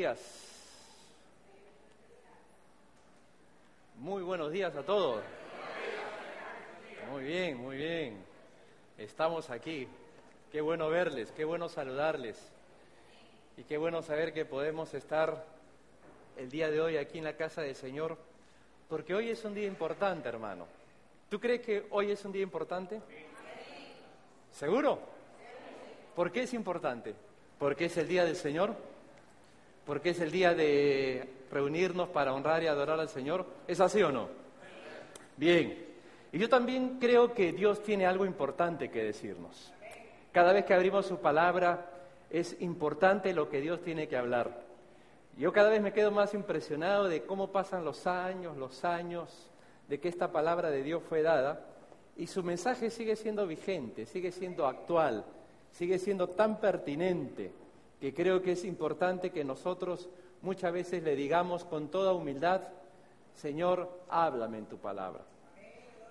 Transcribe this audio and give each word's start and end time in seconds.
días. 0.00 0.18
Muy 3.98 4.22
buenos 4.22 4.50
días 4.50 4.74
a 4.74 4.82
todos. 4.82 5.22
Muy 7.12 7.24
bien, 7.24 7.58
muy 7.58 7.76
bien. 7.76 8.24
Estamos 8.96 9.50
aquí. 9.50 9.86
Qué 10.50 10.62
bueno 10.62 10.88
verles, 10.88 11.30
qué 11.32 11.44
bueno 11.44 11.68
saludarles. 11.68 12.38
Y 13.58 13.64
qué 13.64 13.76
bueno 13.76 14.00
saber 14.00 14.32
que 14.32 14.46
podemos 14.46 14.94
estar 14.94 15.44
el 16.38 16.50
día 16.50 16.70
de 16.70 16.80
hoy 16.80 16.96
aquí 16.96 17.18
en 17.18 17.24
la 17.24 17.36
casa 17.36 17.60
del 17.60 17.74
Señor, 17.74 18.16
porque 18.88 19.14
hoy 19.14 19.28
es 19.28 19.44
un 19.44 19.52
día 19.52 19.66
importante, 19.66 20.30
hermano. 20.30 20.66
¿Tú 21.28 21.38
crees 21.38 21.60
que 21.60 21.86
hoy 21.90 22.10
es 22.10 22.24
un 22.24 22.32
día 22.32 22.42
importante? 22.42 23.02
¿Seguro? 24.50 24.98
¿Por 26.16 26.32
qué 26.32 26.44
es 26.44 26.54
importante? 26.54 27.14
Porque 27.58 27.84
es 27.84 27.96
el 27.98 28.08
día 28.08 28.24
del 28.24 28.36
Señor, 28.36 28.74
porque 29.90 30.10
es 30.10 30.20
el 30.20 30.30
día 30.30 30.54
de 30.54 31.28
reunirnos 31.50 32.10
para 32.10 32.32
honrar 32.32 32.62
y 32.62 32.68
adorar 32.68 33.00
al 33.00 33.08
Señor. 33.08 33.44
¿Es 33.66 33.80
así 33.80 34.00
o 34.00 34.12
no? 34.12 34.28
Bien. 35.36 35.84
Y 36.30 36.38
yo 36.38 36.48
también 36.48 36.98
creo 37.00 37.34
que 37.34 37.50
Dios 37.50 37.82
tiene 37.82 38.06
algo 38.06 38.24
importante 38.24 38.88
que 38.88 39.02
decirnos. 39.02 39.72
Cada 40.30 40.52
vez 40.52 40.64
que 40.64 40.74
abrimos 40.74 41.06
su 41.06 41.18
palabra 41.18 41.90
es 42.30 42.56
importante 42.60 43.32
lo 43.32 43.48
que 43.48 43.60
Dios 43.60 43.82
tiene 43.82 44.06
que 44.06 44.16
hablar. 44.16 44.62
Yo 45.36 45.52
cada 45.52 45.70
vez 45.70 45.82
me 45.82 45.92
quedo 45.92 46.12
más 46.12 46.34
impresionado 46.34 47.08
de 47.08 47.24
cómo 47.24 47.50
pasan 47.50 47.84
los 47.84 48.06
años, 48.06 48.56
los 48.56 48.84
años, 48.84 49.50
de 49.88 49.98
que 49.98 50.06
esta 50.08 50.30
palabra 50.30 50.70
de 50.70 50.84
Dios 50.84 51.02
fue 51.08 51.22
dada 51.22 51.66
y 52.16 52.28
su 52.28 52.44
mensaje 52.44 52.90
sigue 52.90 53.16
siendo 53.16 53.44
vigente, 53.44 54.06
sigue 54.06 54.30
siendo 54.30 54.68
actual, 54.68 55.24
sigue 55.72 55.98
siendo 55.98 56.28
tan 56.28 56.60
pertinente 56.60 57.50
que 58.00 58.14
creo 58.14 58.42
que 58.42 58.52
es 58.52 58.64
importante 58.64 59.30
que 59.30 59.44
nosotros 59.44 60.08
muchas 60.42 60.72
veces 60.72 61.02
le 61.02 61.14
digamos 61.14 61.64
con 61.64 61.88
toda 61.88 62.14
humildad, 62.14 62.62
Señor, 63.34 63.90
háblame 64.08 64.58
en 64.58 64.66
tu 64.66 64.78
palabra. 64.78 65.20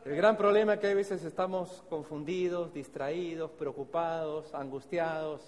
El 0.05 0.15
gran 0.15 0.37
problema 0.37 0.75
es 0.75 0.79
que 0.79 0.87
a 0.87 0.95
veces 0.95 1.23
estamos 1.23 1.83
confundidos, 1.89 2.73
distraídos, 2.73 3.51
preocupados, 3.51 4.53
angustiados, 4.53 5.41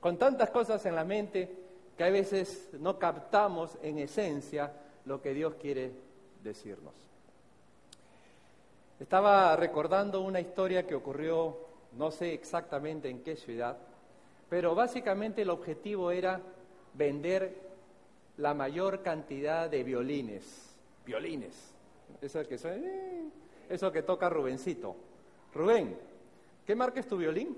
con 0.00 0.16
tantas 0.16 0.50
cosas 0.50 0.84
en 0.86 0.96
la 0.96 1.04
mente 1.04 1.54
que 1.96 2.04
a 2.04 2.10
veces 2.10 2.70
no 2.80 2.98
captamos 2.98 3.78
en 3.82 3.98
esencia 3.98 4.72
lo 5.04 5.20
que 5.20 5.34
Dios 5.34 5.54
quiere 5.60 5.92
decirnos. 6.42 6.94
Estaba 8.98 9.54
recordando 9.56 10.20
una 10.20 10.40
historia 10.40 10.86
que 10.86 10.94
ocurrió, 10.94 11.56
no 11.92 12.10
sé 12.10 12.32
exactamente 12.32 13.08
en 13.08 13.22
qué 13.22 13.36
ciudad, 13.36 13.76
pero 14.52 14.74
básicamente 14.74 15.40
el 15.40 15.48
objetivo 15.48 16.10
era 16.10 16.38
vender 16.92 17.56
la 18.36 18.52
mayor 18.52 19.02
cantidad 19.02 19.70
de 19.70 19.82
violines. 19.82 20.76
Violines. 21.06 21.72
Eso 22.20 22.46
que, 22.46 22.56
eh, 22.62 23.30
eso 23.70 23.90
que 23.90 24.02
toca 24.02 24.28
Rubencito. 24.28 24.94
Rubén, 25.54 25.96
¿qué 26.66 26.76
marca 26.76 27.00
es 27.00 27.06
tu 27.06 27.16
violín? 27.16 27.56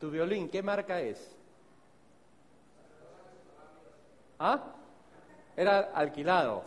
Tu 0.00 0.10
violín, 0.10 0.48
¿qué 0.48 0.64
marca 0.64 1.00
es? 1.00 1.30
¿Ah? 4.40 4.74
Era 5.56 5.92
alquilado. 5.94 6.64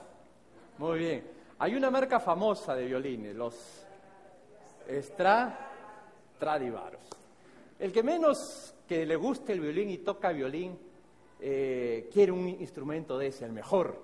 Muy 0.78 1.00
bien. 1.00 1.30
Hay 1.59 1.75
una 1.75 1.92
marca 1.92 2.22
famosa 2.22 2.75
de 2.75 2.86
violines, 2.86 3.36
los 3.36 3.86
Stradivaros. 6.40 7.02
El 7.78 7.92
que 7.92 8.03
menos 8.03 8.73
que 8.92 9.06
le 9.06 9.16
guste 9.16 9.53
el 9.53 9.61
violín 9.61 9.89
y 9.89 10.00
toca 10.00 10.34
violín, 10.34 10.78
eh, 11.39 12.09
quiere 12.11 12.34
un 12.34 12.45
instrumento 12.45 13.17
de 13.17 13.28
ese, 13.28 13.45
el 13.45 13.53
mejor, 13.53 13.97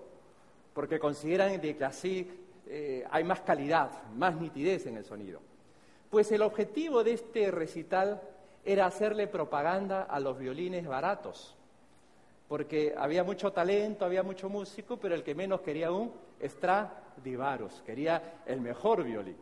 porque 0.73 0.97
consideran 0.97 1.59
que 1.59 1.83
así 1.83 2.25
eh, 2.67 3.03
hay 3.11 3.25
más 3.25 3.41
calidad, 3.41 3.91
más 4.15 4.39
nitidez 4.39 4.85
en 4.85 4.95
el 4.95 5.03
sonido. 5.03 5.41
Pues 6.09 6.31
el 6.31 6.41
objetivo 6.41 7.03
de 7.03 7.11
este 7.15 7.51
recital 7.51 8.21
era 8.63 8.85
hacerle 8.85 9.27
propaganda 9.27 10.03
a 10.03 10.21
los 10.21 10.39
violines 10.39 10.87
baratos, 10.87 11.57
porque 12.47 12.93
había 12.97 13.25
mucho 13.25 13.51
talento, 13.51 14.05
había 14.05 14.23
mucho 14.23 14.47
músico, 14.47 14.95
pero 14.95 15.15
el 15.15 15.23
que 15.23 15.35
menos 15.35 15.59
quería 15.59 15.91
un 15.91 16.13
Stradivaros, 16.41 17.83
quería 17.85 18.41
el 18.45 18.61
mejor 18.61 19.03
violín. 19.03 19.35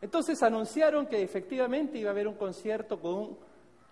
Entonces 0.00 0.40
anunciaron 0.44 1.06
que 1.06 1.20
efectivamente 1.20 1.98
iba 1.98 2.10
a 2.10 2.12
haber 2.12 2.28
un 2.28 2.34
concierto 2.34 3.00
con 3.00 3.14
un 3.14 3.43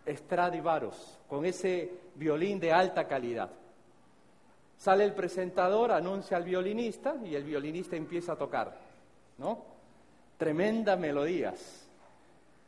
Stradivaros, 0.07 1.19
con 1.29 1.45
ese 1.45 1.91
violín 2.15 2.59
de 2.59 2.73
alta 2.73 3.07
calidad. 3.07 3.51
Sale 4.77 5.05
el 5.05 5.15
presentador, 5.15 5.93
anuncia 5.93 6.37
al 6.37 6.45
violinista 6.45 7.15
y 7.25 7.35
el 7.37 7.45
violinista 7.45 7.95
empieza 7.95 8.33
a 8.33 8.37
tocar, 8.37 8.77
¿no? 9.39 9.65
Tremendas 10.37 10.99
melodías. 10.99 11.89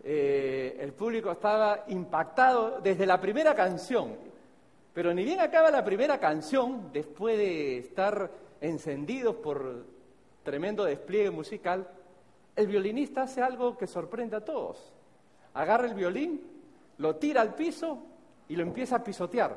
Eh, 0.05 0.77
el 0.81 0.93
público 0.93 1.33
estaba 1.33 1.85
impactado 1.89 2.81
desde 2.81 3.07
la 3.07 3.21
primera 3.21 3.55
canción, 3.55 4.15
pero 4.93 5.13
ni 5.13 5.25
bien 5.25 5.41
acaba 5.41 5.71
la 5.71 5.85
primera 5.85 6.21
canción, 6.21 6.93
después 6.93 7.37
de 7.37 7.79
estar 7.79 8.31
encendidos 8.61 9.35
por 9.37 9.85
tremendo 10.45 10.85
despliegue 10.85 11.31
musical, 11.31 11.89
el 12.55 12.67
violinista 12.69 13.23
hace 13.23 13.43
algo 13.43 13.77
que 13.77 13.89
sorprende 13.89 14.37
a 14.37 14.45
todos. 14.45 14.93
Agarra 15.55 15.89
el 15.89 15.95
violín, 15.95 16.41
lo 16.99 17.17
tira 17.17 17.41
al 17.41 17.55
piso 17.55 17.99
y 18.49 18.57
lo 18.57 18.63
empieza 18.63 18.97
a 18.97 19.05
pisotear. 19.05 19.57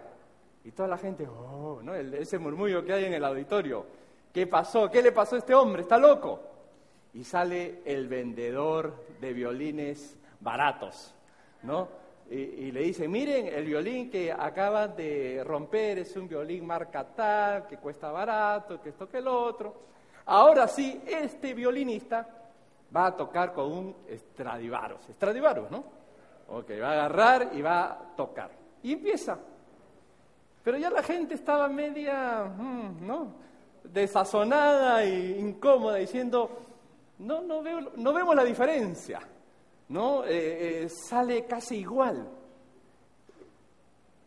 Y 0.64 0.72
toda 0.72 0.90
la 0.90 0.98
gente, 0.98 1.28
oh, 1.28 1.80
¿no? 1.82 1.96
ese 1.96 2.38
murmullo 2.40 2.84
que 2.84 2.94
hay 2.94 3.06
en 3.06 3.14
el 3.14 3.24
auditorio. 3.24 3.86
¿Qué 4.34 4.48
pasó? 4.48 4.92
¿Qué 4.92 5.02
le 5.02 5.12
pasó 5.12 5.36
a 5.36 5.40
este 5.40 5.54
hombre? 5.54 5.84
¿Está 5.84 5.98
loco? 5.98 6.42
Y 7.14 7.24
sale 7.24 7.82
el 7.86 8.08
vendedor 8.08 9.06
de 9.20 9.34
violines 9.34 10.18
baratos, 10.40 11.16
¿no? 11.64 11.88
y, 12.30 12.72
le 12.72 12.82
dice, 12.82 13.08
miren, 13.08 13.48
el 13.48 13.66
violín 13.66 14.10
que 14.10 14.32
acaba 14.32 14.88
de 14.88 15.42
romper 15.46 16.00
es 16.00 16.16
un 16.18 16.28
violín 16.28 16.66
marca 16.66 17.06
tal, 17.06 17.66
que 17.66 17.78
cuesta 17.78 18.12
barato, 18.12 18.82
que 18.82 18.90
esto 18.90 19.08
que 19.08 19.20
el 19.20 19.28
otro. 19.28 19.74
Ahora 20.26 20.68
sí, 20.68 21.02
este 21.08 21.54
violinista 21.54 22.28
va 22.94 23.08
a 23.08 23.16
tocar 23.16 23.54
con 23.54 23.72
un 23.72 23.96
Stradivarius. 24.12 25.02
Stradivarius, 25.14 25.72
¿no? 25.72 25.86
Ok, 26.50 26.72
va 26.82 26.90
a 26.90 26.94
agarrar 26.94 27.52
y 27.54 27.62
va 27.62 27.84
a 27.86 28.16
tocar. 28.16 28.52
Y 28.84 28.94
empieza. 28.94 29.38
Pero 30.64 30.78
ya 30.78 30.90
la 30.90 31.04
gente 31.04 31.36
estaba 31.36 31.68
media, 31.68 32.44
mm, 32.44 33.06
¿no? 33.06 33.34
Desazonada 33.84 35.04
e 35.04 35.40
incómoda, 35.40 35.96
diciendo, 35.96 36.50
no, 37.20 37.42
no, 37.42 37.62
veo, 37.62 37.92
no 37.96 38.14
vemos 38.14 38.36
la 38.36 38.44
diferencia. 38.44 39.20
¿no? 39.90 40.26
Eh, 40.26 40.84
eh, 40.84 40.90
sale 40.90 41.46
casi 41.46 41.78
igual. 41.78 42.28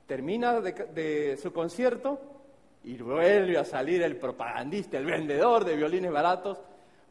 Termina 0.07 0.61
de, 0.61 1.39
su 1.41 1.53
concierto 1.53 2.19
y 2.85 2.97
vuelve 2.97 3.59
a 3.59 3.65
salir 3.65 4.03
el 4.03 4.17
propagandista, 4.17 4.99
el 4.99 5.07
vendedor 5.07 5.65
de 5.65 5.77
violines 5.77 6.11
baratos, 6.11 6.59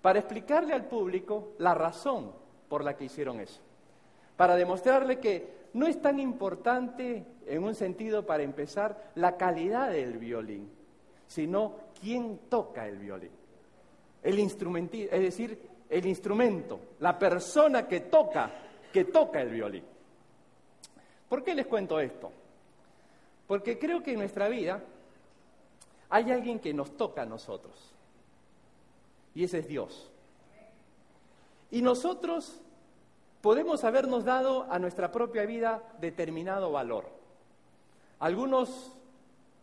para 0.01 0.19
explicarle 0.19 0.73
al 0.73 0.85
público 0.85 1.53
la 1.59 1.73
razón 1.73 2.31
por 2.67 2.83
la 2.83 2.95
que 2.95 3.05
hicieron 3.05 3.39
eso. 3.39 3.61
Para 4.39 4.55
demostrarle 4.55 5.19
que 5.19 5.67
no 5.73 5.85
es 5.85 6.01
tan 6.01 6.17
importante, 6.17 7.25
en 7.45 7.61
un 7.61 7.75
sentido, 7.75 8.25
para 8.25 8.41
empezar, 8.41 9.11
la 9.15 9.35
calidad 9.35 9.91
del 9.91 10.17
violín, 10.17 10.71
sino 11.27 11.73
quién 11.99 12.39
toca 12.47 12.87
el 12.87 12.99
violín. 12.99 13.31
El 14.23 14.39
instrumentista, 14.39 15.13
es 15.13 15.23
decir, 15.23 15.59
el 15.89 16.05
instrumento, 16.05 16.79
la 16.99 17.19
persona 17.19 17.85
que 17.85 17.99
toca, 17.99 18.49
que 18.93 19.03
toca 19.03 19.41
el 19.41 19.49
violín. 19.49 19.83
¿Por 21.27 21.43
qué 21.43 21.53
les 21.53 21.67
cuento 21.67 21.99
esto? 21.99 22.31
Porque 23.45 23.77
creo 23.77 24.01
que 24.01 24.13
en 24.13 24.19
nuestra 24.19 24.47
vida 24.47 24.81
hay 26.09 26.31
alguien 26.31 26.59
que 26.59 26.73
nos 26.73 26.95
toca 26.95 27.23
a 27.23 27.25
nosotros. 27.25 27.93
Y 29.35 29.43
ese 29.43 29.59
es 29.59 29.67
Dios. 29.67 30.09
Y 31.71 31.81
nosotros 31.81 32.61
podemos 33.41 33.83
habernos 33.83 34.25
dado 34.25 34.67
a 34.69 34.79
nuestra 34.79 35.11
propia 35.11 35.45
vida 35.45 35.81
determinado 35.99 36.71
valor. 36.71 37.05
Algunos 38.19 38.91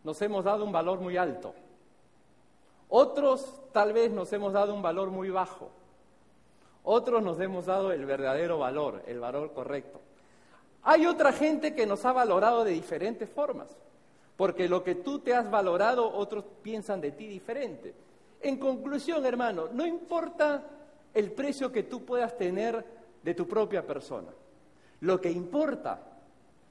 nos 0.03 0.21
hemos 0.21 0.45
dado 0.45 0.63
un 0.63 0.71
valor 0.71 0.99
muy 0.99 1.17
alto. 1.17 1.53
Otros 2.89 3.61
tal 3.71 3.93
vez 3.93 4.11
nos 4.11 4.31
hemos 4.33 4.53
dado 4.53 4.73
un 4.73 4.81
valor 4.81 5.11
muy 5.11 5.29
bajo. 5.29 5.69
Otros 6.83 7.21
nos 7.21 7.39
hemos 7.39 7.65
dado 7.65 7.91
el 7.91 8.05
verdadero 8.05 8.57
valor, 8.59 9.03
el 9.07 9.19
valor 9.19 9.51
correcto. 9.53 9.99
Hay 10.83 11.05
otra 11.05 11.33
gente 11.33 11.75
que 11.75 11.85
nos 11.85 12.05
ha 12.05 12.13
valorado 12.13 12.63
de 12.63 12.71
diferentes 12.71 13.29
formas, 13.29 13.67
porque 14.37 14.69
lo 14.69 14.83
que 14.83 14.95
tú 14.95 15.19
te 15.19 15.35
has 15.35 15.51
valorado, 15.51 16.09
otros 16.09 16.45
piensan 16.61 17.01
de 17.01 17.11
ti 17.11 17.27
diferente. 17.27 17.93
En 18.41 18.57
conclusión, 18.57 19.25
hermano, 19.25 19.67
no 19.73 19.85
importa 19.85 20.63
el 21.13 21.31
precio 21.33 21.71
que 21.71 21.83
tú 21.83 22.05
puedas 22.05 22.37
tener 22.37 22.85
de 23.27 23.33
tu 23.33 23.45
propia 23.45 23.85
persona. 23.85 24.29
Lo 25.01 25.19
que 25.19 25.29
importa 25.29 25.99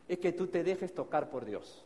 es 0.08 0.18
que 0.18 0.32
tú 0.32 0.46
te 0.46 0.64
dejes 0.64 0.94
tocar 0.94 1.28
por 1.28 1.44
Dios. 1.44 1.84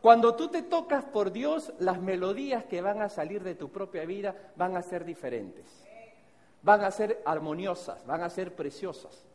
Cuando 0.00 0.34
tú 0.36 0.48
te 0.48 0.62
tocas 0.62 1.04
por 1.04 1.30
Dios, 1.30 1.70
las 1.80 2.00
melodías 2.00 2.64
que 2.64 2.80
van 2.80 3.02
a 3.02 3.10
salir 3.10 3.42
de 3.42 3.54
tu 3.54 3.68
propia 3.68 4.06
vida 4.06 4.34
van 4.56 4.74
a 4.74 4.80
ser 4.80 5.04
diferentes. 5.04 5.66
Van 6.62 6.82
a 6.82 6.90
ser 6.90 7.20
armoniosas, 7.26 8.06
van 8.06 8.22
a 8.22 8.30
ser 8.30 8.54
preciosas. 8.54 9.26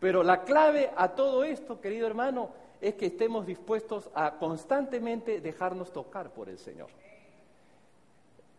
Pero 0.00 0.22
la 0.22 0.44
clave 0.44 0.90
a 0.96 1.10
todo 1.10 1.44
esto, 1.44 1.78
querido 1.78 2.06
hermano, 2.06 2.48
es 2.80 2.94
que 2.94 3.04
estemos 3.04 3.44
dispuestos 3.44 4.08
a 4.14 4.38
constantemente 4.38 5.42
dejarnos 5.42 5.92
tocar 5.92 6.30
por 6.30 6.48
el 6.48 6.56
Señor. 6.56 6.88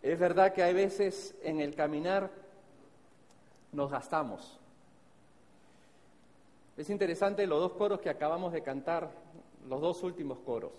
Es 0.04 0.20
verdad 0.20 0.54
que 0.54 0.62
hay 0.62 0.76
veces 0.76 1.34
en 1.42 1.62
el 1.62 1.74
caminar 1.74 2.30
nos 3.72 3.90
gastamos. 3.90 4.60
Es 6.78 6.90
interesante 6.92 7.48
los 7.48 7.60
dos 7.60 7.74
coros 7.74 8.00
que 8.00 8.10
acabamos 8.10 8.54
de 8.54 8.62
cantar, 8.62 9.10
los 9.68 9.82
dos 9.82 10.04
últimos 10.04 10.38
coros. 10.40 10.74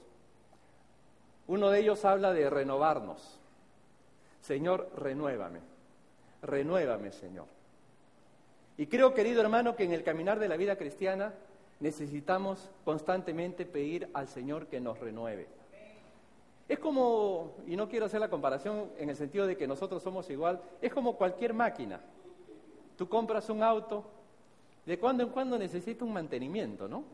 Uno 1.48 1.70
de 1.70 1.80
ellos 1.80 2.04
habla 2.04 2.32
de 2.32 2.48
renovarnos. 2.48 3.38
Señor, 4.40 4.90
renuévame. 4.96 5.60
Renuévame, 6.42 7.10
Señor. 7.10 7.46
Y 8.76 8.86
creo, 8.86 9.12
querido 9.12 9.40
hermano, 9.40 9.74
que 9.74 9.84
en 9.84 9.92
el 9.92 10.04
caminar 10.04 10.38
de 10.38 10.48
la 10.48 10.56
vida 10.56 10.76
cristiana 10.76 11.34
necesitamos 11.80 12.70
constantemente 12.84 13.66
pedir 13.66 14.08
al 14.14 14.28
Señor 14.28 14.66
que 14.66 14.80
nos 14.80 15.00
renueve. 15.00 15.48
Es 16.68 16.78
como, 16.78 17.54
y 17.66 17.76
no 17.76 17.88
quiero 17.88 18.06
hacer 18.06 18.20
la 18.20 18.28
comparación 18.28 18.90
en 18.98 19.10
el 19.10 19.16
sentido 19.16 19.46
de 19.46 19.56
que 19.56 19.66
nosotros 19.66 20.02
somos 20.02 20.28
igual, 20.30 20.60
es 20.80 20.92
como 20.92 21.16
cualquier 21.16 21.54
máquina. 21.54 22.00
Tú 22.96 23.08
compras 23.08 23.48
un 23.48 23.62
auto, 23.62 24.04
de 24.88 24.98
cuando 24.98 25.22
en 25.22 25.28
cuando 25.28 25.58
necesita 25.58 26.02
un 26.02 26.14
mantenimiento, 26.14 26.88
¿no? 26.88 27.04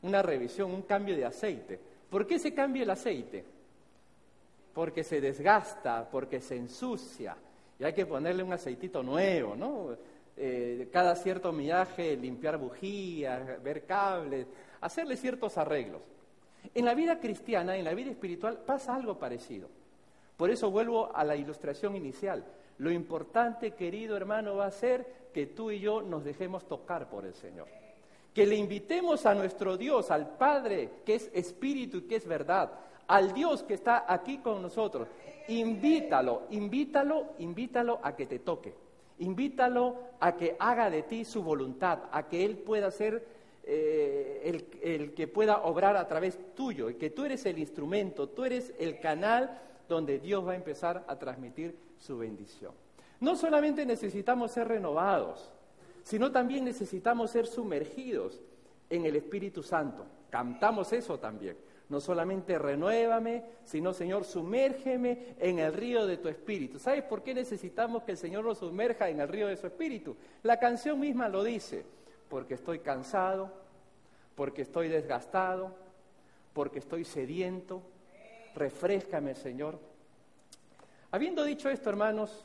Una 0.00 0.22
revisión, 0.22 0.70
un 0.70 0.80
cambio 0.80 1.14
de 1.14 1.26
aceite. 1.26 1.78
¿Por 2.08 2.26
qué 2.26 2.38
se 2.38 2.54
cambia 2.54 2.84
el 2.84 2.90
aceite? 2.90 3.44
Porque 4.72 5.04
se 5.04 5.20
desgasta, 5.20 6.08
porque 6.10 6.40
se 6.40 6.56
ensucia, 6.56 7.36
y 7.78 7.84
hay 7.84 7.92
que 7.92 8.06
ponerle 8.06 8.42
un 8.42 8.54
aceitito 8.54 9.02
nuevo, 9.02 9.54
¿no? 9.54 9.94
Eh, 10.38 10.88
cada 10.90 11.14
cierto 11.16 11.52
millaje, 11.52 12.16
limpiar 12.16 12.56
bujías, 12.56 13.62
ver 13.62 13.84
cables, 13.84 14.46
hacerle 14.80 15.18
ciertos 15.18 15.58
arreglos. 15.58 16.00
En 16.74 16.86
la 16.86 16.94
vida 16.94 17.20
cristiana, 17.20 17.76
en 17.76 17.84
la 17.84 17.92
vida 17.92 18.10
espiritual, 18.10 18.56
pasa 18.64 18.94
algo 18.94 19.18
parecido. 19.18 19.68
Por 20.36 20.50
eso 20.50 20.70
vuelvo 20.70 21.14
a 21.14 21.24
la 21.24 21.36
ilustración 21.36 21.96
inicial. 21.96 22.44
Lo 22.78 22.90
importante, 22.90 23.72
querido 23.72 24.16
hermano, 24.16 24.56
va 24.56 24.66
a 24.66 24.70
ser 24.70 25.28
que 25.32 25.46
tú 25.46 25.70
y 25.70 25.80
yo 25.80 26.02
nos 26.02 26.24
dejemos 26.24 26.66
tocar 26.66 27.08
por 27.08 27.24
el 27.24 27.34
Señor. 27.34 27.68
Que 28.34 28.46
le 28.46 28.56
invitemos 28.56 29.24
a 29.24 29.34
nuestro 29.34 29.78
Dios, 29.78 30.10
al 30.10 30.36
Padre, 30.36 30.90
que 31.06 31.14
es 31.14 31.30
espíritu 31.32 31.98
y 31.98 32.02
que 32.02 32.16
es 32.16 32.26
verdad, 32.26 32.70
al 33.06 33.32
Dios 33.32 33.62
que 33.62 33.74
está 33.74 34.04
aquí 34.12 34.38
con 34.38 34.60
nosotros. 34.60 35.08
Invítalo, 35.48 36.42
invítalo, 36.50 37.34
invítalo 37.38 37.98
a 38.02 38.14
que 38.14 38.26
te 38.26 38.40
toque. 38.40 38.74
Invítalo 39.20 39.96
a 40.20 40.36
que 40.36 40.56
haga 40.58 40.90
de 40.90 41.04
ti 41.04 41.24
su 41.24 41.42
voluntad, 41.42 42.00
a 42.12 42.28
que 42.28 42.44
Él 42.44 42.58
pueda 42.58 42.90
ser 42.90 43.26
eh, 43.64 44.42
el, 44.44 44.66
el, 44.82 45.14
que 45.14 45.28
pueda 45.28 45.62
obrar 45.62 45.96
a 45.96 46.06
través 46.06 46.38
tuyo, 46.54 46.90
y 46.90 46.94
que 46.96 47.08
tú 47.08 47.24
eres 47.24 47.46
el 47.46 47.58
instrumento, 47.58 48.28
tú 48.28 48.44
eres 48.44 48.74
el 48.78 49.00
canal 49.00 49.62
donde 49.88 50.18
Dios 50.18 50.46
va 50.46 50.52
a 50.52 50.56
empezar 50.56 51.04
a 51.06 51.18
transmitir 51.18 51.76
su 51.98 52.18
bendición. 52.18 52.72
No 53.20 53.36
solamente 53.36 53.86
necesitamos 53.86 54.52
ser 54.52 54.68
renovados, 54.68 55.50
sino 56.02 56.30
también 56.30 56.64
necesitamos 56.64 57.30
ser 57.30 57.46
sumergidos 57.46 58.40
en 58.90 59.06
el 59.06 59.16
Espíritu 59.16 59.62
Santo. 59.62 60.06
Cantamos 60.30 60.92
eso 60.92 61.18
también. 61.18 61.56
No 61.88 62.00
solamente 62.00 62.58
renuévame, 62.58 63.44
sino 63.64 63.92
Señor, 63.92 64.24
sumérgeme 64.24 65.36
en 65.38 65.60
el 65.60 65.72
río 65.72 66.06
de 66.06 66.16
tu 66.16 66.28
espíritu. 66.28 66.78
¿Sabes 66.78 67.04
por 67.04 67.22
qué 67.22 67.32
necesitamos 67.32 68.02
que 68.02 68.12
el 68.12 68.18
Señor 68.18 68.44
nos 68.44 68.58
sumerja 68.58 69.08
en 69.08 69.20
el 69.20 69.28
río 69.28 69.46
de 69.46 69.56
su 69.56 69.68
espíritu? 69.68 70.16
La 70.42 70.58
canción 70.58 70.98
misma 70.98 71.28
lo 71.28 71.44
dice, 71.44 71.84
porque 72.28 72.54
estoy 72.54 72.80
cansado, 72.80 73.52
porque 74.34 74.62
estoy 74.62 74.88
desgastado, 74.88 75.74
porque 76.52 76.80
estoy 76.80 77.04
sediento. 77.04 77.82
Refrescame, 78.56 79.34
Señor. 79.34 79.78
Habiendo 81.10 81.44
dicho 81.44 81.68
esto, 81.68 81.90
hermanos, 81.90 82.44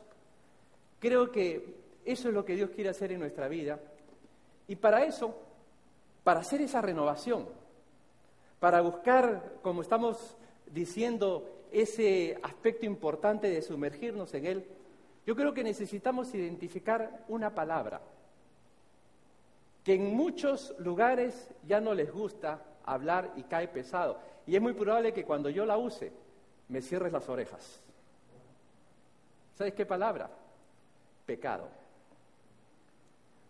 creo 0.99 1.31
que 1.31 1.75
eso 2.05 2.27
es 2.27 2.33
lo 2.33 2.45
que 2.45 2.55
Dios 2.55 2.69
quiere 2.71 2.89
hacer 2.89 3.11
en 3.11 3.19
nuestra 3.19 3.47
vida. 3.47 3.79
Y 4.67 4.75
para 4.75 5.05
eso, 5.05 5.35
para 6.23 6.41
hacer 6.41 6.61
esa 6.61 6.81
renovación, 6.81 7.47
para 8.59 8.81
buscar, 8.81 9.53
como 9.61 9.81
estamos 9.81 10.35
diciendo, 10.67 11.49
ese 11.71 12.37
aspecto 12.43 12.85
importante 12.85 13.49
de 13.49 13.61
sumergirnos 13.61 14.33
en 14.33 14.45
Él, 14.45 14.65
yo 15.25 15.35
creo 15.35 15.53
que 15.53 15.63
necesitamos 15.63 16.33
identificar 16.35 17.23
una 17.29 17.55
palabra 17.55 18.01
que 19.83 19.93
en 19.93 20.13
muchos 20.13 20.75
lugares 20.79 21.49
ya 21.65 21.79
no 21.79 21.93
les 21.93 22.11
gusta 22.11 22.61
hablar 22.85 23.31
y 23.35 23.43
cae 23.43 23.67
pesado. 23.67 24.19
Y 24.47 24.55
es 24.55 24.61
muy 24.61 24.73
probable 24.73 25.13
que 25.13 25.25
cuando 25.25 25.49
yo 25.49 25.65
la 25.65 25.77
use, 25.77 26.11
me 26.67 26.81
cierres 26.81 27.11
las 27.11 27.27
orejas. 27.29 27.79
¿Sabes 29.57 29.73
qué 29.73 29.85
palabra? 29.85 30.29
Pecado. 31.25 31.67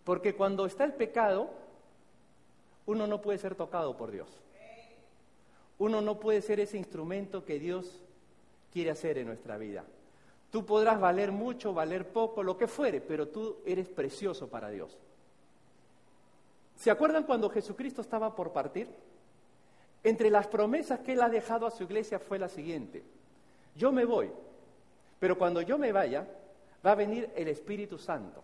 Porque 0.03 0.35
cuando 0.35 0.65
está 0.65 0.83
el 0.83 0.93
pecado, 0.93 1.49
uno 2.85 3.07
no 3.07 3.21
puede 3.21 3.37
ser 3.37 3.55
tocado 3.55 3.95
por 3.95 4.11
Dios. 4.11 4.27
Uno 5.77 6.01
no 6.01 6.19
puede 6.19 6.41
ser 6.41 6.59
ese 6.59 6.77
instrumento 6.77 7.45
que 7.45 7.59
Dios 7.59 7.99
quiere 8.71 8.91
hacer 8.91 9.17
en 9.17 9.27
nuestra 9.27 9.57
vida. 9.57 9.83
Tú 10.51 10.65
podrás 10.65 10.99
valer 10.99 11.31
mucho, 11.31 11.73
valer 11.73 12.07
poco, 12.09 12.43
lo 12.43 12.57
que 12.57 12.67
fuere, 12.67 12.99
pero 13.01 13.27
tú 13.29 13.57
eres 13.65 13.87
precioso 13.87 14.49
para 14.49 14.69
Dios. 14.69 14.97
¿Se 16.75 16.91
acuerdan 16.91 17.23
cuando 17.23 17.49
Jesucristo 17.49 18.01
estaba 18.01 18.35
por 18.35 18.51
partir? 18.51 18.89
Entre 20.03 20.29
las 20.29 20.47
promesas 20.47 20.99
que 20.99 21.13
Él 21.13 21.21
ha 21.21 21.29
dejado 21.29 21.65
a 21.65 21.71
su 21.71 21.83
iglesia 21.83 22.19
fue 22.19 22.39
la 22.39 22.49
siguiente. 22.49 23.03
Yo 23.75 23.91
me 23.91 24.05
voy, 24.05 24.31
pero 25.19 25.37
cuando 25.37 25.61
yo 25.61 25.77
me 25.77 25.91
vaya, 25.91 26.27
va 26.85 26.91
a 26.91 26.95
venir 26.95 27.29
el 27.35 27.47
Espíritu 27.47 27.97
Santo. 27.97 28.43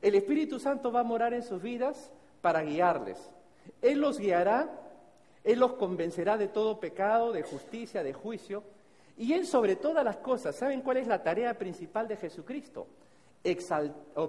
El 0.00 0.14
Espíritu 0.14 0.58
Santo 0.58 0.92
va 0.92 1.00
a 1.00 1.04
morar 1.04 1.34
en 1.34 1.42
sus 1.42 1.60
vidas 1.60 2.10
para 2.40 2.62
guiarles. 2.62 3.18
Él 3.82 4.00
los 4.00 4.18
guiará 4.18 4.84
él 5.44 5.58
los 5.58 5.74
convencerá 5.74 6.38
de 6.38 6.48
todo 6.48 6.80
pecado, 6.80 7.30
de 7.30 7.42
justicia, 7.42 8.02
de 8.02 8.14
juicio. 8.14 8.64
Y 9.18 9.34
Él 9.34 9.46
sobre 9.46 9.76
todas 9.76 10.02
las 10.04 10.16
cosas, 10.16 10.56
¿saben 10.56 10.80
cuál 10.80 10.96
es 10.96 11.06
la 11.06 11.22
tarea 11.22 11.56
principal 11.56 12.08
de 12.08 12.16
Jesucristo? 12.16 12.86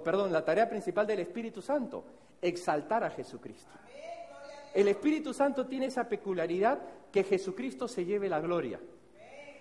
perdón, 0.04 0.30
la 0.30 0.44
tarea 0.44 0.68
principal 0.68 1.06
del 1.06 1.20
Espíritu 1.20 1.62
Santo, 1.62 2.04
exaltar 2.42 3.02
a 3.02 3.08
Jesucristo. 3.08 3.70
El 4.74 4.88
Espíritu 4.88 5.32
Santo 5.32 5.66
tiene 5.66 5.86
esa 5.86 6.08
peculiaridad 6.08 6.78
que 7.10 7.24
Jesucristo 7.24 7.88
se 7.88 8.04
lleve 8.04 8.28
la 8.28 8.40
gloria, 8.40 8.78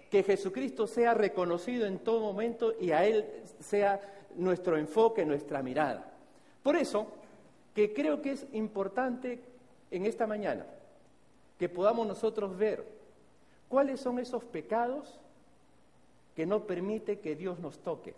que 0.10 0.24
Jesucristo 0.24 0.88
sea 0.88 1.14
reconocido 1.14 1.86
en 1.86 2.00
todo 2.00 2.20
momento 2.20 2.74
y 2.80 2.92
a 2.92 3.06
Él 3.06 3.26
sea 3.60 4.02
nuestro 4.36 4.78
enfoque, 4.78 5.26
nuestra 5.26 5.64
mirada. 5.64 6.12
Por 6.64 6.76
eso, 6.76 7.08
que 7.74 7.94
creo 7.94 8.22
que 8.22 8.32
es 8.32 8.46
importante 8.54 9.42
en 9.92 10.06
esta 10.06 10.28
mañana 10.28 10.66
que 11.58 11.70
podamos 11.70 12.08
nosotros 12.08 12.58
ver 12.58 12.86
cuáles 13.70 14.00
son 14.00 14.20
esos 14.20 14.44
pecados 14.44 15.20
que 16.36 16.46
no 16.46 16.66
permite 16.66 17.20
que 17.20 17.36
Dios 17.36 17.60
nos 17.60 17.80
toque. 17.80 18.14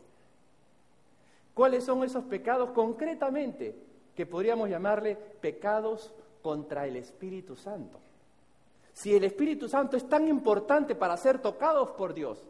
¿Cuáles 1.53 1.83
son 1.83 2.03
esos 2.03 2.23
pecados 2.25 2.71
concretamente 2.71 3.75
que 4.15 4.25
podríamos 4.25 4.69
llamarle 4.69 5.15
pecados 5.15 6.13
contra 6.47 6.87
el 6.87 6.95
Espíritu 6.95 7.57
Santo? 7.57 7.99
Si 8.93 9.13
el 9.13 9.25
Espíritu 9.25 9.67
Santo 9.67 9.97
es 9.97 10.07
tan 10.07 10.29
importante 10.29 10.95
para 10.95 11.17
ser 11.17 11.39
tocados 11.39 11.89
por 11.89 12.13
Dios, 12.13 12.41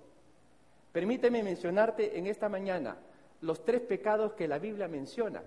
permíteme 0.91 1.41
mencionarte 1.41 2.19
en 2.19 2.27
esta 2.27 2.47
mañana 2.47 2.95
los 3.41 3.65
tres 3.65 3.81
pecados 3.81 4.33
que 4.33 4.47
la 4.47 4.59
Biblia 4.59 4.87
menciona 4.87 5.41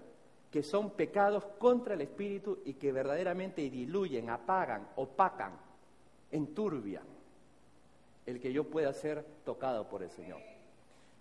que 0.51 0.65
son 0.65 0.91
pecados 0.91 1.45
contra 1.61 1.95
el 1.95 2.01
espíritu 2.01 2.59
y 2.65 2.75
que 2.75 2.91
verdaderamente 2.91 3.71
diluyen, 3.71 4.31
apagan, 4.31 4.89
opacan, 4.97 5.53
enturbian 6.33 7.05
el 8.27 8.41
que 8.41 8.53
yo 8.53 8.65
pueda 8.65 8.93
ser 8.93 9.25
tocado 9.45 9.89
por 9.89 10.03
el 10.03 10.11
Señor. 10.11 10.41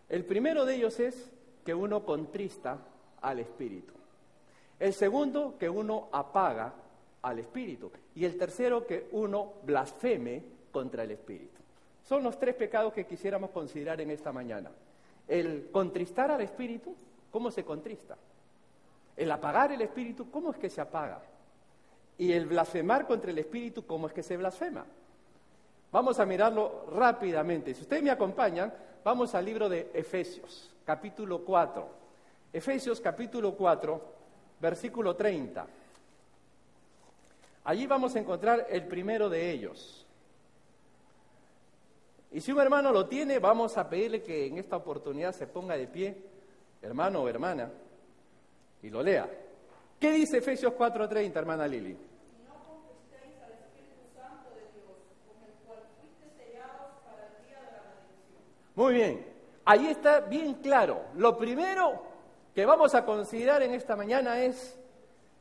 El 0.09 0.25
primero 0.25 0.65
de 0.65 0.77
ellos 0.77 0.99
es 0.99 1.31
que 1.63 1.75
uno 1.75 2.03
contrista 2.05 2.79
al 3.21 3.37
espíritu. 3.37 3.93
El 4.79 4.93
segundo, 4.93 5.59
que 5.59 5.69
uno 5.69 6.09
apaga 6.11 6.73
al 7.21 7.39
espíritu. 7.39 7.91
Y 8.15 8.25
el 8.25 8.37
tercero, 8.37 8.85
que 8.85 9.07
uno 9.11 9.53
blasfeme 9.63 10.43
contra 10.71 11.03
el 11.03 11.11
espíritu. 11.11 11.59
Son 12.03 12.23
los 12.23 12.39
tres 12.39 12.55
pecados 12.55 12.93
que 12.93 13.05
quisiéramos 13.05 13.51
considerar 13.51 14.01
en 14.01 14.11
esta 14.11 14.31
mañana. 14.31 14.71
El 15.27 15.69
contristar 15.71 16.31
al 16.31 16.41
espíritu, 16.41 16.95
¿cómo 17.31 17.51
se 17.51 17.63
contrista? 17.63 18.17
El 19.15 19.31
apagar 19.31 19.71
el 19.71 19.81
espíritu, 19.81 20.31
¿cómo 20.31 20.51
es 20.51 20.57
que 20.57 20.69
se 20.69 20.81
apaga? 20.81 21.21
Y 22.17 22.31
el 22.31 22.47
blasfemar 22.47 23.05
contra 23.05 23.31
el 23.31 23.37
espíritu, 23.37 23.85
¿cómo 23.85 24.07
es 24.07 24.13
que 24.13 24.23
se 24.23 24.37
blasfema? 24.37 24.85
Vamos 25.91 26.19
a 26.19 26.25
mirarlo 26.25 26.85
rápidamente. 26.91 27.73
Si 27.73 27.81
ustedes 27.81 28.03
me 28.03 28.11
acompañan, 28.11 28.73
vamos 29.03 29.35
al 29.35 29.45
libro 29.45 29.69
de 29.69 29.89
Efesios, 29.93 30.73
capítulo 30.85 31.43
4. 31.43 31.87
Efesios, 32.53 32.99
capítulo 32.99 33.55
4, 33.55 34.01
versículo 34.59 35.15
30. 35.15 35.67
Allí 37.69 37.85
vamos 37.85 38.15
a 38.15 38.19
encontrar 38.19 38.65
el 38.67 38.87
primero 38.87 39.29
de 39.29 39.51
ellos. 39.51 40.03
Y 42.31 42.41
si 42.41 42.51
un 42.51 42.59
hermano 42.59 42.91
lo 42.91 43.05
tiene, 43.05 43.37
vamos 43.37 43.77
a 43.77 43.87
pedirle 43.87 44.23
que 44.23 44.47
en 44.47 44.57
esta 44.57 44.75
oportunidad 44.75 45.33
se 45.33 45.45
ponga 45.45 45.77
de 45.77 45.85
pie, 45.85 46.17
hermano 46.81 47.21
o 47.21 47.29
hermana, 47.29 47.71
y 48.81 48.89
lo 48.89 49.03
lea. 49.03 49.29
¿Qué 49.99 50.09
dice 50.09 50.39
Efesios 50.39 50.73
4:30, 50.73 51.37
hermana 51.37 51.67
Lili? 51.67 51.95
Muy 58.73 58.93
bien, 58.95 59.27
ahí 59.63 59.85
está 59.89 60.21
bien 60.21 60.55
claro. 60.55 61.03
Lo 61.13 61.37
primero 61.37 62.01
que 62.55 62.65
vamos 62.65 62.95
a 62.95 63.05
considerar 63.05 63.61
en 63.61 63.75
esta 63.75 63.95
mañana 63.95 64.41
es 64.41 64.78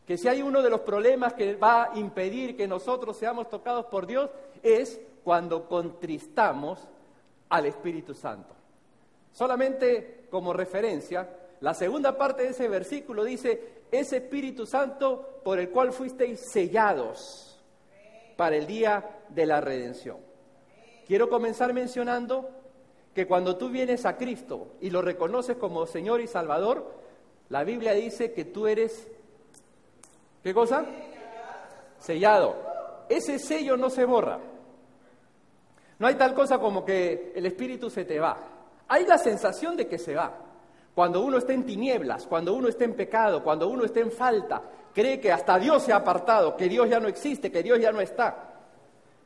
que 0.08 0.16
si 0.16 0.26
hay 0.26 0.40
uno 0.40 0.62
de 0.62 0.70
los 0.70 0.80
problemas 0.80 1.34
que 1.34 1.54
va 1.56 1.92
a 1.92 1.98
impedir 1.98 2.56
que 2.56 2.66
nosotros 2.66 3.14
seamos 3.14 3.50
tocados 3.50 3.84
por 3.84 4.06
Dios, 4.06 4.30
es 4.62 4.98
cuando 5.22 5.68
contristamos 5.68 6.88
al 7.50 7.66
Espíritu 7.66 8.14
Santo. 8.14 8.54
Solamente 9.32 10.24
como 10.30 10.54
referencia, 10.54 11.28
la 11.60 11.74
segunda 11.74 12.16
parte 12.16 12.44
de 12.44 12.48
ese 12.48 12.68
versículo 12.68 13.22
dice, 13.22 13.82
ese 13.92 14.16
Espíritu 14.16 14.64
Santo 14.64 15.42
por 15.44 15.58
el 15.58 15.68
cual 15.68 15.92
fuisteis 15.92 16.40
sellados 16.40 17.60
para 18.34 18.56
el 18.56 18.66
día 18.66 19.20
de 19.28 19.44
la 19.44 19.60
redención. 19.60 20.16
Quiero 21.06 21.28
comenzar 21.28 21.74
mencionando 21.74 22.48
que 23.14 23.26
cuando 23.26 23.58
tú 23.58 23.68
vienes 23.68 24.06
a 24.06 24.16
Cristo 24.16 24.68
y 24.80 24.88
lo 24.88 25.02
reconoces 25.02 25.58
como 25.58 25.84
Señor 25.84 26.22
y 26.22 26.26
Salvador, 26.26 26.94
la 27.50 27.62
Biblia 27.62 27.92
dice 27.92 28.32
que 28.32 28.46
tú 28.46 28.66
eres, 28.66 29.06
¿qué 30.42 30.54
cosa? 30.54 30.84
Sellado. 31.98 32.56
Ese 33.08 33.38
sello 33.38 33.76
no 33.76 33.90
se 33.90 34.04
borra. 34.04 34.38
No 35.98 36.06
hay 36.06 36.14
tal 36.14 36.34
cosa 36.34 36.58
como 36.58 36.84
que 36.84 37.32
el 37.34 37.46
espíritu 37.46 37.90
se 37.90 38.04
te 38.04 38.20
va. 38.20 38.36
Hay 38.88 39.04
la 39.04 39.18
sensación 39.18 39.76
de 39.76 39.86
que 39.86 39.98
se 39.98 40.14
va. 40.14 40.32
Cuando 40.94 41.20
uno 41.20 41.38
está 41.38 41.52
en 41.52 41.64
tinieblas, 41.64 42.26
cuando 42.26 42.54
uno 42.54 42.68
está 42.68 42.84
en 42.84 42.94
pecado, 42.94 43.42
cuando 43.42 43.68
uno 43.68 43.84
está 43.84 44.00
en 44.00 44.10
falta, 44.10 44.62
cree 44.92 45.20
que 45.20 45.30
hasta 45.30 45.58
Dios 45.58 45.82
se 45.82 45.92
ha 45.92 45.96
apartado, 45.96 46.56
que 46.56 46.68
Dios 46.68 46.88
ya 46.88 46.98
no 46.98 47.08
existe, 47.08 47.52
que 47.52 47.62
Dios 47.62 47.78
ya 47.78 47.92
no 47.92 48.00
está. 48.00 48.48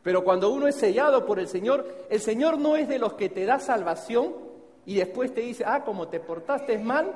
Pero 0.03 0.25
cuando 0.25 0.51
uno 0.51 0.67
es 0.67 0.75
sellado 0.75 1.25
por 1.25 1.39
el 1.39 1.49
Señor, 1.49 1.87
el 2.11 2.21
Señor 2.21 2.59
no 2.59 2.77
es 2.77 2.89
de 2.89 2.99
los 2.99 3.15
que 3.15 3.29
te 3.29 3.47
da 3.47 3.59
salvación 3.59 4.35
y 4.85 4.97
después 4.97 5.33
te 5.33 5.43
dice, 5.43 5.65
ah, 5.67 5.85
como 5.85 6.09
te 6.09 6.21
portaste 6.21 6.77
mal, 6.79 7.13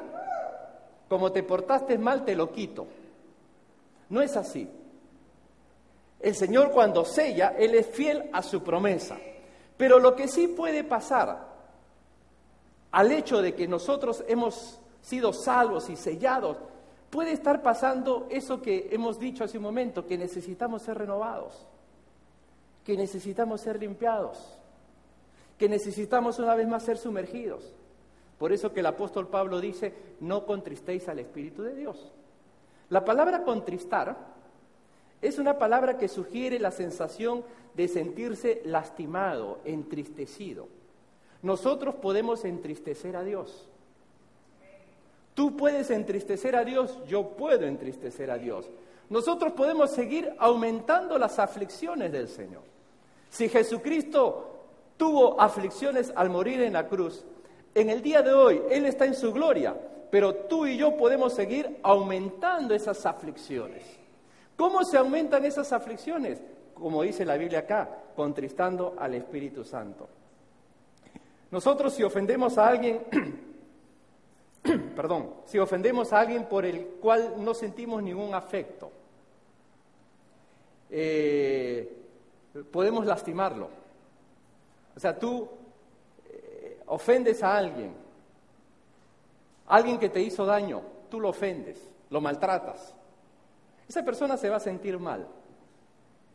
como 1.08 1.32
te 1.32 1.42
portaste 1.42 1.98
mal, 1.98 2.24
te 2.24 2.36
lo 2.36 2.52
quito. 2.52 2.86
No 4.08 4.22
es 4.22 4.36
así. 4.36 4.68
El 6.20 6.34
Señor 6.34 6.70
cuando 6.70 7.04
sella, 7.04 7.54
Él 7.58 7.74
es 7.74 7.86
fiel 7.86 8.30
a 8.32 8.42
su 8.42 8.62
promesa. 8.62 9.16
Pero 9.76 9.98
lo 9.98 10.16
que 10.16 10.28
sí 10.28 10.48
puede 10.48 10.84
pasar 10.84 11.54
al 12.92 13.12
hecho 13.12 13.42
de 13.42 13.54
que 13.54 13.68
nosotros 13.68 14.24
hemos 14.26 14.80
sido 15.02 15.32
salvos 15.32 15.90
y 15.90 15.96
sellados, 15.96 16.56
puede 17.10 17.32
estar 17.32 17.62
pasando 17.62 18.26
eso 18.30 18.62
que 18.62 18.88
hemos 18.90 19.18
dicho 19.18 19.44
hace 19.44 19.58
un 19.58 19.64
momento, 19.64 20.06
que 20.06 20.16
necesitamos 20.16 20.82
ser 20.82 20.98
renovados, 20.98 21.66
que 22.84 22.96
necesitamos 22.96 23.60
ser 23.60 23.78
limpiados, 23.78 24.38
que 25.58 25.68
necesitamos 25.68 26.38
una 26.38 26.54
vez 26.54 26.66
más 26.66 26.84
ser 26.84 26.96
sumergidos. 26.96 27.74
Por 28.38 28.52
eso 28.52 28.72
que 28.72 28.80
el 28.80 28.86
apóstol 28.86 29.28
Pablo 29.28 29.60
dice, 29.60 29.92
no 30.20 30.44
contristéis 30.44 31.08
al 31.08 31.18
Espíritu 31.18 31.62
de 31.62 31.74
Dios. 31.74 32.12
La 32.88 33.04
palabra 33.04 33.42
contristar 33.42 34.16
es 35.20 35.38
una 35.38 35.58
palabra 35.58 35.98
que 35.98 36.08
sugiere 36.08 36.58
la 36.58 36.70
sensación 36.70 37.42
de 37.74 37.88
sentirse 37.88 38.62
lastimado, 38.64 39.58
entristecido. 39.64 40.68
Nosotros 41.42 41.96
podemos 41.96 42.44
entristecer 42.44 43.16
a 43.16 43.24
Dios. 43.24 43.68
Tú 45.34 45.56
puedes 45.56 45.90
entristecer 45.90 46.56
a 46.56 46.64
Dios, 46.64 46.98
yo 47.06 47.30
puedo 47.30 47.66
entristecer 47.66 48.30
a 48.30 48.38
Dios. 48.38 48.70
Nosotros 49.10 49.52
podemos 49.52 49.90
seguir 49.90 50.32
aumentando 50.38 51.18
las 51.18 51.38
aflicciones 51.38 52.10
del 52.10 52.28
Señor. 52.28 52.62
Si 53.28 53.48
Jesucristo 53.48 54.64
tuvo 54.96 55.40
aflicciones 55.40 56.12
al 56.16 56.30
morir 56.30 56.62
en 56.62 56.72
la 56.72 56.88
cruz, 56.88 57.24
en 57.74 57.90
el 57.90 58.00
día 58.00 58.22
de 58.22 58.32
hoy 58.32 58.62
Él 58.70 58.86
está 58.86 59.04
en 59.04 59.14
su 59.14 59.32
gloria, 59.32 59.76
pero 60.10 60.34
tú 60.34 60.66
y 60.66 60.76
yo 60.76 60.96
podemos 60.96 61.34
seguir 61.34 61.78
aumentando 61.82 62.74
esas 62.74 63.04
aflicciones. 63.06 63.84
¿Cómo 64.56 64.84
se 64.84 64.96
aumentan 64.96 65.44
esas 65.44 65.72
aflicciones? 65.72 66.40
Como 66.74 67.02
dice 67.02 67.24
la 67.24 67.36
Biblia 67.36 67.60
acá, 67.60 67.88
contristando 68.14 68.94
al 68.98 69.14
Espíritu 69.14 69.64
Santo. 69.64 70.08
Nosotros 71.50 71.94
si 71.94 72.02
ofendemos 72.02 72.58
a 72.58 72.68
alguien, 72.68 73.00
perdón, 74.96 75.34
si 75.44 75.58
ofendemos 75.58 76.12
a 76.12 76.20
alguien 76.20 76.44
por 76.44 76.64
el 76.64 76.86
cual 77.00 77.34
no 77.38 77.54
sentimos 77.54 78.02
ningún 78.02 78.34
afecto, 78.34 78.90
eh, 80.90 81.92
podemos 82.70 83.06
lastimarlo. 83.06 83.68
O 84.94 85.00
sea, 85.00 85.18
tú 85.18 85.48
ofendes 86.86 87.42
a 87.42 87.56
alguien, 87.56 87.92
alguien 89.66 89.98
que 89.98 90.08
te 90.08 90.20
hizo 90.20 90.46
daño, 90.46 90.82
tú 91.10 91.20
lo 91.20 91.30
ofendes, 91.30 91.88
lo 92.10 92.20
maltratas, 92.20 92.94
esa 93.88 94.04
persona 94.04 94.36
se 94.36 94.48
va 94.48 94.56
a 94.56 94.60
sentir 94.60 94.98
mal. 94.98 95.26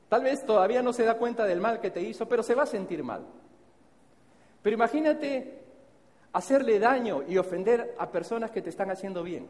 Tal 0.09 0.23
vez 0.23 0.45
todavía 0.45 0.81
no 0.81 0.93
se 0.93 1.03
da 1.03 1.15
cuenta 1.17 1.45
del 1.45 1.61
mal 1.61 1.79
que 1.79 1.91
te 1.91 2.01
hizo, 2.01 2.27
pero 2.27 2.43
se 2.43 2.55
va 2.55 2.63
a 2.63 2.67
sentir 2.67 3.03
mal. 3.03 3.21
Pero 4.61 4.73
imagínate 4.73 5.63
hacerle 6.33 6.79
daño 6.79 7.23
y 7.27 7.37
ofender 7.37 7.95
a 7.97 8.09
personas 8.09 8.51
que 8.51 8.61
te 8.61 8.69
están 8.69 8.91
haciendo 8.91 9.23
bien. 9.23 9.47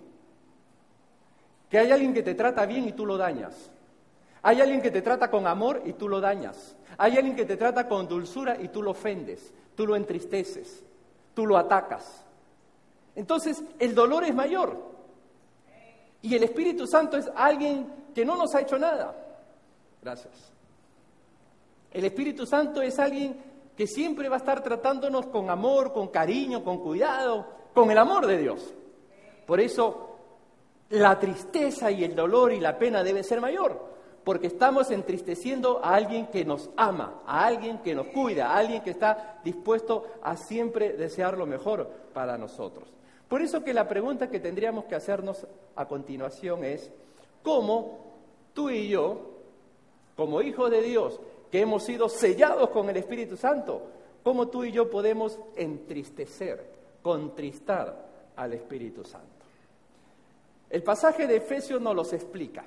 Que 1.70 1.80
hay 1.80 1.92
alguien 1.92 2.14
que 2.14 2.24
te 2.24 2.36
trata 2.36 2.66
bien 2.66 2.88
y 2.88 2.94
tú 2.94 3.06
lo 3.06 3.18
dañas. 3.18 3.72
Hay 4.44 4.62
alguien 4.62 4.82
que 4.82 4.92
te 4.92 5.02
trata 5.02 5.30
con 5.30 5.48
amor 5.48 5.82
y 5.86 5.94
tú 5.94 6.08
lo 6.08 6.22
dañas. 6.22 6.76
Hay 6.98 7.18
alguien 7.18 7.36
que 7.36 7.46
te 7.46 7.58
trata 7.58 7.88
con 7.88 8.08
dulzura 8.08 8.58
y 8.60 8.68
tú 8.70 8.84
lo 8.84 8.92
ofendes, 8.92 9.54
tú 9.76 9.86
lo 9.88 9.96
entristeces 9.96 10.84
tú 11.34 11.46
lo 11.46 11.58
atacas. 11.58 12.24
Entonces, 13.16 13.64
el 13.80 13.94
dolor 13.94 14.24
es 14.24 14.34
mayor. 14.34 14.78
Y 16.22 16.36
el 16.36 16.44
Espíritu 16.44 16.88
Santo 16.88 17.18
es 17.18 17.30
alguien 17.36 17.88
que 18.14 18.26
no 18.26 18.36
nos 18.36 18.54
ha 18.56 18.62
hecho 18.62 18.78
nada. 18.78 19.16
Gracias. 20.02 20.52
El 21.92 22.06
Espíritu 22.06 22.46
Santo 22.46 22.82
es 22.82 22.98
alguien 23.00 23.36
que 23.76 23.88
siempre 23.88 24.30
va 24.30 24.36
a 24.36 24.40
estar 24.40 24.64
tratándonos 24.64 25.28
con 25.28 25.50
amor, 25.50 25.92
con 25.92 26.08
cariño, 26.08 26.64
con 26.64 26.80
cuidado, 26.80 27.48
con 27.74 27.90
el 27.92 27.98
amor 27.98 28.28
de 28.28 28.38
Dios. 28.38 28.74
Por 29.46 29.60
eso 29.60 30.16
la 30.90 31.20
tristeza 31.20 31.90
y 31.92 32.04
el 32.04 32.16
dolor 32.16 32.52
y 32.52 32.60
la 32.60 32.78
pena 32.78 33.04
debe 33.04 33.24
ser 33.24 33.42
mayor 33.42 33.92
porque 34.24 34.48
estamos 34.48 34.92
entristeciendo 34.92 35.84
a 35.84 35.96
alguien 35.96 36.28
que 36.28 36.46
nos 36.46 36.70
ama, 36.78 37.22
a 37.26 37.46
alguien 37.46 37.80
que 37.80 37.96
nos 37.96 38.08
cuida, 38.08 38.52
a 38.52 38.58
alguien 38.58 38.84
que 38.84 38.92
está 38.92 39.40
dispuesto 39.44 40.06
a 40.22 40.38
siempre 40.38 40.94
desear 40.94 41.38
lo 41.38 41.46
mejor 41.46 41.90
para 42.14 42.38
nosotros. 42.38 42.88
Por 43.32 43.42
eso 43.42 43.64
que 43.64 43.74
la 43.74 43.88
pregunta 43.88 44.30
que 44.30 44.42
tendríamos 44.42 44.84
que 44.84 44.96
hacernos 44.96 45.48
a 45.78 45.88
continuación 45.88 46.66
es, 46.66 46.92
¿cómo 47.42 48.12
tú 48.54 48.70
y 48.70 48.90
yo, 48.90 49.22
como 50.18 50.42
hijos 50.42 50.70
de 50.70 50.82
Dios, 50.82 51.18
que 51.50 51.62
hemos 51.62 51.86
sido 51.86 52.10
sellados 52.10 52.72
con 52.72 52.90
el 52.90 52.98
Espíritu 52.98 53.38
Santo, 53.38 53.84
cómo 54.22 54.50
tú 54.50 54.66
y 54.66 54.74
yo 54.74 54.90
podemos 54.90 55.40
entristecer, 55.56 56.74
contristar 57.02 58.06
al 58.36 58.52
Espíritu 58.52 59.06
Santo? 59.06 59.46
El 60.70 60.84
pasaje 60.84 61.26
de 61.26 61.38
Efesios 61.38 61.80
nos 61.80 61.96
los 61.96 62.12
explica. 62.12 62.66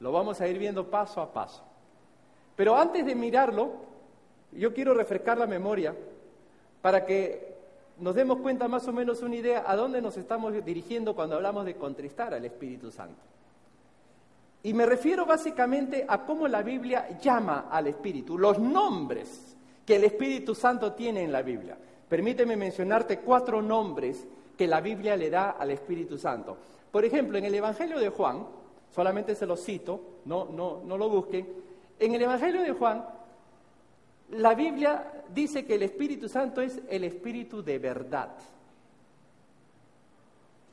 Lo 0.00 0.12
vamos 0.12 0.38
a 0.42 0.48
ir 0.48 0.58
viendo 0.58 0.90
paso 0.90 1.22
a 1.22 1.32
paso. 1.32 1.62
Pero 2.56 2.76
antes 2.76 3.06
de 3.06 3.14
mirarlo, 3.14 3.72
yo 4.52 4.74
quiero 4.74 4.92
refrescar 4.92 5.38
la 5.38 5.46
memoria 5.46 5.96
para 6.82 7.06
que 7.06 7.56
nos 8.00 8.14
demos 8.14 8.38
cuenta 8.38 8.68
más 8.68 8.86
o 8.88 8.92
menos 8.92 9.22
una 9.22 9.36
idea 9.36 9.64
a 9.66 9.76
dónde 9.76 10.00
nos 10.00 10.16
estamos 10.16 10.52
dirigiendo 10.64 11.14
cuando 11.14 11.36
hablamos 11.36 11.64
de 11.64 11.74
contristar 11.76 12.34
al 12.34 12.44
Espíritu 12.44 12.90
Santo. 12.90 13.20
Y 14.62 14.74
me 14.74 14.86
refiero 14.86 15.24
básicamente 15.24 16.04
a 16.08 16.24
cómo 16.24 16.48
la 16.48 16.62
Biblia 16.62 17.18
llama 17.20 17.68
al 17.70 17.86
Espíritu, 17.86 18.36
los 18.36 18.58
nombres 18.58 19.56
que 19.86 19.96
el 19.96 20.04
Espíritu 20.04 20.54
Santo 20.54 20.92
tiene 20.92 21.22
en 21.22 21.32
la 21.32 21.42
Biblia. 21.42 21.76
Permíteme 22.08 22.56
mencionarte 22.56 23.20
cuatro 23.20 23.62
nombres 23.62 24.26
que 24.56 24.66
la 24.66 24.80
Biblia 24.80 25.16
le 25.16 25.30
da 25.30 25.50
al 25.50 25.70
Espíritu 25.70 26.18
Santo. 26.18 26.56
Por 26.90 27.04
ejemplo, 27.04 27.38
en 27.38 27.44
el 27.44 27.54
Evangelio 27.54 27.98
de 27.98 28.08
Juan, 28.08 28.46
solamente 28.90 29.34
se 29.34 29.46
lo 29.46 29.56
cito, 29.56 30.00
no, 30.24 30.46
no, 30.46 30.82
no 30.84 30.98
lo 30.98 31.08
busquen. 31.08 31.46
En 31.98 32.14
el 32.14 32.22
Evangelio 32.22 32.62
de 32.62 32.72
Juan, 32.72 33.04
la 34.30 34.54
Biblia 34.54 35.12
dice 35.34 35.64
que 35.64 35.74
el 35.74 35.82
Espíritu 35.82 36.28
Santo 36.28 36.60
es 36.60 36.80
el 36.88 37.04
Espíritu 37.04 37.62
de 37.62 37.78
verdad. 37.78 38.30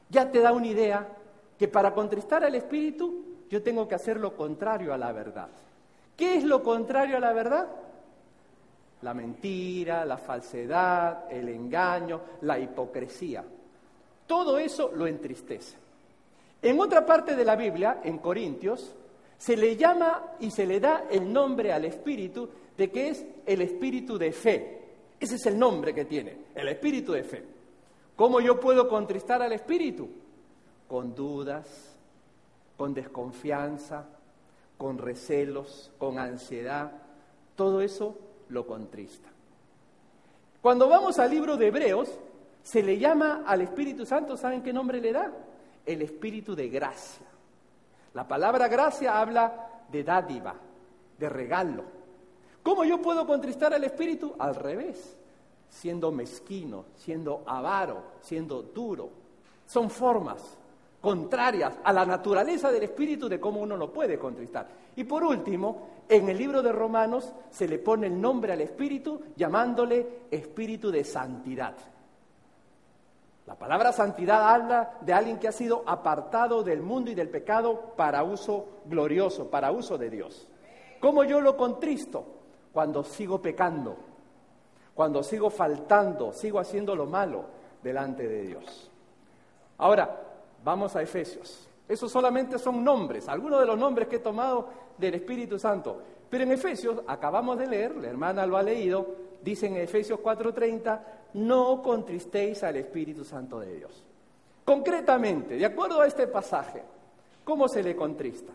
Ya 0.09 0.29
te 0.31 0.39
da 0.39 0.51
una 0.51 0.67
idea 0.67 1.07
que 1.57 1.67
para 1.67 1.93
contristar 1.93 2.43
al 2.43 2.55
Espíritu 2.55 3.23
yo 3.49 3.63
tengo 3.63 3.87
que 3.87 3.95
hacer 3.95 4.19
lo 4.19 4.35
contrario 4.35 4.93
a 4.93 4.97
la 4.97 5.11
verdad. 5.11 5.49
¿Qué 6.17 6.35
es 6.35 6.43
lo 6.43 6.63
contrario 6.63 7.17
a 7.17 7.19
la 7.19 7.33
verdad? 7.33 7.67
La 9.01 9.13
mentira, 9.13 10.05
la 10.05 10.17
falsedad, 10.17 11.31
el 11.31 11.49
engaño, 11.49 12.21
la 12.41 12.59
hipocresía. 12.59 13.43
Todo 14.25 14.57
eso 14.57 14.91
lo 14.93 15.07
entristece. 15.07 15.77
En 16.61 16.79
otra 16.79 17.05
parte 17.05 17.35
de 17.35 17.45
la 17.45 17.55
Biblia, 17.55 17.99
en 18.03 18.17
Corintios, 18.17 18.95
se 19.37 19.55
le 19.55 19.75
llama 19.75 20.35
y 20.39 20.49
se 20.49 20.65
le 20.65 20.79
da 20.79 21.05
el 21.11 21.31
nombre 21.31 21.71
al 21.71 21.85
Espíritu 21.85 22.49
de 22.77 22.89
que 22.89 23.09
es 23.09 23.25
el 23.45 23.61
Espíritu 23.61 24.17
de 24.17 24.31
fe. 24.31 24.81
Ese 25.19 25.35
es 25.35 25.45
el 25.45 25.57
nombre 25.57 25.93
que 25.93 26.05
tiene, 26.05 26.37
el 26.53 26.67
Espíritu 26.67 27.13
de 27.13 27.23
fe. 27.23 27.43
¿Cómo 28.15 28.39
yo 28.39 28.59
puedo 28.59 28.87
contristar 28.87 29.41
al 29.41 29.53
Espíritu? 29.53 30.09
Con 30.87 31.15
dudas, 31.15 31.97
con 32.77 32.93
desconfianza, 32.93 34.05
con 34.77 34.97
recelos, 34.97 35.91
con 35.97 36.19
ansiedad. 36.19 36.91
Todo 37.55 37.81
eso 37.81 38.17
lo 38.49 38.65
contrista. 38.65 39.29
Cuando 40.61 40.87
vamos 40.89 41.19
al 41.19 41.29
libro 41.29 41.57
de 41.57 41.67
Hebreos, 41.67 42.17
se 42.63 42.81
le 42.81 42.97
llama 42.97 43.43
al 43.45 43.61
Espíritu 43.61 44.05
Santo, 44.05 44.35
¿saben 44.35 44.63
qué 44.63 44.73
nombre 44.73 44.99
le 44.99 45.11
da? 45.11 45.31
El 45.85 46.01
Espíritu 46.01 46.55
de 46.55 46.69
gracia. 46.69 47.25
La 48.13 48.27
palabra 48.27 48.67
gracia 48.67 49.19
habla 49.19 49.83
de 49.91 50.03
dádiva, 50.03 50.55
de 51.17 51.29
regalo. 51.29 51.83
¿Cómo 52.65 52.83
yo 52.83 52.99
puedo 52.99 53.27
contristar 53.27 53.75
al 53.75 53.83
Espíritu? 53.83 54.33
Al 54.39 54.55
revés, 54.55 55.15
siendo 55.69 56.11
mezquino, 56.11 56.85
siendo 56.95 57.43
avaro, 57.45 58.01
siendo 58.21 58.63
duro. 58.63 59.11
Son 59.67 59.87
formas 59.87 60.57
contrarias 60.99 61.75
a 61.83 61.93
la 61.93 62.07
naturaleza 62.07 62.71
del 62.71 62.81
Espíritu 62.81 63.29
de 63.29 63.39
cómo 63.39 63.61
uno 63.61 63.77
lo 63.77 63.93
puede 63.93 64.17
contristar. 64.17 64.67
Y 64.95 65.03
por 65.03 65.23
último, 65.23 65.89
en 66.09 66.27
el 66.27 66.39
libro 66.39 66.63
de 66.63 66.71
Romanos 66.71 67.31
se 67.51 67.67
le 67.67 67.77
pone 67.77 68.07
el 68.07 68.19
nombre 68.19 68.53
al 68.53 68.61
Espíritu 68.61 69.21
llamándole 69.35 70.21
Espíritu 70.31 70.89
de 70.89 71.03
Santidad. 71.03 71.75
La 73.45 73.53
palabra 73.53 73.91
santidad 73.93 74.51
habla 74.51 74.97
de 75.01 75.13
alguien 75.13 75.37
que 75.37 75.47
ha 75.47 75.51
sido 75.51 75.83
apartado 75.85 76.63
del 76.63 76.81
mundo 76.81 77.11
y 77.11 77.13
del 77.13 77.29
pecado 77.29 77.93
para 77.95 78.23
uso 78.23 78.81
glorioso, 78.85 79.51
para 79.51 79.71
uso 79.71 79.99
de 79.99 80.09
Dios. 80.09 80.47
¿Cómo 80.99 81.23
yo 81.23 81.41
lo 81.41 81.55
contristo? 81.55 82.34
Cuando 82.75 83.05
sigo 83.05 83.41
pecando, 83.41 83.95
cuando 84.93 85.23
sigo 85.23 85.49
faltando, 85.49 86.33
sigo 86.33 86.59
haciendo 86.59 86.93
lo 86.93 87.05
malo 87.05 87.45
delante 87.81 88.27
de 88.27 88.41
Dios. 88.41 88.91
Ahora, 89.77 90.21
vamos 90.61 90.93
a 90.93 91.01
Efesios. 91.01 91.69
Esos 91.87 92.11
solamente 92.11 92.59
son 92.59 92.83
nombres, 92.83 93.29
algunos 93.29 93.61
de 93.61 93.65
los 93.65 93.77
nombres 93.77 94.09
que 94.09 94.17
he 94.17 94.19
tomado 94.19 94.67
del 94.97 95.15
Espíritu 95.15 95.57
Santo. 95.57 96.01
Pero 96.29 96.43
en 96.43 96.51
Efesios, 96.51 97.01
acabamos 97.07 97.57
de 97.57 97.67
leer, 97.67 97.95
la 97.95 98.09
hermana 98.09 98.45
lo 98.45 98.57
ha 98.57 98.61
leído, 98.61 99.07
dice 99.41 99.67
en 99.67 99.77
Efesios 99.77 100.19
4:30, 100.19 100.99
no 101.35 101.81
contristéis 101.81 102.61
al 102.61 102.75
Espíritu 102.75 103.23
Santo 103.23 103.61
de 103.61 103.73
Dios. 103.73 104.03
Concretamente, 104.65 105.55
de 105.55 105.65
acuerdo 105.65 106.01
a 106.01 106.07
este 106.07 106.27
pasaje, 106.27 106.83
¿cómo 107.45 107.69
se 107.69 107.81
le 107.81 107.95
contrista? 107.95 108.51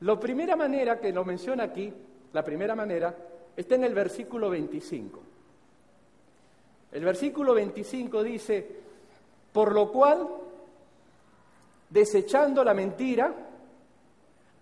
La 0.00 0.18
primera 0.18 0.56
manera 0.56 0.98
que 0.98 1.12
lo 1.12 1.26
menciona 1.26 1.64
aquí, 1.64 1.92
la 2.32 2.44
primera 2.44 2.74
manera, 2.74 3.14
está 3.56 3.74
en 3.74 3.84
el 3.84 3.94
versículo 3.94 4.50
25. 4.50 5.20
El 6.92 7.04
versículo 7.04 7.54
25 7.54 8.22
dice, 8.22 8.80
por 9.52 9.72
lo 9.72 9.90
cual, 9.90 10.28
desechando 11.90 12.62
la 12.64 12.74
mentira, 12.74 13.34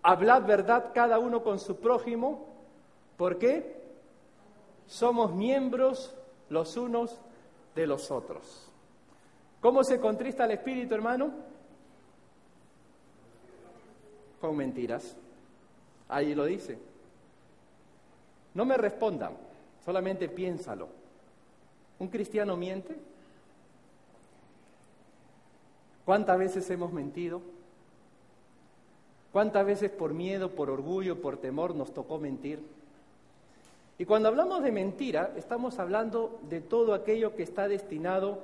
hablad 0.02 0.44
verdad 0.44 0.92
cada 0.94 1.18
uno 1.18 1.42
con 1.42 1.58
su 1.58 1.76
prójimo, 1.76 2.46
¿por 3.16 3.38
qué? 3.38 3.80
Somos 4.86 5.34
miembros 5.34 6.14
los 6.48 6.76
unos 6.76 7.18
de 7.74 7.86
los 7.86 8.10
otros. 8.10 8.70
¿Cómo 9.60 9.84
se 9.84 10.00
contrista 10.00 10.44
el 10.44 10.52
espíritu, 10.52 10.94
hermano? 10.94 11.30
Con 14.40 14.56
mentiras. 14.56 15.16
Ahí 16.08 16.34
lo 16.34 16.46
dice. 16.46 16.89
No 18.54 18.64
me 18.64 18.76
respondan, 18.76 19.32
solamente 19.84 20.28
piénsalo. 20.28 20.88
¿Un 21.98 22.08
cristiano 22.08 22.56
miente? 22.56 22.96
¿Cuántas 26.04 26.38
veces 26.38 26.68
hemos 26.70 26.92
mentido? 26.92 27.40
¿Cuántas 29.32 29.64
veces 29.64 29.90
por 29.90 30.12
miedo, 30.12 30.50
por 30.50 30.70
orgullo, 30.70 31.20
por 31.20 31.36
temor 31.36 31.74
nos 31.74 31.94
tocó 31.94 32.18
mentir? 32.18 32.60
Y 33.98 34.06
cuando 34.06 34.28
hablamos 34.28 34.62
de 34.62 34.72
mentira, 34.72 35.32
estamos 35.36 35.78
hablando 35.78 36.40
de 36.48 36.60
todo 36.60 36.94
aquello 36.94 37.36
que 37.36 37.42
está 37.42 37.68
destinado 37.68 38.42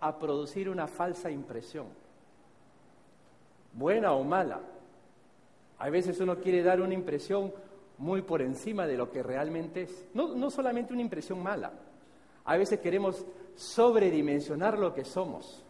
a 0.00 0.18
producir 0.18 0.68
una 0.68 0.88
falsa 0.88 1.30
impresión, 1.30 1.86
buena 3.74 4.12
o 4.12 4.24
mala. 4.24 4.60
A 5.78 5.90
veces 5.90 6.18
uno 6.20 6.36
quiere 6.38 6.62
dar 6.62 6.80
una 6.80 6.94
impresión 6.94 7.52
muy 7.98 8.22
por 8.22 8.42
encima 8.42 8.86
de 8.86 8.96
lo 8.96 9.10
que 9.10 9.22
realmente 9.22 9.82
es. 9.82 10.04
No, 10.14 10.34
no 10.34 10.50
solamente 10.50 10.92
una 10.92 11.02
impresión 11.02 11.42
mala. 11.42 11.72
A 12.44 12.56
veces 12.56 12.80
queremos 12.80 13.24
sobredimensionar 13.56 14.78
lo 14.78 14.92
que 14.92 15.04
somos. 15.04 15.62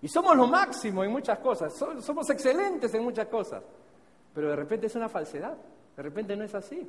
Y 0.00 0.08
somos 0.08 0.36
lo 0.36 0.46
máximo 0.46 1.02
en 1.02 1.10
muchas 1.10 1.40
cosas, 1.40 1.74
somos 1.74 2.30
excelentes 2.30 2.94
en 2.94 3.02
muchas 3.02 3.26
cosas. 3.26 3.64
Pero 4.32 4.50
de 4.50 4.56
repente 4.56 4.86
es 4.86 4.94
una 4.94 5.08
falsedad, 5.08 5.56
de 5.96 6.02
repente 6.02 6.36
no 6.36 6.44
es 6.44 6.54
así 6.54 6.86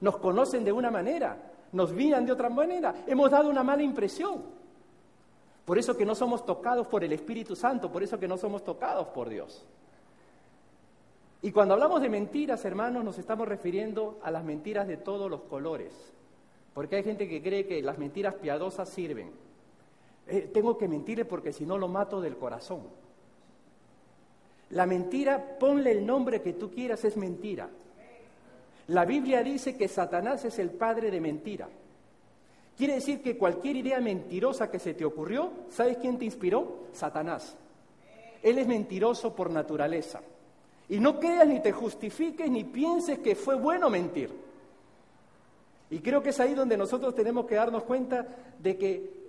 nos 0.00 0.18
conocen 0.18 0.64
de 0.64 0.72
una 0.72 0.90
manera, 0.90 1.36
nos 1.72 1.92
miran 1.92 2.26
de 2.26 2.32
otra 2.32 2.48
manera, 2.48 2.94
hemos 3.06 3.30
dado 3.30 3.48
una 3.48 3.62
mala 3.62 3.82
impresión. 3.82 4.42
Por 5.64 5.78
eso 5.78 5.96
que 5.96 6.04
no 6.04 6.14
somos 6.14 6.44
tocados 6.44 6.86
por 6.86 7.02
el 7.02 7.12
Espíritu 7.12 7.56
Santo, 7.56 7.90
por 7.90 8.02
eso 8.02 8.18
que 8.18 8.28
no 8.28 8.36
somos 8.36 8.62
tocados 8.62 9.08
por 9.08 9.28
Dios. 9.28 9.64
Y 11.44 11.52
cuando 11.52 11.74
hablamos 11.74 12.00
de 12.00 12.08
mentiras, 12.08 12.64
hermanos, 12.64 13.04
nos 13.04 13.18
estamos 13.18 13.46
refiriendo 13.46 14.18
a 14.22 14.30
las 14.30 14.42
mentiras 14.42 14.88
de 14.88 14.96
todos 14.96 15.30
los 15.30 15.42
colores. 15.42 15.92
Porque 16.72 16.96
hay 16.96 17.02
gente 17.02 17.28
que 17.28 17.42
cree 17.42 17.66
que 17.66 17.82
las 17.82 17.98
mentiras 17.98 18.36
piadosas 18.36 18.88
sirven. 18.88 19.30
Eh, 20.26 20.50
tengo 20.54 20.78
que 20.78 20.88
mentirle 20.88 21.26
porque 21.26 21.52
si 21.52 21.66
no 21.66 21.76
lo 21.76 21.86
mato 21.86 22.22
del 22.22 22.38
corazón. 22.38 22.84
La 24.70 24.86
mentira, 24.86 25.58
ponle 25.58 25.92
el 25.92 26.06
nombre 26.06 26.40
que 26.40 26.54
tú 26.54 26.70
quieras, 26.70 27.04
es 27.04 27.14
mentira. 27.18 27.68
La 28.86 29.04
Biblia 29.04 29.42
dice 29.42 29.76
que 29.76 29.86
Satanás 29.86 30.46
es 30.46 30.58
el 30.58 30.70
padre 30.70 31.10
de 31.10 31.20
mentira. 31.20 31.68
Quiere 32.74 32.94
decir 32.94 33.20
que 33.20 33.36
cualquier 33.36 33.76
idea 33.76 34.00
mentirosa 34.00 34.70
que 34.70 34.78
se 34.78 34.94
te 34.94 35.04
ocurrió, 35.04 35.52
¿sabes 35.68 35.98
quién 35.98 36.16
te 36.16 36.24
inspiró? 36.24 36.86
Satanás. 36.94 37.54
Él 38.42 38.56
es 38.56 38.66
mentiroso 38.66 39.36
por 39.36 39.50
naturaleza. 39.50 40.22
Y 40.88 41.00
no 41.00 41.18
creas 41.18 41.46
ni 41.46 41.60
te 41.60 41.72
justifiques 41.72 42.50
ni 42.50 42.64
pienses 42.64 43.18
que 43.18 43.34
fue 43.34 43.54
bueno 43.54 43.88
mentir. 43.90 44.30
Y 45.90 46.00
creo 46.00 46.22
que 46.22 46.30
es 46.30 46.40
ahí 46.40 46.54
donde 46.54 46.76
nosotros 46.76 47.14
tenemos 47.14 47.46
que 47.46 47.54
darnos 47.54 47.84
cuenta 47.84 48.26
de 48.58 48.76
que 48.76 49.24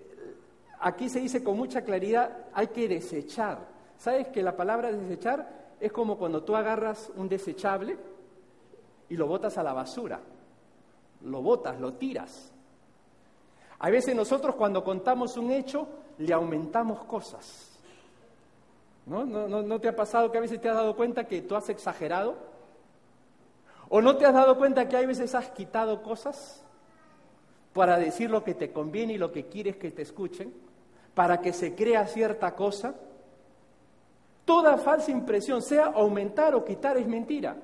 aquí 0.79 1.09
se 1.09 1.19
dice 1.19 1.43
con 1.43 1.57
mucha 1.57 1.83
claridad, 1.83 2.47
hay 2.53 2.67
que 2.67 2.87
desechar. 2.87 3.59
¿Sabes 3.97 4.27
que 4.29 4.43
la 4.43 4.55
palabra 4.55 4.91
desechar 4.91 5.65
es 5.79 5.91
como 5.91 6.17
cuando 6.17 6.43
tú 6.43 6.55
agarras 6.55 7.11
un 7.15 7.29
desechable 7.29 7.97
y 9.09 9.15
lo 9.15 9.27
botas 9.27 9.57
a 9.57 9.63
la 9.63 9.73
basura. 9.73 10.19
Lo 11.23 11.41
botas, 11.41 11.79
lo 11.79 11.93
tiras. 11.93 12.51
A 13.79 13.89
veces 13.89 14.15
nosotros 14.15 14.55
cuando 14.55 14.83
contamos 14.83 15.37
un 15.37 15.51
hecho 15.51 15.87
le 16.17 16.33
aumentamos 16.33 17.03
cosas. 17.05 17.74
¿No? 19.05 19.23
¿No, 19.25 19.61
no, 19.61 19.79
te 19.79 19.87
ha 19.87 19.95
pasado 19.95 20.31
que 20.31 20.37
a 20.37 20.41
veces 20.41 20.59
te 20.59 20.67
has 20.67 20.75
dado 20.75 20.95
cuenta 20.95 21.27
que 21.27 21.41
tú 21.41 21.55
has 21.55 21.69
exagerado? 21.69 22.35
¿O 23.89 24.01
no 24.01 24.17
te 24.17 24.25
has 24.25 24.33
dado 24.33 24.57
cuenta 24.57 24.89
que 24.89 24.97
a 24.97 25.05
veces 25.05 25.35
has 25.35 25.49
quitado 25.51 26.01
cosas 26.01 26.63
para 27.73 27.97
decir 27.97 28.31
lo 28.31 28.43
que 28.43 28.55
te 28.55 28.71
conviene 28.71 29.13
y 29.13 29.17
lo 29.17 29.31
que 29.31 29.45
quieres 29.45 29.75
que 29.75 29.91
te 29.91 30.01
escuchen? 30.01 30.53
Para 31.13 31.39
que 31.39 31.53
se 31.53 31.75
crea 31.75 32.07
cierta 32.07 32.55
cosa. 32.55 32.95
Toda 34.43 34.77
falsa 34.77 35.11
impresión, 35.11 35.61
sea 35.61 35.85
aumentar 35.85 36.55
o 36.55 36.65
quitar, 36.65 36.97
es 36.97 37.07
mentira. 37.07 37.55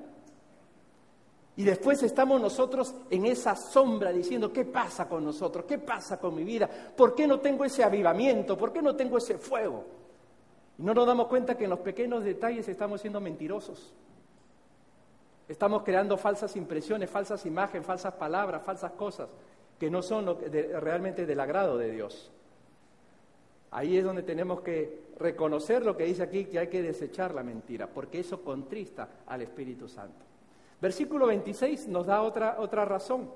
Y 1.56 1.64
después 1.64 2.02
estamos 2.02 2.40
nosotros 2.40 2.94
en 3.10 3.26
esa 3.26 3.54
sombra 3.56 4.10
diciendo, 4.10 4.52
¿qué 4.52 4.64
pasa 4.64 5.08
con 5.08 5.24
nosotros? 5.24 5.64
¿Qué 5.66 5.78
pasa 5.78 6.18
con 6.18 6.34
mi 6.34 6.44
vida? 6.44 6.68
¿Por 6.96 7.14
qué 7.14 7.26
no 7.26 7.40
tengo 7.40 7.64
ese 7.64 7.84
avivamiento? 7.84 8.56
¿Por 8.56 8.72
qué 8.72 8.80
no 8.80 8.96
tengo 8.96 9.18
ese 9.18 9.36
fuego? 9.36 10.01
Y 10.78 10.82
no 10.82 10.94
nos 10.94 11.06
damos 11.06 11.28
cuenta 11.28 11.56
que 11.56 11.64
en 11.64 11.70
los 11.70 11.80
pequeños 11.80 12.24
detalles 12.24 12.68
estamos 12.68 13.00
siendo 13.00 13.20
mentirosos. 13.20 13.92
Estamos 15.48 15.82
creando 15.82 16.16
falsas 16.16 16.56
impresiones, 16.56 17.10
falsas 17.10 17.44
imágenes, 17.44 17.86
falsas 17.86 18.14
palabras, 18.14 18.62
falsas 18.62 18.92
cosas 18.92 19.28
que 19.78 19.90
no 19.90 20.00
son 20.00 20.38
realmente 20.80 21.26
del 21.26 21.40
agrado 21.40 21.76
de 21.76 21.90
Dios. 21.90 22.30
Ahí 23.72 23.96
es 23.96 24.04
donde 24.04 24.22
tenemos 24.22 24.60
que 24.60 25.02
reconocer 25.18 25.84
lo 25.84 25.96
que 25.96 26.04
dice 26.04 26.22
aquí, 26.22 26.44
que 26.44 26.58
hay 26.58 26.68
que 26.68 26.82
desechar 26.82 27.34
la 27.34 27.42
mentira, 27.42 27.86
porque 27.86 28.20
eso 28.20 28.42
contrista 28.42 29.08
al 29.26 29.42
Espíritu 29.42 29.88
Santo. 29.88 30.24
Versículo 30.80 31.26
26 31.26 31.88
nos 31.88 32.06
da 32.06 32.22
otra, 32.22 32.56
otra 32.58 32.84
razón. 32.84 33.30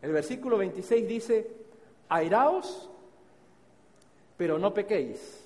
El 0.00 0.12
versículo 0.12 0.58
26 0.58 1.08
dice, 1.08 1.50
airaos, 2.08 2.88
pero 4.36 4.58
no 4.58 4.72
pequéis. 4.72 5.37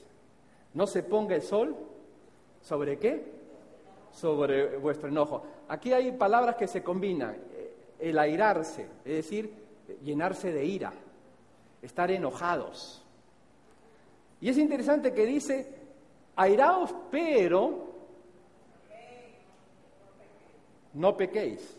No 0.74 0.86
se 0.86 1.02
ponga 1.02 1.34
el 1.34 1.42
sol 1.42 1.76
sobre 2.60 2.98
qué? 2.98 3.24
Sobre 4.12 4.76
vuestro 4.78 5.08
enojo. 5.08 5.42
Aquí 5.68 5.92
hay 5.92 6.12
palabras 6.12 6.56
que 6.56 6.66
se 6.66 6.82
combinan. 6.82 7.36
El 7.98 8.18
airarse, 8.18 8.88
es 9.04 9.16
decir, 9.16 9.52
llenarse 10.02 10.52
de 10.52 10.64
ira, 10.64 10.92
estar 11.82 12.10
enojados. 12.10 13.04
Y 14.40 14.48
es 14.48 14.58
interesante 14.58 15.14
que 15.14 15.24
dice, 15.24 15.72
airaos, 16.34 16.92
pero 17.10 17.92
no 20.94 21.16
pequéis. 21.16 21.78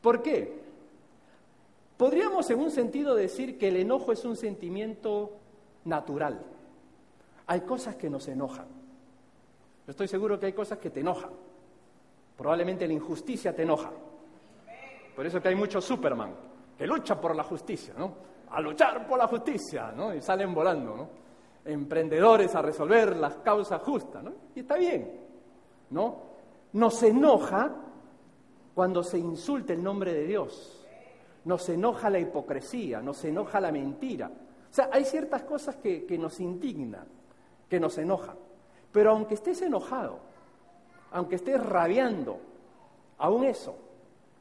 ¿Por 0.00 0.22
qué? 0.22 0.64
Podríamos 1.96 2.50
en 2.50 2.58
un 2.58 2.70
sentido 2.70 3.14
decir 3.14 3.58
que 3.58 3.68
el 3.68 3.76
enojo 3.76 4.12
es 4.12 4.24
un 4.24 4.36
sentimiento 4.36 5.30
natural. 5.84 6.44
Hay 7.46 7.60
cosas 7.62 7.96
que 7.96 8.08
nos 8.08 8.26
enojan. 8.28 8.66
estoy 9.86 10.08
seguro 10.08 10.38
que 10.38 10.46
hay 10.46 10.52
cosas 10.52 10.78
que 10.78 10.90
te 10.90 11.00
enojan. 11.00 11.30
Probablemente 12.36 12.86
la 12.86 12.92
injusticia 12.92 13.54
te 13.54 13.62
enoja. 13.62 13.90
Por 15.14 15.26
eso 15.26 15.40
que 15.40 15.48
hay 15.48 15.54
muchos 15.54 15.84
Superman 15.84 16.34
que 16.76 16.86
luchan 16.86 17.20
por 17.20 17.34
la 17.34 17.44
justicia, 17.44 17.94
¿no? 17.96 18.14
A 18.50 18.60
luchar 18.60 19.06
por 19.06 19.18
la 19.18 19.26
justicia, 19.26 19.92
¿no? 19.92 20.14
Y 20.14 20.20
salen 20.20 20.54
volando, 20.54 20.96
¿no? 20.96 21.08
Emprendedores 21.64 22.54
a 22.54 22.62
resolver 22.62 23.16
las 23.16 23.36
causas 23.36 23.80
justas, 23.82 24.22
¿no? 24.22 24.32
Y 24.54 24.60
está 24.60 24.76
bien, 24.76 25.20
¿no? 25.90 26.34
Nos 26.72 27.02
enoja 27.02 27.72
cuando 28.74 29.02
se 29.02 29.18
insulta 29.18 29.72
el 29.72 29.82
nombre 29.82 30.12
de 30.12 30.24
Dios. 30.24 30.84
Nos 31.44 31.68
enoja 31.68 32.10
la 32.10 32.18
hipocresía, 32.18 33.00
nos 33.00 33.24
enoja 33.24 33.60
la 33.60 33.70
mentira. 33.70 34.28
O 34.28 34.74
sea, 34.74 34.88
hay 34.92 35.04
ciertas 35.04 35.44
cosas 35.44 35.76
que, 35.76 36.04
que 36.04 36.18
nos 36.18 36.40
indignan, 36.40 37.06
que 37.68 37.80
nos 37.80 37.98
enojan. 37.98 38.36
Pero 38.92 39.10
aunque 39.10 39.34
estés 39.34 39.62
enojado, 39.62 40.18
aunque 41.10 41.36
estés 41.36 41.60
rabiando, 41.60 42.38
aún 43.18 43.44
eso 43.44 43.76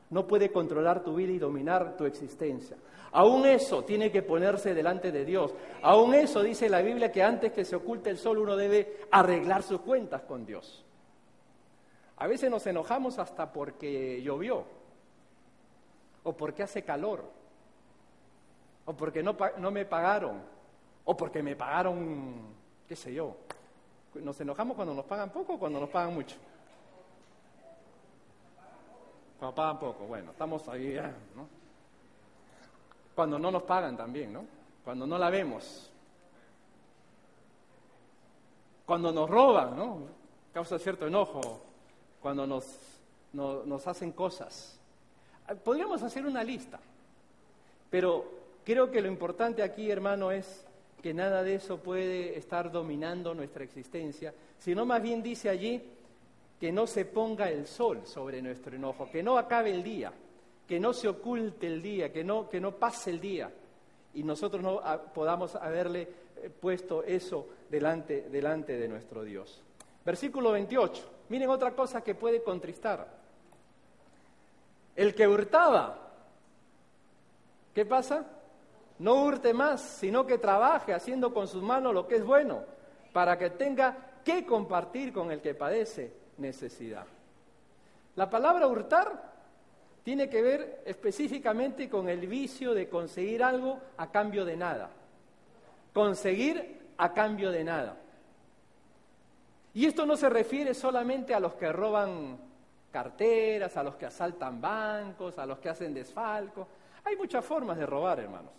no 0.09 0.27
puede 0.27 0.51
controlar 0.51 1.03
tu 1.03 1.15
vida 1.15 1.31
y 1.31 1.39
dominar 1.39 1.97
tu 1.97 2.05
existencia. 2.05 2.77
Aún 3.11 3.45
eso 3.45 3.83
tiene 3.83 4.11
que 4.11 4.23
ponerse 4.23 4.73
delante 4.73 5.11
de 5.11 5.25
Dios. 5.25 5.53
Aún 5.81 6.13
eso 6.13 6.41
dice 6.41 6.67
la 6.69 6.81
Biblia 6.81 7.11
que 7.11 7.21
antes 7.21 7.51
que 7.51 7.65
se 7.65 7.75
oculte 7.75 8.09
el 8.09 8.17
sol 8.17 8.39
uno 8.39 8.55
debe 8.55 9.01
arreglar 9.11 9.61
sus 9.63 9.81
cuentas 9.81 10.23
con 10.23 10.45
Dios. 10.45 10.83
A 12.17 12.27
veces 12.27 12.49
nos 12.49 12.65
enojamos 12.65 13.19
hasta 13.19 13.51
porque 13.51 14.21
llovió, 14.21 14.63
o 16.23 16.33
porque 16.33 16.63
hace 16.63 16.83
calor, 16.83 17.23
o 18.85 18.93
porque 18.93 19.21
no, 19.21 19.35
no 19.57 19.71
me 19.71 19.85
pagaron, 19.85 20.41
o 21.05 21.17
porque 21.17 21.43
me 21.43 21.55
pagaron, 21.55 22.55
qué 22.87 22.95
sé 22.95 23.13
yo. 23.13 23.35
Nos 24.15 24.39
enojamos 24.39 24.75
cuando 24.75 24.93
nos 24.93 25.05
pagan 25.05 25.31
poco 25.31 25.53
o 25.53 25.59
cuando 25.59 25.79
nos 25.79 25.89
pagan 25.89 26.13
mucho. 26.13 26.35
Cuando 29.39 29.55
pagan 29.55 29.79
poco, 29.79 30.05
bueno, 30.05 30.31
estamos 30.31 30.67
ahí, 30.69 30.99
¿no? 31.35 31.47
Cuando 33.15 33.37
no 33.37 33.51
nos 33.51 33.63
pagan 33.63 33.97
también, 33.97 34.33
¿no? 34.33 34.45
Cuando 34.83 35.05
no 35.05 35.17
la 35.17 35.29
vemos. 35.29 35.89
Cuando 38.85 39.11
nos 39.11 39.29
roban, 39.29 39.75
¿no? 39.75 39.99
Causa 40.53 40.77
cierto 40.79 41.07
enojo. 41.07 41.61
Cuando 42.21 42.47
nos, 42.47 42.65
nos 43.33 43.87
hacen 43.87 44.11
cosas. 44.11 44.79
Podríamos 45.63 46.01
hacer 46.03 46.25
una 46.25 46.43
lista, 46.43 46.79
pero 47.89 48.25
creo 48.63 48.89
que 48.89 49.01
lo 49.01 49.09
importante 49.09 49.61
aquí, 49.61 49.91
hermano, 49.91 50.31
es 50.31 50.65
que 51.03 51.13
nada 51.13 51.43
de 51.43 51.55
eso 51.55 51.79
puede 51.79 52.37
estar 52.37 52.71
dominando 52.71 53.33
nuestra 53.33 53.65
existencia, 53.65 54.33
sino 54.57 54.85
más 54.85 55.01
bien 55.01 55.21
dice 55.21 55.49
allí 55.49 55.83
que 56.57 56.71
no 56.71 56.87
se 56.87 57.03
ponga 57.03 57.49
el 57.49 57.67
sol 57.67 58.03
sobre 58.05 58.41
nuestro 58.41 58.73
enojo, 58.73 59.11
que 59.11 59.21
no 59.21 59.37
acabe 59.37 59.71
el 59.71 59.83
día, 59.83 60.13
que 60.65 60.79
no 60.79 60.93
se 60.93 61.09
oculte 61.09 61.67
el 61.67 61.81
día, 61.81 62.13
que 62.13 62.23
no, 62.23 62.47
que 62.47 62.61
no 62.61 62.71
pase 62.71 63.09
el 63.09 63.19
día 63.19 63.51
y 64.13 64.23
nosotros 64.23 64.63
no 64.63 64.81
podamos 65.13 65.55
haberle 65.55 66.07
eh, 66.37 66.49
puesto 66.49 67.03
eso 67.03 67.49
delante, 67.69 68.29
delante 68.29 68.77
de 68.77 68.87
nuestro 68.87 69.25
Dios. 69.25 69.61
Versículo 70.05 70.53
28. 70.53 71.11
Miren 71.27 71.49
otra 71.49 71.71
cosa 71.71 72.01
que 72.01 72.15
puede 72.15 72.41
contristar. 72.41 73.05
El 74.95 75.13
que 75.13 75.27
hurtaba, 75.27 76.13
¿qué 77.73 77.85
pasa? 77.85 78.25
No 78.99 79.23
hurte 79.23 79.53
más, 79.53 79.81
sino 79.81 80.25
que 80.25 80.37
trabaje 80.37 80.93
haciendo 80.93 81.33
con 81.33 81.47
sus 81.47 81.63
manos 81.63 81.93
lo 81.93 82.07
que 82.07 82.17
es 82.17 82.25
bueno, 82.25 82.63
para 83.11 83.37
que 83.37 83.49
tenga 83.51 83.95
que 84.23 84.45
compartir 84.45 85.11
con 85.11 85.31
el 85.31 85.41
que 85.41 85.53
padece 85.53 86.13
necesidad. 86.37 87.05
La 88.15 88.29
palabra 88.29 88.67
hurtar 88.67 89.33
tiene 90.03 90.29
que 90.29 90.41
ver 90.41 90.83
específicamente 90.85 91.89
con 91.89 92.09
el 92.09 92.27
vicio 92.27 92.73
de 92.73 92.89
conseguir 92.89 93.43
algo 93.43 93.79
a 93.97 94.11
cambio 94.11 94.45
de 94.45 94.57
nada. 94.57 94.89
Conseguir 95.93 96.91
a 96.97 97.13
cambio 97.13 97.51
de 97.51 97.63
nada. 97.63 97.97
Y 99.73 99.85
esto 99.85 100.05
no 100.05 100.15
se 100.15 100.29
refiere 100.29 100.73
solamente 100.73 101.33
a 101.33 101.39
los 101.39 101.55
que 101.55 101.71
roban 101.71 102.37
carteras, 102.91 103.75
a 103.75 103.83
los 103.83 103.95
que 103.95 104.05
asaltan 104.05 104.61
bancos, 104.61 105.39
a 105.39 105.45
los 105.45 105.59
que 105.59 105.69
hacen 105.69 105.93
desfalco. 105.93 106.67
Hay 107.03 107.15
muchas 107.15 107.43
formas 107.43 107.77
de 107.77 107.85
robar, 107.85 108.19
hermanos. 108.19 108.51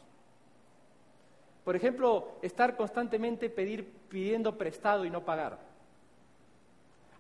Por 1.65 1.75
ejemplo, 1.75 2.33
estar 2.43 2.77
constantemente 2.77 3.49
pedir, 3.49 3.91
pidiendo 4.09 4.57
prestado 4.57 5.05
y 5.05 5.11
no 5.11 5.25
pagar. 5.25 5.59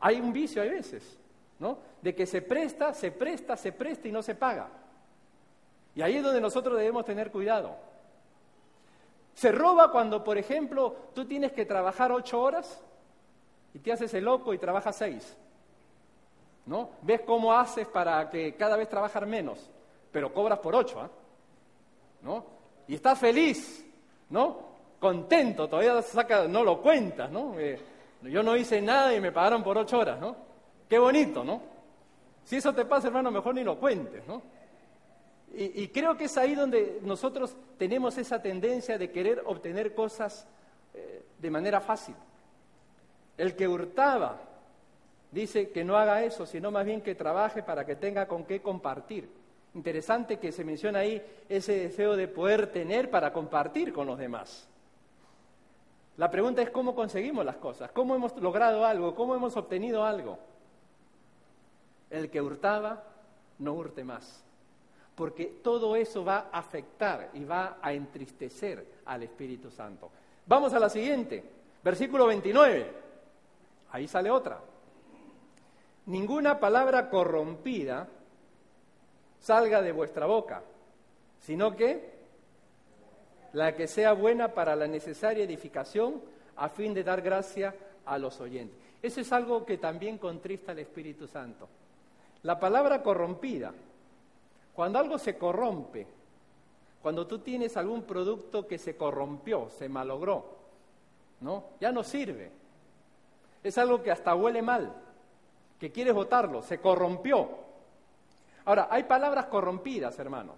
Hay 0.01 0.21
un 0.21 0.33
vicio 0.33 0.61
a 0.61 0.67
veces, 0.67 1.19
¿no? 1.59 1.79
De 2.03 2.15
que 2.15 2.27
se 2.27 2.43
presta, 2.43 2.93
se 2.93 3.11
presta, 3.11 3.57
se 3.57 3.73
presta 3.73 4.07
y 4.07 4.13
no 4.13 4.23
se 4.23 4.35
paga. 4.35 4.69
Y 5.95 6.03
ahí 6.03 6.17
es 6.17 6.23
donde 6.23 6.43
nosotros 6.43 6.77
debemos 6.77 7.07
tener 7.07 7.31
cuidado. 7.31 7.75
Se 9.35 9.51
roba 9.51 9.91
cuando, 9.91 10.23
por 10.23 10.37
ejemplo, 10.37 10.95
tú 11.15 11.25
tienes 11.25 11.53
que 11.53 11.65
trabajar 11.65 12.13
ocho 12.13 12.41
horas 12.41 12.81
y 13.73 13.79
te 13.79 13.93
haces 13.93 14.13
el 14.15 14.25
loco 14.25 14.53
y 14.53 14.59
trabajas 14.59 14.97
seis. 14.97 15.37
¿No? 16.67 16.91
Ves 17.03 17.23
cómo 17.23 17.53
haces 17.53 17.87
para 17.87 18.31
que 18.31 18.55
cada 18.57 18.77
vez 18.77 18.89
trabajar 18.89 19.27
menos, 19.27 19.71
pero 20.11 20.33
cobras 20.33 20.59
por 20.61 20.75
ocho, 20.75 21.01
¿ah? 21.01 21.11
¿no? 22.23 22.45
Y 22.89 22.95
estás 22.95 23.19
feliz, 23.19 23.84
¿no? 24.35 24.59
Contento, 24.99 25.69
todavía 25.69 26.03
saca, 26.03 26.49
no 26.49 26.65
lo 26.65 26.83
cuentas, 26.83 27.31
¿no? 27.31 27.59
Eh, 27.59 27.79
yo 28.23 28.43
no 28.43 28.57
hice 28.57 28.83
nada 28.83 29.15
y 29.15 29.21
me 29.21 29.31
pagaron 29.31 29.63
por 29.63 29.79
ocho 29.79 29.99
horas, 29.99 30.21
¿no? 30.21 30.35
Qué 30.89 30.99
bonito, 30.99 31.45
¿no? 31.45 31.63
Si 32.43 32.57
eso 32.57 32.75
te 32.75 32.85
pasa, 32.85 33.07
hermano, 33.07 33.31
mejor 33.31 33.55
ni 33.55 33.63
lo 33.63 33.79
cuentes, 33.79 34.27
¿no? 34.27 34.43
Y, 35.57 35.87
creo 35.89 36.17
que 36.17 36.25
es 36.25 36.37
ahí 36.37 36.57
donde 36.57 36.99
nosotros 37.03 37.57
tenemos 37.79 38.19
esa 38.19 38.43
tendencia 38.43 38.99
de 38.99 39.13
querer 39.13 39.41
obtener 39.47 39.95
cosas 39.95 40.49
eh, 40.93 41.25
de 41.39 41.51
manera 41.51 41.81
fácil. 41.81 42.17
El 43.39 43.55
que 43.55 43.69
hurtaba 43.69 44.41
dice 45.31 45.71
que 45.71 45.85
no 45.85 45.97
haga 45.97 46.25
eso, 46.25 46.45
sino 46.45 46.73
más 46.73 46.85
bien 46.85 47.03
que 47.03 47.15
trabaje 47.15 47.63
para 47.63 47.87
que 47.87 47.95
tenga 47.95 48.27
con 48.27 48.45
qué 48.45 48.61
compartir. 48.61 49.29
Interesante 49.75 50.39
que 50.39 50.53
se 50.53 50.65
menciona 50.65 51.01
ahí 51.01 51.21
ese 51.49 51.73
deseo 51.73 52.17
de 52.17 52.29
poder 52.29 52.69
tener 52.69 53.11
para 53.11 53.33
compartir 53.33 53.93
con 53.93 54.07
los 54.07 54.19
demás. 54.19 54.69
La 56.17 56.31
pregunta 56.31 56.63
es 56.63 56.71
cómo 56.71 56.95
conseguimos 56.95 57.45
las 57.45 57.57
cosas, 57.57 57.91
cómo 57.91 58.15
hemos 58.15 58.37
logrado 58.41 58.87
algo, 58.87 59.17
cómo 59.17 59.35
hemos 59.35 59.57
obtenido 59.57 60.05
algo. 60.05 60.39
El 62.09 62.31
que 62.31 62.41
hurtaba, 62.41 63.03
no 63.59 63.73
hurte 63.73 64.05
más, 64.05 64.45
porque 65.17 65.47
todo 65.47 65.97
eso 65.97 66.25
va 66.25 66.51
a 66.53 66.59
afectar 66.61 67.31
y 67.35 67.45
va 67.45 67.79
a 67.83 67.93
entristecer 67.93 68.87
al 69.07 69.25
Espíritu 69.25 69.73
Santo. 69.73 70.09
Vamos 70.47 70.73
a 70.73 70.79
la 70.79 70.89
siguiente, 70.89 71.43
versículo 71.83 72.27
29. 72.27 72.93
Ahí 73.91 74.07
sale 74.07 74.31
otra. 74.31 74.61
Ninguna 76.07 76.61
palabra 76.61 77.11
corrompida 77.11 78.07
salga 79.45 79.83
de 79.83 79.93
vuestra 79.93 80.25
boca, 80.25 80.63
sino 81.39 81.77
que 81.77 82.15
la 83.53 83.77
que 83.77 83.87
sea 83.87 84.15
buena 84.15 84.55
para 84.55 84.75
la 84.75 84.87
necesaria 84.87 85.45
edificación 85.45 86.23
a 86.57 86.71
fin 86.71 86.95
de 86.95 87.05
dar 87.05 87.21
gracia 87.21 87.75
a 88.07 88.17
los 88.17 88.41
oyentes. 88.41 88.79
Eso 89.03 89.21
es 89.21 89.31
algo 89.33 89.67
que 89.67 89.77
también 89.77 90.17
contrista 90.17 90.73
al 90.73 90.79
Espíritu 90.79 91.29
Santo. 91.29 91.69
La 92.43 92.59
palabra 92.59 93.03
corrompida, 93.03 93.75
cuando 94.75 94.99
algo 94.99 95.19
se 95.19 95.37
corrompe, 95.37 96.07
cuando 97.03 97.27
tú 97.27 97.41
tienes 97.41 97.77
algún 97.77 98.05
producto 98.05 98.67
que 98.67 98.79
se 98.79 98.97
corrompió, 98.97 99.69
se 99.69 99.91
malogró, 99.91 100.57
¿no? 101.43 101.65
Ya 101.81 101.93
no 101.93 102.03
sirve. 102.03 102.51
Es 103.63 103.77
algo 103.77 104.03
que 104.03 104.11
hasta 104.11 104.35
huele 104.35 104.63
mal, 104.63 104.91
que 105.79 105.93
quieres 105.93 106.15
botarlo, 106.15 106.63
se 106.63 106.81
corrompió. 106.81 107.64
Ahora, 108.65 108.89
hay 108.91 109.05
palabras 109.05 109.47
corrompidas, 109.47 110.19
hermano. 110.19 110.55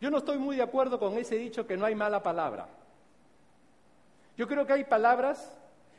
Yo 0.00 0.10
no 0.10 0.18
estoy 0.18 0.38
muy 0.38 0.56
de 0.56 0.62
acuerdo 0.62 0.98
con 0.98 1.14
ese 1.14 1.36
dicho 1.36 1.66
que 1.66 1.76
no 1.76 1.86
hay 1.86 1.94
mala 1.94 2.22
palabra. 2.22 2.68
Yo 4.36 4.46
creo 4.46 4.66
que 4.66 4.74
hay 4.74 4.84
palabras 4.84 5.50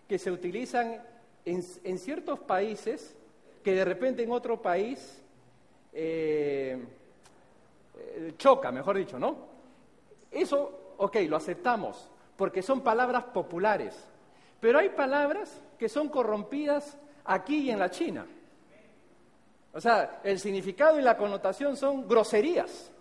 que 0.08 0.20
se 0.20 0.32
utilizan 0.32 1.02
en, 1.44 1.98
ciertos 1.98 2.40
países 2.40 3.16
que 3.64 3.74
de 3.74 3.84
repente 3.84 4.24
en 4.24 4.32
otro 4.32 4.62
país 4.62 5.22
eh, 5.94 6.78
eh, 7.98 8.34
choca, 8.38 8.72
mejor 8.72 8.98
dicho, 8.98 9.18
¿no? 9.18 9.36
Eso, 10.30 10.94
ok, 10.98 11.18
lo 11.28 11.36
aceptamos, 11.36 12.08
porque 12.36 12.62
son 12.62 12.82
palabras 12.82 13.24
populares, 13.26 13.96
pero 14.60 14.80
hay 14.80 14.90
palabras 14.90 15.60
que 15.80 15.90
son 15.90 16.10
corrompidas 16.10 16.98
aquí 17.26 17.64
y 17.64 17.72
en 17.72 17.80
la 17.80 17.90
China. 17.90 18.26
O 19.74 19.82
sea, 19.82 20.22
el 20.24 20.40
significado 20.40 21.00
y 21.00 21.04
la 21.04 21.18
connotación 21.18 21.76
son 21.78 22.08
groserías. 22.08 22.92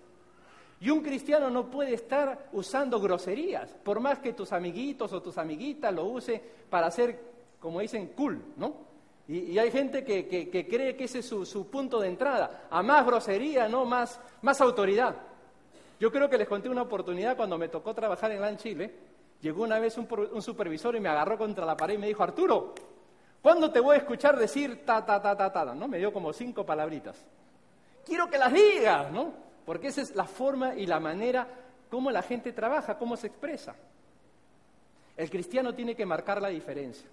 Y 0.80 0.90
un 0.90 1.02
cristiano 1.02 1.48
no 1.48 1.70
puede 1.70 1.94
estar 1.94 2.48
usando 2.52 3.00
groserías, 3.00 3.74
por 3.82 3.98
más 3.98 4.18
que 4.18 4.34
tus 4.34 4.52
amiguitos 4.52 5.12
o 5.12 5.22
tus 5.22 5.38
amiguitas 5.38 5.94
lo 5.94 6.04
usen 6.04 6.42
para 6.68 6.88
hacer, 6.88 7.18
como 7.58 7.80
dicen, 7.80 8.08
cool, 8.14 8.42
¿no? 8.56 8.84
Y, 9.28 9.58
hay 9.58 9.70
gente 9.70 10.04
que, 10.04 10.28
cree 10.68 10.94
que 10.94 11.04
ese 11.04 11.20
es 11.20 11.26
su, 11.26 11.66
punto 11.68 11.98
de 11.98 12.08
entrada, 12.08 12.68
a 12.70 12.82
más 12.82 13.04
grosería, 13.06 13.68
¿no? 13.68 13.84
Más, 13.84 14.20
más 14.42 14.60
autoridad. 14.60 15.16
Yo 15.98 16.12
creo 16.12 16.28
que 16.28 16.38
les 16.38 16.46
conté 16.46 16.68
una 16.68 16.82
oportunidad 16.82 17.36
cuando 17.36 17.56
me 17.56 17.68
tocó 17.68 17.94
trabajar 17.94 18.30
en 18.30 18.40
LAN 18.40 18.58
Chile. 18.58 18.94
Llegó 19.40 19.64
una 19.64 19.78
vez 19.78 19.96
un 19.98 20.42
supervisor 20.42 20.94
y 20.94 21.00
me 21.00 21.08
agarró 21.08 21.38
contra 21.38 21.64
la 21.64 21.76
pared 21.76 21.94
y 21.94 21.98
me 21.98 22.06
dijo, 22.06 22.22
Arturo, 22.22 22.74
¿cuándo 23.46 23.70
te 23.70 23.78
voy 23.78 23.94
a 23.94 23.98
escuchar 23.98 24.36
decir 24.36 24.84
ta, 24.84 25.06
ta, 25.06 25.22
ta, 25.22 25.36
ta, 25.36 25.52
ta? 25.52 25.64
¿no? 25.66 25.86
Me 25.86 25.98
dio 25.98 26.12
como 26.12 26.32
cinco 26.32 26.66
palabritas. 26.66 27.14
Quiero 28.04 28.28
que 28.28 28.38
las 28.38 28.52
digas, 28.52 29.12
¿no? 29.12 29.32
Porque 29.64 29.86
esa 29.86 30.00
es 30.00 30.16
la 30.16 30.24
forma 30.24 30.74
y 30.74 30.84
la 30.84 30.98
manera 30.98 31.46
como 31.88 32.10
la 32.10 32.22
gente 32.22 32.52
trabaja, 32.52 32.98
cómo 32.98 33.16
se 33.16 33.28
expresa. 33.28 33.76
El 35.16 35.30
cristiano 35.30 35.76
tiene 35.76 35.94
que 35.94 36.04
marcar 36.04 36.42
la 36.42 36.48
diferencia. 36.48 37.08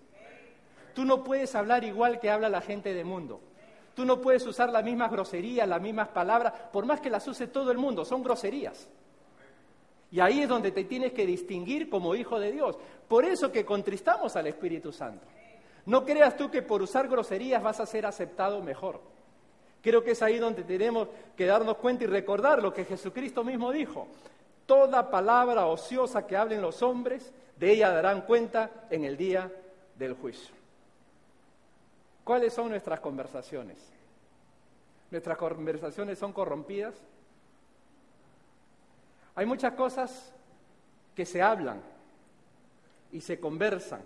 Tú 0.95 1.05
no 1.05 1.23
puedes 1.23 1.53
hablar 1.53 1.83
igual 1.83 2.19
que 2.19 2.31
habla 2.31 2.49
la 2.49 2.61
gente 2.61 2.95
del 2.95 3.05
mundo. 3.05 3.39
Tú 3.93 4.03
no 4.03 4.19
puedes 4.19 4.43
usar 4.47 4.71
las 4.71 4.83
mismas 4.83 5.11
groserías, 5.11 5.67
las 5.67 5.83
mismas 5.83 6.07
palabras, 6.07 6.51
por 6.71 6.87
más 6.87 6.99
que 6.99 7.11
las 7.11 7.27
use 7.27 7.45
todo 7.45 7.71
el 7.71 7.77
mundo, 7.77 8.05
son 8.05 8.23
groserías. 8.23 8.89
Y 10.09 10.19
ahí 10.19 10.41
es 10.41 10.49
donde 10.49 10.71
te 10.71 10.85
tienes 10.85 11.13
que 11.13 11.27
distinguir 11.27 11.91
como 11.91 12.15
hijo 12.15 12.39
de 12.39 12.51
Dios. 12.51 12.75
Por 13.07 13.23
eso 13.23 13.51
que 13.51 13.63
contristamos 13.63 14.35
al 14.35 14.47
Espíritu 14.47 14.91
Santo. 14.91 15.27
No 15.85 16.05
creas 16.05 16.37
tú 16.37 16.49
que 16.49 16.61
por 16.61 16.81
usar 16.81 17.07
groserías 17.07 17.61
vas 17.61 17.79
a 17.79 17.85
ser 17.85 18.05
aceptado 18.05 18.61
mejor. 18.61 19.01
Creo 19.81 20.03
que 20.03 20.11
es 20.11 20.21
ahí 20.21 20.39
donde 20.39 20.63
tenemos 20.63 21.09
que 21.35 21.45
darnos 21.45 21.77
cuenta 21.77 22.05
y 22.05 22.07
recordar 22.07 22.63
lo 22.63 22.73
que 22.73 22.85
Jesucristo 22.85 23.43
mismo 23.43 23.71
dijo. 23.71 24.07
Toda 24.65 25.11
palabra 25.11 25.65
ociosa 25.65 26.25
que 26.25 26.37
hablen 26.37 26.61
los 26.61 26.81
hombres, 26.81 27.33
de 27.57 27.71
ella 27.71 27.91
darán 27.91 28.21
cuenta 28.21 28.71
en 28.89 29.03
el 29.03 29.17
día 29.17 29.51
del 29.97 30.13
juicio. 30.13 30.55
¿Cuáles 32.23 32.53
son 32.53 32.69
nuestras 32.69 33.01
conversaciones? 33.01 33.77
¿Nuestras 35.11 35.37
conversaciones 35.37 36.17
son 36.17 36.31
corrompidas? 36.31 36.95
Hay 39.35 39.45
muchas 39.45 39.73
cosas 39.73 40.33
que 41.15 41.25
se 41.25 41.41
hablan 41.41 41.81
y 43.11 43.19
se 43.19 43.39
conversan. 43.39 44.01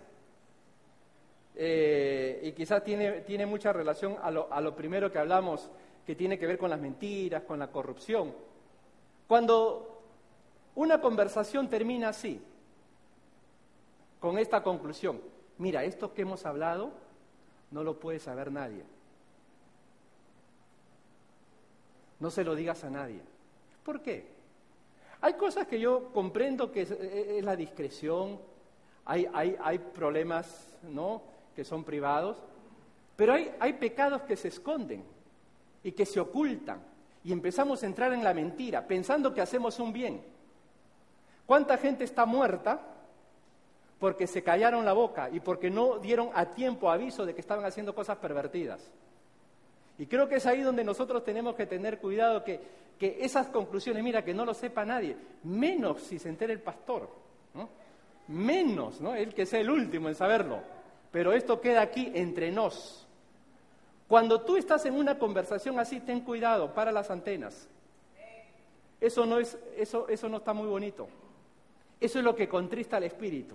Eh, 1.60 2.40
y 2.44 2.52
quizás 2.52 2.84
tiene, 2.84 3.22
tiene, 3.22 3.44
mucha 3.44 3.72
relación 3.72 4.16
a 4.22 4.30
lo, 4.30 4.52
a 4.52 4.60
lo 4.60 4.76
primero 4.76 5.10
que 5.10 5.18
hablamos, 5.18 5.68
que 6.06 6.14
tiene 6.14 6.38
que 6.38 6.46
ver 6.46 6.56
con 6.56 6.70
las 6.70 6.78
mentiras, 6.78 7.42
con 7.42 7.58
la 7.58 7.66
corrupción. 7.66 8.32
Cuando 9.26 10.00
una 10.76 11.00
conversación 11.00 11.68
termina 11.68 12.10
así, 12.10 12.40
con 14.20 14.38
esta 14.38 14.62
conclusión, 14.62 15.20
mira, 15.58 15.82
esto 15.82 16.14
que 16.14 16.22
hemos 16.22 16.46
hablado 16.46 16.92
no 17.72 17.82
lo 17.82 17.98
puede 17.98 18.20
saber 18.20 18.52
nadie. 18.52 18.84
No 22.20 22.30
se 22.30 22.44
lo 22.44 22.54
digas 22.54 22.84
a 22.84 22.90
nadie. 22.90 23.20
¿Por 23.84 24.00
qué? 24.00 24.28
Hay 25.20 25.34
cosas 25.34 25.66
que 25.66 25.80
yo 25.80 26.12
comprendo 26.12 26.70
que 26.70 26.82
es, 26.82 27.44
la 27.44 27.56
discreción, 27.56 28.38
hay, 29.04 29.28
hay, 29.32 29.56
hay, 29.60 29.78
problemas 29.78 30.78
¿no? 30.84 31.22
Que 31.58 31.64
son 31.64 31.82
privados, 31.82 32.36
pero 33.16 33.32
hay, 33.32 33.50
hay 33.58 33.72
pecados 33.72 34.22
que 34.22 34.36
se 34.36 34.46
esconden 34.46 35.02
y 35.82 35.90
que 35.90 36.06
se 36.06 36.20
ocultan 36.20 36.80
y 37.24 37.32
empezamos 37.32 37.82
a 37.82 37.86
entrar 37.86 38.12
en 38.12 38.22
la 38.22 38.32
mentira 38.32 38.86
pensando 38.86 39.34
que 39.34 39.40
hacemos 39.40 39.80
un 39.80 39.92
bien. 39.92 40.22
¿Cuánta 41.46 41.76
gente 41.76 42.04
está 42.04 42.26
muerta 42.26 42.80
porque 43.98 44.28
se 44.28 44.44
callaron 44.44 44.84
la 44.84 44.92
boca 44.92 45.30
y 45.32 45.40
porque 45.40 45.68
no 45.68 45.98
dieron 45.98 46.30
a 46.32 46.44
tiempo 46.46 46.92
aviso 46.92 47.26
de 47.26 47.34
que 47.34 47.40
estaban 47.40 47.64
haciendo 47.64 47.92
cosas 47.92 48.18
pervertidas. 48.18 48.92
Y 49.98 50.06
creo 50.06 50.28
que 50.28 50.36
es 50.36 50.46
ahí 50.46 50.62
donde 50.62 50.84
nosotros 50.84 51.24
tenemos 51.24 51.56
que 51.56 51.66
tener 51.66 51.98
cuidado 51.98 52.44
que, 52.44 52.60
que 52.96 53.18
esas 53.20 53.48
conclusiones, 53.48 54.04
mira, 54.04 54.24
que 54.24 54.32
no 54.32 54.44
lo 54.44 54.54
sepa 54.54 54.84
nadie, 54.84 55.16
menos 55.42 56.02
si 56.02 56.20
se 56.20 56.28
entere 56.28 56.52
el 56.52 56.60
pastor, 56.60 57.08
¿no? 57.52 57.68
menos, 58.28 59.00
¿no? 59.00 59.16
Él 59.16 59.34
que 59.34 59.44
sea 59.44 59.58
el 59.58 59.70
último 59.70 60.08
en 60.08 60.14
saberlo. 60.14 60.77
Pero 61.10 61.32
esto 61.32 61.60
queda 61.60 61.82
aquí 61.82 62.12
entre 62.14 62.50
nos. 62.50 63.06
Cuando 64.08 64.40
tú 64.40 64.56
estás 64.56 64.86
en 64.86 64.94
una 64.94 65.18
conversación 65.18 65.78
así, 65.78 66.00
ten 66.00 66.20
cuidado, 66.20 66.72
para 66.74 66.92
las 66.92 67.10
antenas. 67.10 67.68
Eso 69.00 69.26
no, 69.26 69.38
es, 69.38 69.56
eso, 69.76 70.08
eso 70.08 70.28
no 70.28 70.38
está 70.38 70.52
muy 70.52 70.66
bonito. 70.66 71.08
Eso 72.00 72.18
es 72.18 72.24
lo 72.24 72.34
que 72.34 72.48
contrista 72.48 72.96
al 72.96 73.04
espíritu. 73.04 73.54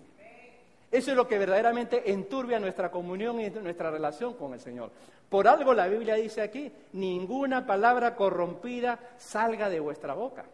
Eso 0.92 1.10
es 1.10 1.18
lo 1.18 1.28
que 1.28 1.39
verdaderamente 1.39 2.12
enturbia 2.12 2.60
nuestra 2.60 2.92
comunión 2.92 3.39
y 3.39 3.50
nuestra 3.50 3.89
relación 3.89 4.36
con 4.36 4.54
el 4.54 4.60
Señor. 4.60 4.92
Por 5.28 5.48
algo 5.48 5.74
la 5.74 5.88
Biblia 5.88 6.13
dice 6.13 6.42
aquí, 6.42 6.72
ninguna 6.92 7.66
palabra 7.66 8.16
corrompida 8.16 9.00
salga 9.18 9.70
de 9.70 9.80
vuestra 9.80 10.13
boca. 10.13 10.46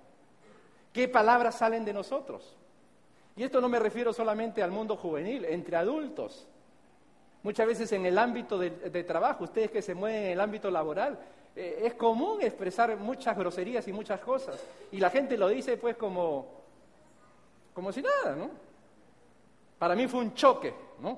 ¿Qué 0.94 1.10
palabras 1.10 1.58
salen 1.58 1.84
de 1.84 1.92
nosotros? 1.92 2.56
Y 3.36 3.44
esto 3.44 3.60
no 3.60 3.68
me 3.68 3.80
refiero 3.80 4.14
solamente 4.14 4.64
al 4.64 4.72
mundo 4.72 4.96
juvenil, 4.96 5.44
entre 5.44 5.76
adultos. 5.76 6.48
Muchas 7.41 7.67
veces 7.67 7.91
en 7.93 8.06
el 8.06 8.17
ámbito 8.17 8.58
de, 8.58 9.04
trabajo, 9.04 9.45
ustedes 9.45 9.71
que 9.71 9.82
se 9.82 9.95
mueven 9.95 10.23
en 10.23 10.32
el 10.32 10.41
ámbito 10.41 10.69
laboral, 10.69 11.17
eh, 11.56 11.84
es 11.84 11.93
común 11.93 12.41
expresar 12.41 12.95
muchas 12.97 13.38
groserías 13.38 13.88
y 13.88 13.93
muchas 13.93 14.19
cosas. 14.19 14.62
Y 14.91 14.97
la 14.97 15.10
gente 15.10 15.38
lo 15.38 15.47
dice 15.47 15.78
pues 15.78 15.95
como, 15.95 16.63
como 17.73 17.91
si 17.93 18.02
nada, 18.02 18.36
¿no? 18.36 18.49
Para 19.78 19.95
mí 19.95 20.08
fue 20.08 20.19
un 20.19 20.34
choque, 20.34 20.73
¿no? 20.99 21.17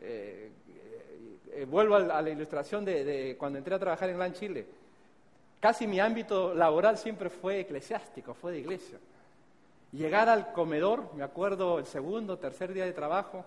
Eh, 0.00 0.50
eh, 1.52 1.64
vuelvo 1.64 1.96
a, 1.96 2.00
la 2.00 2.28
ilustración 2.28 2.84
de, 2.84 3.34
cuando 3.38 3.58
entré 3.58 3.74
a 3.74 3.78
trabajar 3.78 4.10
en 4.10 4.18
LAN 4.18 4.34
Chile. 4.34 4.66
Casi 5.60 5.86
mi 5.86 5.98
ámbito 5.98 6.54
laboral 6.54 6.98
siempre 6.98 7.30
fue 7.30 7.60
eclesiástico, 7.60 8.34
fue 8.34 8.52
de 8.52 8.58
iglesia. 8.58 8.98
Llegar 9.92 10.28
al 10.28 10.52
comedor, 10.52 11.12
me 11.14 11.24
acuerdo 11.24 11.78
el 11.78 11.86
segundo, 11.86 12.38
tercer 12.38 12.74
día 12.74 12.84
de 12.84 12.92
trabajo, 12.92 13.44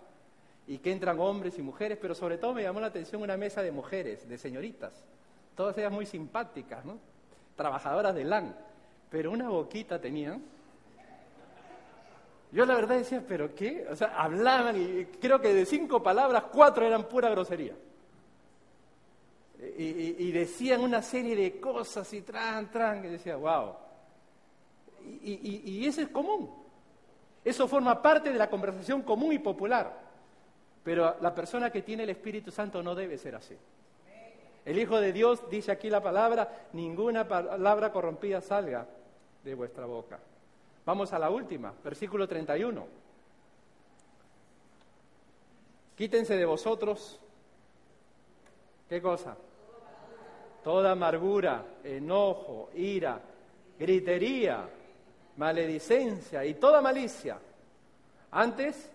y 0.67 0.77
que 0.77 0.91
entran 0.91 1.19
hombres 1.19 1.57
y 1.57 1.61
mujeres, 1.61 1.97
pero 2.01 2.15
sobre 2.15 2.37
todo 2.37 2.53
me 2.53 2.63
llamó 2.63 2.79
la 2.79 2.87
atención 2.87 3.21
una 3.21 3.37
mesa 3.37 3.61
de 3.61 3.71
mujeres, 3.71 4.27
de 4.27 4.37
señoritas, 4.37 5.03
todas 5.55 5.77
ellas 5.77 5.91
muy 5.91 6.05
simpáticas, 6.05 6.85
¿no? 6.85 6.97
Trabajadoras 7.55 8.15
de 8.15 8.23
LAN, 8.23 8.55
pero 9.09 9.31
una 9.31 9.49
boquita 9.49 9.99
tenían 9.99 10.41
yo 12.51 12.65
la 12.65 12.75
verdad 12.75 12.97
decía, 12.97 13.23
¿pero 13.25 13.55
qué? 13.55 13.87
O 13.89 13.95
sea, 13.95 14.13
hablaban 14.17 14.75
y 14.75 15.05
creo 15.19 15.39
que 15.39 15.53
de 15.53 15.65
cinco 15.65 16.03
palabras, 16.03 16.45
cuatro 16.51 16.85
eran 16.85 17.07
pura 17.07 17.29
grosería. 17.29 17.73
Y, 19.77 20.31
decían 20.31 20.81
una 20.81 21.03
serie 21.03 21.35
de 21.35 21.59
cosas 21.59 22.11
y 22.13 22.21
tran, 22.21 22.71
tran, 22.71 23.01
que 23.01 23.09
decía, 23.09 23.35
wow. 23.35 23.75
Y, 25.23 25.61
y 25.63 25.85
eso 25.85 26.01
es 26.01 26.09
común. 26.09 26.49
Eso 27.45 27.67
forma 27.67 28.01
parte 28.01 28.31
de 28.31 28.39
la 28.39 28.49
conversación 28.49 29.03
común 29.03 29.33
y 29.33 29.39
popular. 29.39 30.10
Pero 30.83 31.15
la 31.21 31.33
persona 31.33 31.69
que 31.69 31.81
tiene 31.81 32.03
el 32.03 32.09
Espíritu 32.09 32.51
Santo 32.51 32.81
no 32.81 32.95
debe 32.95 33.17
ser 33.17 33.35
así. 33.35 33.55
El 34.65 34.77
Hijo 34.77 34.99
de 34.99 35.11
Dios 35.11 35.49
dice 35.49 35.71
aquí 35.71 35.89
la 35.89 36.01
palabra, 36.01 36.67
ninguna 36.73 37.27
palabra 37.27 37.91
corrompida 37.91 38.41
salga 38.41 38.87
de 39.43 39.55
vuestra 39.55 39.85
boca. 39.85 40.19
Vamos 40.85 41.13
a 41.13 41.19
la 41.19 41.29
última, 41.29 41.73
versículo 41.83 42.27
31. 42.27 43.01
Quítense 45.95 46.35
de 46.35 46.45
vosotros 46.45 47.21
¿Qué 48.91 49.01
cosa? 49.01 49.37
Toda 50.65 50.91
amargura, 50.91 51.63
enojo, 51.81 52.71
ira, 52.75 53.21
gritería, 53.79 54.67
maledicencia 55.37 56.43
y 56.43 56.55
toda 56.55 56.81
malicia. 56.81 57.39
Antes, 58.31 58.90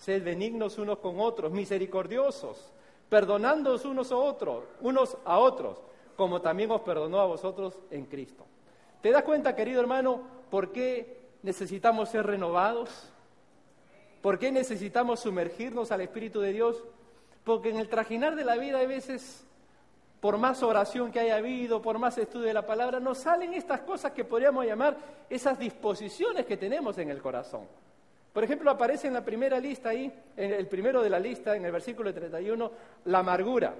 sed 0.00 0.24
benignos 0.24 0.78
unos 0.78 0.98
con 0.98 1.20
otros, 1.20 1.52
misericordiosos, 1.52 2.72
perdonándoos 3.10 3.84
unos 3.84 4.10
a 4.10 4.16
otros, 4.16 4.64
unos 4.80 5.18
a 5.26 5.38
otros, 5.38 5.78
como 6.16 6.40
también 6.40 6.70
os 6.70 6.80
perdonó 6.80 7.20
a 7.20 7.26
vosotros 7.26 7.78
en 7.90 8.06
Cristo. 8.06 8.46
¿Te 9.02 9.10
das 9.10 9.24
cuenta, 9.24 9.54
querido 9.54 9.78
hermano, 9.78 10.22
por 10.50 10.72
qué 10.72 11.20
necesitamos 11.42 12.08
ser 12.08 12.26
renovados? 12.26 13.12
¿Por 14.22 14.38
qué 14.38 14.50
necesitamos 14.50 15.20
sumergirnos 15.20 15.92
al 15.92 16.00
Espíritu 16.00 16.40
de 16.40 16.54
Dios? 16.54 16.82
Porque 17.44 17.68
en 17.68 17.76
el 17.76 17.90
trajinar 17.90 18.36
de 18.36 18.44
la 18.44 18.56
vida 18.56 18.78
hay 18.78 18.86
veces, 18.86 19.44
por 20.20 20.38
más 20.38 20.62
oración 20.62 21.12
que 21.12 21.20
haya 21.20 21.36
habido, 21.36 21.82
por 21.82 21.98
más 21.98 22.16
estudio 22.16 22.46
de 22.46 22.54
la 22.54 22.66
palabra, 22.66 23.00
nos 23.00 23.18
salen 23.18 23.52
estas 23.52 23.82
cosas 23.82 24.12
que 24.12 24.24
podríamos 24.24 24.64
llamar 24.64 24.96
esas 25.28 25.58
disposiciones 25.58 26.46
que 26.46 26.56
tenemos 26.56 26.96
en 26.96 27.10
el 27.10 27.20
corazón. 27.20 27.66
Por 28.32 28.44
ejemplo, 28.44 28.70
aparece 28.70 29.08
en 29.08 29.14
la 29.14 29.24
primera 29.24 29.58
lista 29.58 29.88
ahí, 29.88 30.12
en 30.36 30.52
el 30.52 30.66
primero 30.68 31.02
de 31.02 31.10
la 31.10 31.18
lista, 31.18 31.56
en 31.56 31.64
el 31.64 31.72
versículo 31.72 32.14
31, 32.14 32.70
la 33.06 33.18
amargura. 33.18 33.74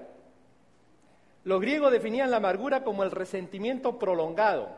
Los 1.45 1.61
griegos 1.61 1.91
definían 1.91 2.29
la 2.29 2.37
amargura 2.37 2.83
como 2.83 3.03
el 3.03 3.11
resentimiento 3.11 3.97
prolongado. 3.97 4.69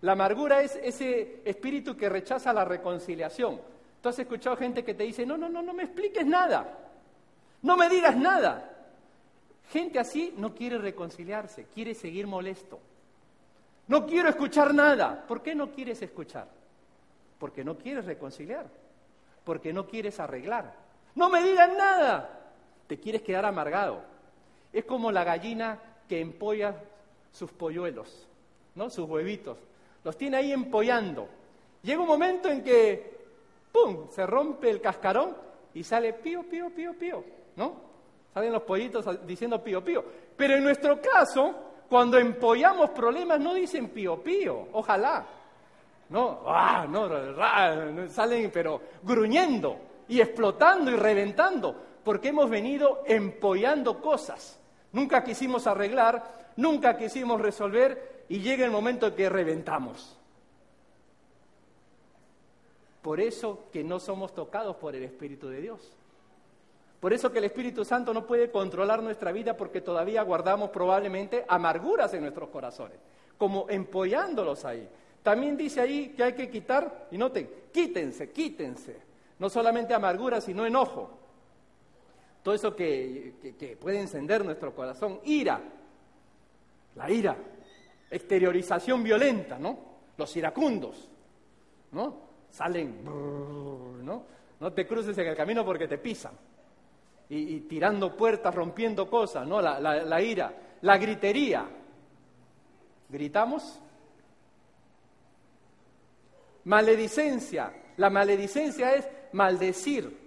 La 0.00 0.12
amargura 0.12 0.62
es 0.62 0.76
ese 0.82 1.40
espíritu 1.44 1.96
que 1.96 2.08
rechaza 2.08 2.52
la 2.52 2.64
reconciliación. 2.64 3.60
Tú 4.00 4.08
has 4.08 4.18
escuchado 4.18 4.56
gente 4.56 4.84
que 4.84 4.94
te 4.94 5.04
dice, 5.04 5.24
no, 5.24 5.36
no, 5.36 5.48
no, 5.48 5.62
no 5.62 5.72
me 5.72 5.84
expliques 5.84 6.26
nada, 6.26 6.78
no 7.62 7.76
me 7.76 7.88
digas 7.88 8.16
nada. 8.16 8.70
Gente 9.70 9.98
así 9.98 10.34
no 10.36 10.54
quiere 10.54 10.78
reconciliarse, 10.78 11.66
quiere 11.74 11.94
seguir 11.94 12.26
molesto. 12.26 12.80
No 13.86 14.06
quiero 14.06 14.28
escuchar 14.28 14.74
nada. 14.74 15.24
¿Por 15.26 15.42
qué 15.42 15.54
no 15.54 15.70
quieres 15.70 16.00
escuchar? 16.02 16.48
Porque 17.38 17.64
no 17.64 17.76
quieres 17.76 18.04
reconciliar, 18.04 18.66
porque 19.44 19.72
no 19.72 19.86
quieres 19.86 20.20
arreglar. 20.20 20.74
No 21.14 21.28
me 21.28 21.42
digan 21.42 21.76
nada. 21.76 22.40
Te 22.86 22.98
quieres 22.98 23.22
quedar 23.22 23.44
amargado. 23.44 24.02
Es 24.72 24.84
como 24.84 25.12
la 25.12 25.24
gallina 25.24 25.78
que 26.08 26.20
empolla 26.20 26.74
sus 27.32 27.50
polluelos, 27.52 28.26
¿no? 28.74 28.90
Sus 28.90 29.08
huevitos. 29.08 29.58
Los 30.02 30.16
tiene 30.16 30.36
ahí 30.36 30.52
empollando. 30.52 31.28
Llega 31.82 32.00
un 32.00 32.08
momento 32.08 32.48
en 32.48 32.62
que, 32.62 33.26
¡pum!, 33.72 34.08
se 34.10 34.26
rompe 34.26 34.70
el 34.70 34.80
cascarón 34.80 35.36
y 35.74 35.82
sale 35.82 36.12
pío, 36.14 36.42
pío, 36.42 36.70
pío, 36.70 36.94
pío, 36.94 37.24
¿no? 37.56 37.94
Salen 38.32 38.52
los 38.52 38.62
pollitos 38.62 39.26
diciendo 39.26 39.62
pío, 39.62 39.84
pío. 39.84 40.04
Pero 40.36 40.54
en 40.56 40.64
nuestro 40.64 41.00
caso, 41.00 41.54
cuando 41.88 42.18
empollamos 42.18 42.90
problemas, 42.90 43.38
no 43.38 43.54
dicen 43.54 43.88
pío, 43.90 44.22
pío, 44.22 44.68
ojalá. 44.72 45.24
No, 46.08 46.42
ah, 46.46 46.86
no, 46.88 48.08
salen 48.08 48.50
pero 48.52 48.80
gruñendo 49.02 49.78
y 50.08 50.20
explotando 50.20 50.90
y 50.90 50.96
reventando, 50.96 51.74
porque 52.04 52.28
hemos 52.28 52.50
venido 52.50 53.02
empollando 53.06 54.00
cosas. 54.00 54.58
Nunca 54.92 55.24
quisimos 55.24 55.66
arreglar, 55.66 56.52
nunca 56.56 56.96
quisimos 56.96 57.40
resolver 57.40 58.24
y 58.28 58.40
llega 58.40 58.64
el 58.64 58.70
momento 58.70 59.06
en 59.06 59.14
que 59.14 59.28
reventamos. 59.28 60.18
Por 63.02 63.20
eso 63.20 63.66
que 63.72 63.84
no 63.84 63.98
somos 63.98 64.34
tocados 64.34 64.76
por 64.76 64.94
el 64.94 65.02
Espíritu 65.02 65.48
de 65.48 65.60
Dios. 65.60 65.92
Por 67.00 67.12
eso 67.12 67.30
que 67.30 67.36
el 67.38 67.44
Espíritu 67.44 67.84
Santo 67.84 68.14
no 68.14 68.26
puede 68.26 68.50
controlar 68.50 69.02
nuestra 69.02 69.30
vida 69.30 69.58
porque 69.58 69.82
todavía 69.82 70.22
guardamos 70.22 70.70
probablemente 70.70 71.44
amarguras 71.46 72.14
en 72.14 72.22
nuestros 72.22 72.48
corazones, 72.48 72.96
como 73.36 73.68
empollándolos 73.68 74.64
ahí. 74.64 74.88
También 75.24 75.56
dice 75.56 75.80
ahí 75.80 76.10
que 76.10 76.22
hay 76.22 76.34
que 76.34 76.50
quitar, 76.50 77.08
y 77.10 77.16
noten, 77.16 77.48
quítense, 77.72 78.30
quítense. 78.30 79.00
No 79.38 79.48
solamente 79.48 79.94
amargura, 79.94 80.38
sino 80.38 80.66
enojo. 80.66 81.18
Todo 82.42 82.54
eso 82.54 82.76
que, 82.76 83.78
puede 83.80 84.02
encender 84.02 84.44
nuestro 84.44 84.74
corazón. 84.74 85.20
Ira, 85.24 85.62
la 86.96 87.10
ira, 87.10 87.38
exteriorización 88.10 89.02
violenta, 89.02 89.58
¿no? 89.58 89.78
Los 90.18 90.36
iracundos, 90.36 91.08
¿no? 91.92 92.16
Salen, 92.50 93.02
¿no? 93.02 94.22
No 94.60 94.72
te 94.74 94.86
cruces 94.86 95.16
en 95.16 95.26
el 95.26 95.34
camino 95.34 95.64
porque 95.64 95.88
te 95.88 95.96
pisan. 95.96 96.32
Y, 97.30 97.60
tirando 97.60 98.14
puertas, 98.14 98.54
rompiendo 98.54 99.08
cosas, 99.08 99.46
¿no? 99.46 99.62
la 99.62 100.20
ira, 100.20 100.54
la 100.82 100.98
gritería. 100.98 101.66
¿Gritamos? 103.08 103.80
Maledicencia. 106.64 107.72
La 107.96 108.10
maledicencia 108.10 108.94
es 108.94 109.08
maldecir. 109.32 110.24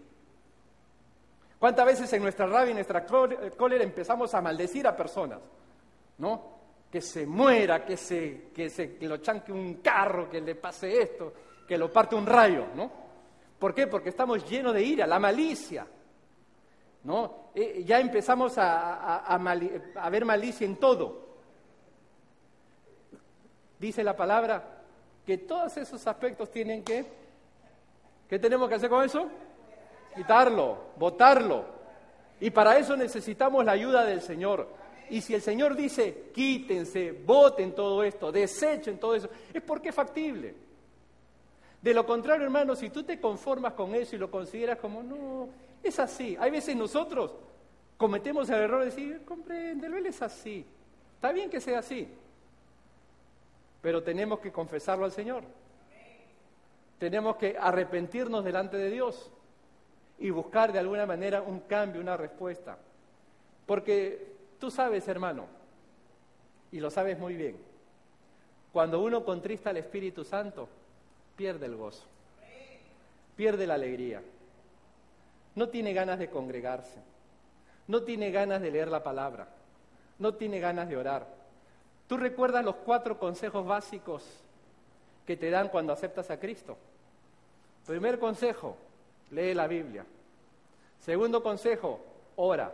¿Cuántas 1.60 1.86
veces 1.86 2.14
en 2.14 2.22
nuestra 2.22 2.46
rabia 2.46 2.72
y 2.72 2.76
nuestra 2.76 3.06
cólera 3.06 3.84
empezamos 3.84 4.34
a 4.34 4.42
maldecir 4.42 4.88
a 4.88 4.96
personas? 4.96 5.40
¿No? 6.20 6.58
Que 6.92 7.02
se 7.02 7.26
muera, 7.26 7.84
que, 7.84 7.98
se, 7.98 8.50
que, 8.54 8.70
se, 8.70 8.98
lo 9.02 9.18
chanque 9.18 9.52
un 9.52 9.76
carro, 9.76 10.30
que 10.30 10.40
le 10.40 10.56
pase 10.56 11.02
esto, 11.02 11.34
que 11.68 11.78
lo 11.78 11.92
parte 11.92 12.16
un 12.16 12.26
rayo, 12.26 12.68
¿no? 12.76 12.92
¿Por 13.60 13.74
qué? 13.74 13.88
Porque 13.88 14.10
estamos 14.10 14.48
llenos 14.48 14.74
de 14.74 14.84
ira, 14.84 15.08
la 15.08 15.20
malicia. 15.20 15.86
¿No? 17.04 17.50
Eh, 17.56 17.84
ya 17.86 18.00
empezamos 18.00 18.58
a, 18.58 19.18
a 19.26 20.10
ver 20.10 20.26
malicia 20.26 20.66
en 20.66 20.76
todo. 20.78 21.28
Dice 23.80 24.04
la 24.04 24.16
palabra, 24.16 24.77
que 25.28 25.38
todos 25.40 25.76
esos 25.76 26.08
aspectos 26.08 26.50
tienen 26.50 26.84
que, 26.84 27.06
¿qué 28.30 28.40
tenemos 28.40 28.70
que 28.70 28.76
hacer 28.76 28.90
con 28.90 29.04
eso? 29.04 29.28
Quitarlo, 30.16 30.78
votarlo. 30.96 31.66
Y 32.40 32.50
para 32.50 32.78
eso 32.78 32.96
necesitamos 32.96 33.66
la 33.66 33.74
ayuda 33.74 34.06
del 34.06 34.22
Señor. 34.22 34.70
Y 35.10 35.20
si 35.20 35.36
el 35.36 35.42
Señor 35.42 35.76
dice, 35.76 36.32
quítense, 36.34 37.12
voten 37.12 37.76
todo 37.76 38.06
esto, 38.06 38.32
desechen 38.32 39.00
todo 39.00 39.16
eso, 39.16 39.30
es 39.54 39.62
porque 39.62 39.90
es 39.90 39.96
factible. 39.96 40.56
De 41.82 41.94
lo 41.94 42.06
contrario, 42.06 42.46
hermano, 42.46 42.74
si 42.78 42.90
tú 42.90 43.04
te 43.04 43.20
conformas 43.20 43.74
con 43.74 43.96
eso 43.96 44.16
y 44.16 44.20
lo 44.20 44.32
consideras 44.32 44.78
como, 44.80 45.04
no, 45.04 45.50
es 45.84 46.00
así. 46.00 46.38
Hay 46.40 46.52
veces 46.52 46.74
nosotros 46.74 47.34
cometemos 47.98 48.50
el 48.50 48.62
error 48.62 48.80
de 48.80 48.86
decir, 48.86 49.26
compréndelo, 49.26 49.98
él 49.98 50.06
es 50.06 50.22
así. 50.22 50.66
Está 51.16 51.34
bien 51.34 51.50
que 51.50 51.60
sea 51.60 51.80
así 51.80 52.08
pero 53.88 54.04
tenemos 54.04 54.42
que 54.42 54.52
confesarlo 54.52 55.06
al 55.06 55.14
Señor. 55.14 55.46
Tenemos 57.00 57.38
que 57.38 57.56
arrepentirnos 57.58 58.44
delante 58.44 58.76
de 58.76 58.90
Dios 58.90 59.32
y 60.20 60.30
buscar 60.30 60.74
de 60.74 60.80
alguna 60.80 61.06
manera 61.06 61.42
un 61.42 61.62
cambio, 61.62 62.02
una 62.02 62.18
respuesta. 62.18 62.78
Porque 63.66 64.28
tú 64.60 64.70
sabes, 64.70 65.08
hermano, 65.08 65.46
y 66.70 66.82
lo 66.82 66.92
sabes 66.92 67.18
muy 67.18 67.38
bien, 67.38 67.56
cuando 68.74 69.02
uno 69.02 69.24
contrista 69.24 69.70
al 69.70 69.78
Espíritu 69.78 70.26
Santo, 70.26 70.68
pierde 71.38 71.68
el 71.68 71.78
gozo, 71.78 72.04
pierde 73.38 73.66
la 73.66 73.76
alegría, 73.76 74.22
no 75.56 75.70
tiene 75.70 75.94
ganas 75.94 76.20
de 76.20 76.30
congregarse, 76.30 77.00
no 77.88 78.04
tiene 78.04 78.32
ganas 78.32 78.62
de 78.62 78.70
leer 78.70 78.90
la 78.90 79.02
palabra, 79.02 79.48
no 80.20 80.34
tiene 80.34 80.60
ganas 80.60 80.90
de 80.90 80.98
orar, 80.98 81.37
¿Tú 82.08 82.18
recuerdas 82.18 82.64
los 82.64 82.76
cuatro 82.76 83.20
consejos 83.20 83.66
básicos 83.66 84.24
que 85.26 85.36
te 85.36 85.50
dan 85.50 85.68
cuando 85.68 85.92
aceptas 85.92 86.32
a 86.32 86.40
Cristo? 86.40 86.78
Primer 87.86 88.18
consejo, 88.18 88.78
lee 89.32 89.54
la 89.54 89.68
Biblia. 89.68 90.06
Segundo 91.02 91.44
consejo, 91.44 92.00
ora. 92.38 92.72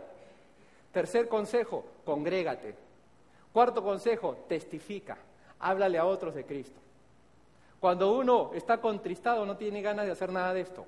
Tercer 0.92 1.28
consejo, 1.28 1.84
congrégate. 2.04 2.74
Cuarto 3.52 3.82
consejo, 3.82 4.44
testifica. 4.48 5.16
Háblale 5.60 5.98
a 5.98 6.04
otros 6.04 6.34
de 6.34 6.44
Cristo. 6.44 6.80
Cuando 7.80 8.12
uno 8.16 8.52
está 8.54 8.78
contristado 8.78 9.44
no 9.44 9.56
tiene 9.56 9.82
ganas 9.82 10.06
de 10.06 10.12
hacer 10.12 10.32
nada 10.32 10.54
de 10.54 10.60
esto. 10.62 10.86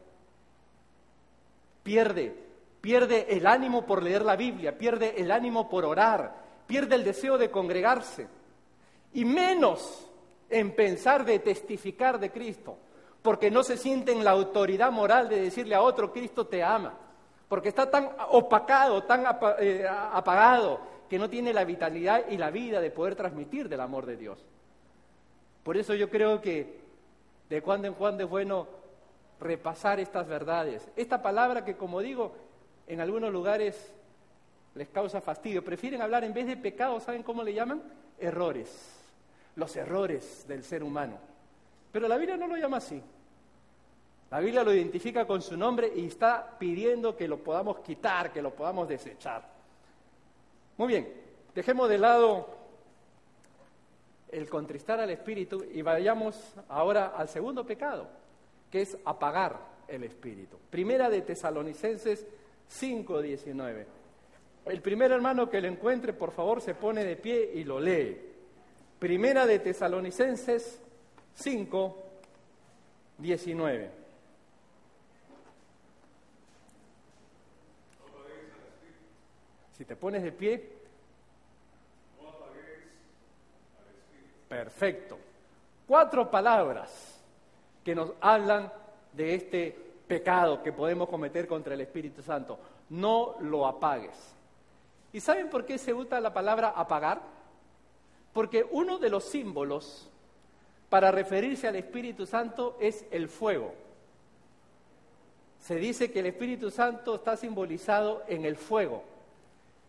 Pierde, 1.82 2.34
pierde 2.80 3.26
el 3.36 3.46
ánimo 3.46 3.84
por 3.84 4.02
leer 4.02 4.22
la 4.22 4.34
Biblia, 4.34 4.78
pierde 4.78 5.20
el 5.20 5.30
ánimo 5.30 5.68
por 5.68 5.84
orar, 5.84 6.45
pierde 6.66 6.94
el 6.94 7.04
deseo 7.04 7.38
de 7.38 7.50
congregarse 7.50 8.26
y 9.12 9.24
menos 9.24 10.08
en 10.48 10.74
pensar 10.74 11.24
de 11.24 11.38
testificar 11.38 12.18
de 12.18 12.30
Cristo, 12.30 12.76
porque 13.22 13.50
no 13.50 13.62
se 13.62 13.76
siente 13.76 14.12
en 14.12 14.24
la 14.24 14.32
autoridad 14.32 14.92
moral 14.92 15.28
de 15.28 15.40
decirle 15.40 15.74
a 15.74 15.82
otro, 15.82 16.12
Cristo 16.12 16.46
te 16.46 16.62
ama, 16.62 16.94
porque 17.48 17.68
está 17.68 17.90
tan 17.90 18.10
opacado, 18.30 19.02
tan 19.04 19.24
eh, 19.58 19.86
apagado, 19.88 20.80
que 21.08 21.18
no 21.18 21.30
tiene 21.30 21.52
la 21.52 21.64
vitalidad 21.64 22.28
y 22.28 22.36
la 22.36 22.50
vida 22.50 22.80
de 22.80 22.90
poder 22.90 23.14
transmitir 23.14 23.68
del 23.68 23.80
amor 23.80 24.06
de 24.06 24.16
Dios. 24.16 24.44
Por 25.62 25.76
eso 25.76 25.94
yo 25.94 26.10
creo 26.10 26.40
que 26.40 26.80
de 27.48 27.62
cuando 27.62 27.88
en 27.88 27.94
cuando 27.94 28.24
es 28.24 28.30
bueno 28.30 28.66
repasar 29.40 30.00
estas 30.00 30.26
verdades. 30.26 30.88
Esta 30.96 31.22
palabra 31.22 31.64
que, 31.64 31.76
como 31.76 32.00
digo, 32.00 32.34
en 32.86 33.00
algunos 33.00 33.32
lugares 33.32 33.92
les 34.76 34.88
causa 34.88 35.20
fastidio. 35.20 35.64
Prefieren 35.64 36.02
hablar 36.02 36.22
en 36.22 36.34
vez 36.34 36.46
de 36.46 36.56
pecado, 36.56 37.00
¿saben 37.00 37.22
cómo 37.22 37.42
le 37.42 37.54
llaman? 37.54 37.82
Errores. 38.18 38.70
Los 39.56 39.74
errores 39.74 40.46
del 40.46 40.62
ser 40.62 40.82
humano. 40.82 41.18
Pero 41.90 42.06
la 42.06 42.18
Biblia 42.18 42.36
no 42.36 42.46
lo 42.46 42.56
llama 42.56 42.76
así. 42.76 43.02
La 44.30 44.40
Biblia 44.40 44.62
lo 44.62 44.74
identifica 44.74 45.26
con 45.26 45.40
su 45.40 45.56
nombre 45.56 45.90
y 45.94 46.06
está 46.06 46.56
pidiendo 46.58 47.16
que 47.16 47.26
lo 47.26 47.38
podamos 47.38 47.78
quitar, 47.78 48.32
que 48.32 48.42
lo 48.42 48.54
podamos 48.54 48.88
desechar. 48.88 49.48
Muy 50.76 50.88
bien, 50.88 51.12
dejemos 51.54 51.88
de 51.88 51.98
lado 51.98 52.46
el 54.28 54.50
contristar 54.50 55.00
al 55.00 55.10
Espíritu 55.10 55.64
y 55.72 55.80
vayamos 55.80 56.54
ahora 56.68 57.14
al 57.16 57.28
segundo 57.28 57.64
pecado, 57.64 58.08
que 58.70 58.82
es 58.82 58.98
apagar 59.06 59.58
el 59.88 60.04
Espíritu. 60.04 60.58
Primera 60.68 61.08
de 61.08 61.22
Tesalonicenses 61.22 62.26
5:19. 62.68 63.95
El 64.66 64.82
primer 64.82 65.12
hermano 65.12 65.48
que 65.48 65.60
lo 65.60 65.68
encuentre, 65.68 66.12
por 66.12 66.32
favor, 66.32 66.60
se 66.60 66.74
pone 66.74 67.04
de 67.04 67.14
pie 67.16 67.52
y 67.54 67.62
lo 67.62 67.78
lee. 67.78 68.20
Primera 68.98 69.46
de 69.46 69.60
Tesalonicenses 69.60 70.80
5, 71.34 72.02
19. 73.18 73.90
Si 79.72 79.84
te 79.84 79.94
pones 79.94 80.24
de 80.24 80.32
pie. 80.32 80.72
Perfecto. 84.48 85.18
Cuatro 85.86 86.28
palabras 86.28 87.22
que 87.84 87.94
nos 87.94 88.14
hablan 88.20 88.72
de 89.12 89.34
este 89.36 89.76
pecado 90.08 90.60
que 90.60 90.72
podemos 90.72 91.08
cometer 91.08 91.46
contra 91.46 91.74
el 91.74 91.82
Espíritu 91.82 92.20
Santo. 92.20 92.58
No 92.90 93.36
lo 93.40 93.64
apagues. 93.64 94.35
¿Y 95.16 95.20
saben 95.20 95.48
por 95.48 95.64
qué 95.64 95.78
se 95.78 95.94
usa 95.94 96.20
la 96.20 96.34
palabra 96.34 96.74
apagar? 96.76 97.22
Porque 98.34 98.66
uno 98.70 98.98
de 98.98 99.08
los 99.08 99.24
símbolos 99.24 100.10
para 100.90 101.10
referirse 101.10 101.66
al 101.66 101.76
Espíritu 101.76 102.26
Santo 102.26 102.76
es 102.80 103.06
el 103.10 103.30
fuego. 103.30 103.72
Se 105.58 105.76
dice 105.76 106.12
que 106.12 106.20
el 106.20 106.26
Espíritu 106.26 106.70
Santo 106.70 107.14
está 107.14 107.34
simbolizado 107.34 108.24
en 108.28 108.44
el 108.44 108.56
fuego. 108.56 109.04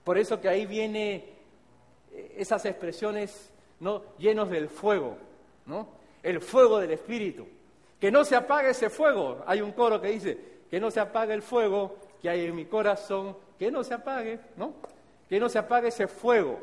Por 0.06 0.18
eso 0.18 0.40
que 0.40 0.48
ahí 0.48 0.66
viene 0.66 1.26
eh, 2.14 2.36
esas 2.38 2.64
expresiones 2.64 3.52
¿no? 3.82 4.04
llenos 4.18 4.50
del 4.50 4.70
fuego, 4.70 5.18
¿no? 5.66 5.90
El 6.24 6.40
fuego 6.40 6.80
del 6.80 6.92
Espíritu. 6.92 7.46
Que 8.00 8.12
no 8.12 8.24
se 8.24 8.38
apague 8.38 8.70
ese 8.70 8.90
fuego. 8.90 9.44
Hay 9.46 9.60
un 9.60 9.74
coro 9.74 10.00
que 10.00 10.08
dice, 10.08 10.38
que 10.72 10.80
no 10.80 10.90
se 10.90 11.02
apague 11.02 11.34
el 11.34 11.42
fuego 11.42 11.98
que 12.22 12.30
hay 12.30 12.46
en 12.46 12.56
mi 12.56 12.64
corazón, 12.64 13.36
que 13.60 13.70
no 13.70 13.84
se 13.84 13.94
apague, 13.94 14.40
¿no? 14.56 14.72
Que 15.30 15.40
no 15.40 15.50
se 15.50 15.60
apague 15.60 15.90
ese 15.90 16.08
fuego. 16.08 16.60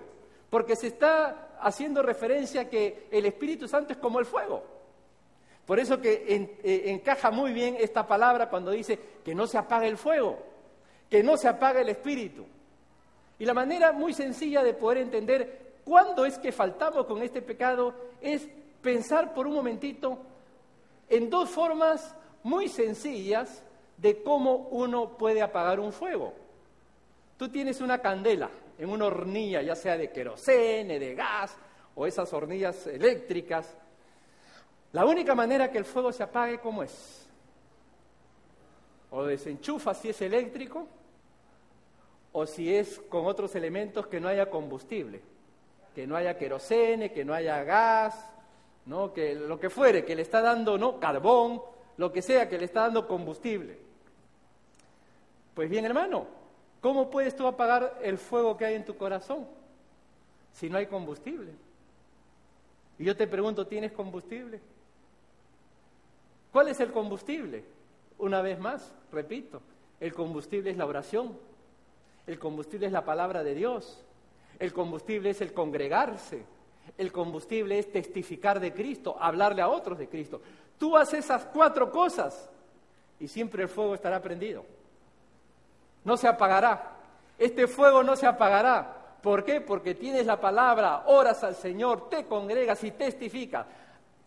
Porque 0.50 0.76
se 0.76 0.88
está 0.88 1.56
haciendo 1.60 2.02
referencia 2.02 2.62
a 2.62 2.68
que 2.68 3.08
el 3.10 3.26
Espíritu 3.26 3.66
Santo 3.68 3.92
es 3.92 3.98
como 3.98 4.18
el 4.18 4.26
fuego. 4.26 4.62
Por 5.66 5.78
eso 5.78 6.00
que 6.00 6.24
eh, 6.62 6.90
encaja 6.90 7.30
muy 7.30 7.52
bien 7.52 7.76
esta 7.80 8.06
palabra 8.06 8.50
cuando 8.50 8.70
dice 8.70 8.98
que 9.24 9.34
no 9.34 9.46
se 9.46 9.56
apague 9.56 9.88
el 9.88 9.96
fuego, 9.96 10.38
que 11.08 11.22
no 11.22 11.36
se 11.36 11.48
apague 11.48 11.80
el 11.80 11.88
Espíritu. 11.88 12.44
Y 13.38 13.46
la 13.46 13.54
manera 13.54 13.92
muy 13.92 14.12
sencilla 14.12 14.62
de 14.62 14.74
poder 14.74 14.98
entender 14.98 15.74
cuándo 15.84 16.26
es 16.26 16.38
que 16.38 16.52
faltamos 16.52 17.06
con 17.06 17.22
este 17.22 17.40
pecado 17.42 17.94
es 18.20 18.46
pensar 18.82 19.32
por 19.32 19.46
un 19.46 19.54
momentito 19.54 20.18
en 21.08 21.30
dos 21.30 21.48
formas 21.50 22.14
muy 22.42 22.68
sencillas 22.68 23.62
de 23.96 24.22
cómo 24.22 24.68
uno 24.70 25.16
puede 25.16 25.40
apagar 25.40 25.80
un 25.80 25.92
fuego. 25.92 26.34
Tú 27.36 27.48
tienes 27.48 27.80
una 27.80 27.98
candela 27.98 28.50
en 28.78 28.88
una 28.88 29.06
hornilla, 29.06 29.62
ya 29.62 29.74
sea 29.74 29.96
de 29.96 30.10
querosene, 30.10 30.98
de 30.98 31.14
gas 31.14 31.56
o 31.94 32.06
esas 32.06 32.32
hornillas 32.32 32.86
eléctricas. 32.86 33.76
La 34.92 35.04
única 35.04 35.34
manera 35.34 35.70
que 35.70 35.78
el 35.78 35.84
fuego 35.84 36.12
se 36.12 36.22
apague, 36.22 36.58
¿cómo 36.58 36.82
es? 36.82 37.26
O 39.10 39.24
desenchufa 39.24 39.94
si 39.94 40.10
es 40.10 40.22
eléctrico, 40.22 40.86
o 42.32 42.46
si 42.46 42.74
es 42.74 43.00
con 43.08 43.26
otros 43.26 43.54
elementos 43.54 44.06
que 44.06 44.20
no 44.20 44.28
haya 44.28 44.50
combustible, 44.50 45.20
que 45.94 46.06
no 46.06 46.16
haya 46.16 46.36
querosene, 46.36 47.12
que 47.12 47.24
no 47.24 47.32
haya 47.32 47.62
gas, 47.62 48.28
¿no? 48.86 49.12
que 49.12 49.34
lo 49.34 49.58
que 49.58 49.70
fuere, 49.70 50.04
que 50.04 50.16
le 50.16 50.22
está 50.22 50.40
dando 50.40 50.76
¿no? 50.76 50.98
carbón, 50.98 51.62
lo 51.96 52.12
que 52.12 52.22
sea, 52.22 52.48
que 52.48 52.58
le 52.58 52.64
está 52.64 52.82
dando 52.82 53.06
combustible. 53.06 53.78
Pues 55.54 55.70
bien, 55.70 55.84
hermano, 55.84 56.26
¿cómo 56.84 57.08
puedes 57.08 57.34
tú 57.34 57.46
apagar 57.46 57.98
el 58.02 58.18
fuego 58.18 58.58
que 58.58 58.66
hay 58.66 58.74
en 58.74 58.84
tu 58.84 58.94
corazón 58.94 59.46
si 60.52 60.68
no 60.68 60.76
hay 60.76 60.84
combustible? 60.84 61.50
Y 62.98 63.04
yo 63.04 63.16
te 63.16 63.26
pregunto, 63.26 63.66
¿tienes 63.66 63.90
combustible? 63.90 64.60
¿Cuál 66.52 66.68
es 66.68 66.80
el 66.80 66.92
combustible? 66.92 67.64
Una 68.18 68.42
vez 68.42 68.58
más, 68.58 68.94
repito, 69.10 69.62
el 69.98 70.12
combustible 70.12 70.72
es 70.72 70.76
la 70.76 70.84
oración, 70.84 71.38
el 72.26 72.38
combustible 72.38 72.88
es 72.88 72.92
la 72.92 73.06
palabra 73.06 73.42
de 73.42 73.54
Dios, 73.54 74.04
el 74.58 74.74
combustible 74.74 75.30
es 75.30 75.40
el 75.40 75.54
congregarse, 75.54 76.44
el 76.98 77.10
combustible 77.12 77.78
es 77.78 77.90
testificar 77.90 78.60
de 78.60 78.74
Cristo, 78.74 79.16
hablarle 79.18 79.62
a 79.62 79.70
otros 79.70 79.98
de 79.98 80.10
Cristo. 80.10 80.42
Tú 80.78 80.98
haces 80.98 81.24
esas 81.24 81.46
cuatro 81.46 81.90
cosas 81.90 82.50
y 83.18 83.26
siempre 83.26 83.62
el 83.62 83.70
fuego 83.70 83.94
estará 83.94 84.20
prendido. 84.20 84.66
No 86.04 86.16
se 86.16 86.28
apagará. 86.28 86.92
Este 87.38 87.66
fuego 87.66 88.02
no 88.02 88.16
se 88.16 88.26
apagará. 88.26 88.94
¿Por 89.22 89.44
qué? 89.44 89.60
Porque 89.60 89.94
tienes 89.94 90.26
la 90.26 90.40
palabra, 90.40 91.04
oras 91.06 91.42
al 91.42 91.54
Señor, 91.56 92.08
te 92.08 92.26
congregas 92.26 92.84
y 92.84 92.90
testificas. 92.90 93.66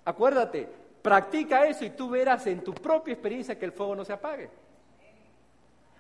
Acuérdate, 0.04 0.68
practica 1.02 1.68
eso 1.68 1.86
y 1.86 1.92
tú 1.92 2.10
verás 2.10 2.48
en 2.48 2.64
tu 2.64 2.74
propia 2.74 3.14
experiencia 3.14 3.58
que 3.58 3.66
el 3.66 3.72
fuego 3.72 3.96
no 3.96 4.04
se 4.04 4.14
apague. 4.14 4.50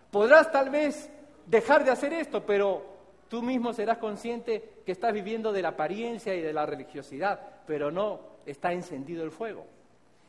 Podrás 0.09 0.51
tal 0.51 0.69
vez 0.69 1.09
dejar 1.45 1.83
de 1.83 1.91
hacer 1.91 2.13
esto, 2.13 2.43
pero 2.43 2.97
Tú 3.29 3.41
mismo 3.41 3.73
serás 3.73 3.97
consciente 3.97 4.81
que 4.85 4.93
estás 4.93 5.13
viviendo 5.13 5.51
de 5.51 5.61
la 5.61 5.69
apariencia 5.69 6.33
y 6.33 6.41
de 6.41 6.53
la 6.53 6.65
religiosidad, 6.65 7.39
pero 7.65 7.91
no 7.91 8.19
está 8.45 8.71
encendido 8.71 9.23
el 9.23 9.31
fuego. 9.31 9.65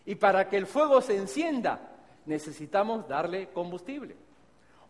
Y 0.04 0.16
para 0.16 0.48
que 0.48 0.56
el 0.56 0.66
fuego 0.66 1.00
se 1.00 1.16
encienda, 1.16 1.80
necesitamos 2.26 3.06
darle 3.06 3.48
combustible. 3.50 4.16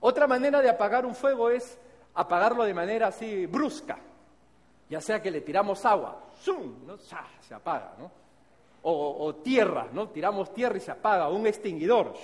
Otra 0.01 0.27
manera 0.27 0.61
de 0.61 0.71
apagar 0.71 1.05
un 1.05 1.15
fuego 1.15 1.51
es 1.51 1.79
apagarlo 2.15 2.65
de 2.65 2.75
manera 2.75 3.09
así 3.09 3.47
brusca, 3.47 3.99
ya 4.89 5.01
sea 5.01 5.21
que 5.21 5.31
le 5.31 5.41
tiramos 5.41 5.85
agua, 5.85 6.21
¡zum! 6.41 6.87
¿no? 6.87 6.97
se 6.99 7.55
apaga, 7.55 7.95
¿no? 7.99 8.11
O, 8.83 9.27
o, 9.27 9.35
tierra, 9.37 9.89
¿no? 9.93 10.09
Tiramos 10.09 10.55
tierra 10.55 10.77
y 10.77 10.81
se 10.81 10.91
apaga, 10.91 11.29
un 11.29 11.47
extinguidor, 11.47 12.15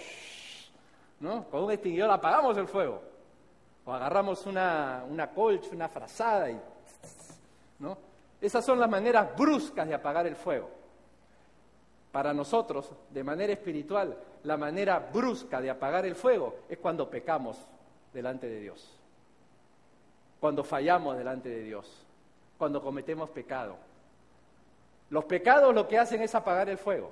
¿no? 1.21 1.45
Con 1.51 1.65
un 1.65 1.73
extinguidor 1.73 2.11
apagamos 2.11 2.57
el 2.57 2.69
fuego. 2.69 3.03
O 3.85 3.93
agarramos 3.93 4.47
una, 4.47 5.05
una 5.09 5.31
colcha, 5.31 5.71
una 5.73 5.89
frazada 5.89 6.51
y... 6.51 6.61
¿no? 7.81 7.99
Esas 8.41 8.65
son 8.65 8.79
las 8.79 8.89
maneras 8.89 9.37
bruscas 9.37 9.87
de 9.87 9.95
apagar 9.95 10.27
el 10.27 10.37
fuego. 10.37 10.71
Para 12.15 12.33
nosotros, 12.33 12.93
de 13.11 13.25
manera 13.25 13.53
espiritual, 13.53 14.17
la 14.45 14.57
manera 14.57 15.01
brusca 15.13 15.61
de 15.61 15.71
apagar 15.71 16.07
el 16.07 16.15
fuego 16.15 16.61
es 16.69 16.79
cuando 16.79 17.11
pecamos 17.11 17.59
delante 18.13 18.49
de 18.49 18.61
Dios, 18.61 18.97
cuando 20.39 20.63
fallamos 20.63 21.19
delante 21.19 21.49
de 21.49 21.63
Dios, 21.63 22.07
cuando 22.57 22.81
cometemos 22.81 23.31
pecado. 23.31 23.77
Los 25.11 25.25
pecados 25.25 25.75
lo 25.75 25.89
que 25.89 25.99
hacen 25.99 26.23
es 26.23 26.37
apagar 26.37 26.69
el 26.69 26.79
fuego. 26.79 27.11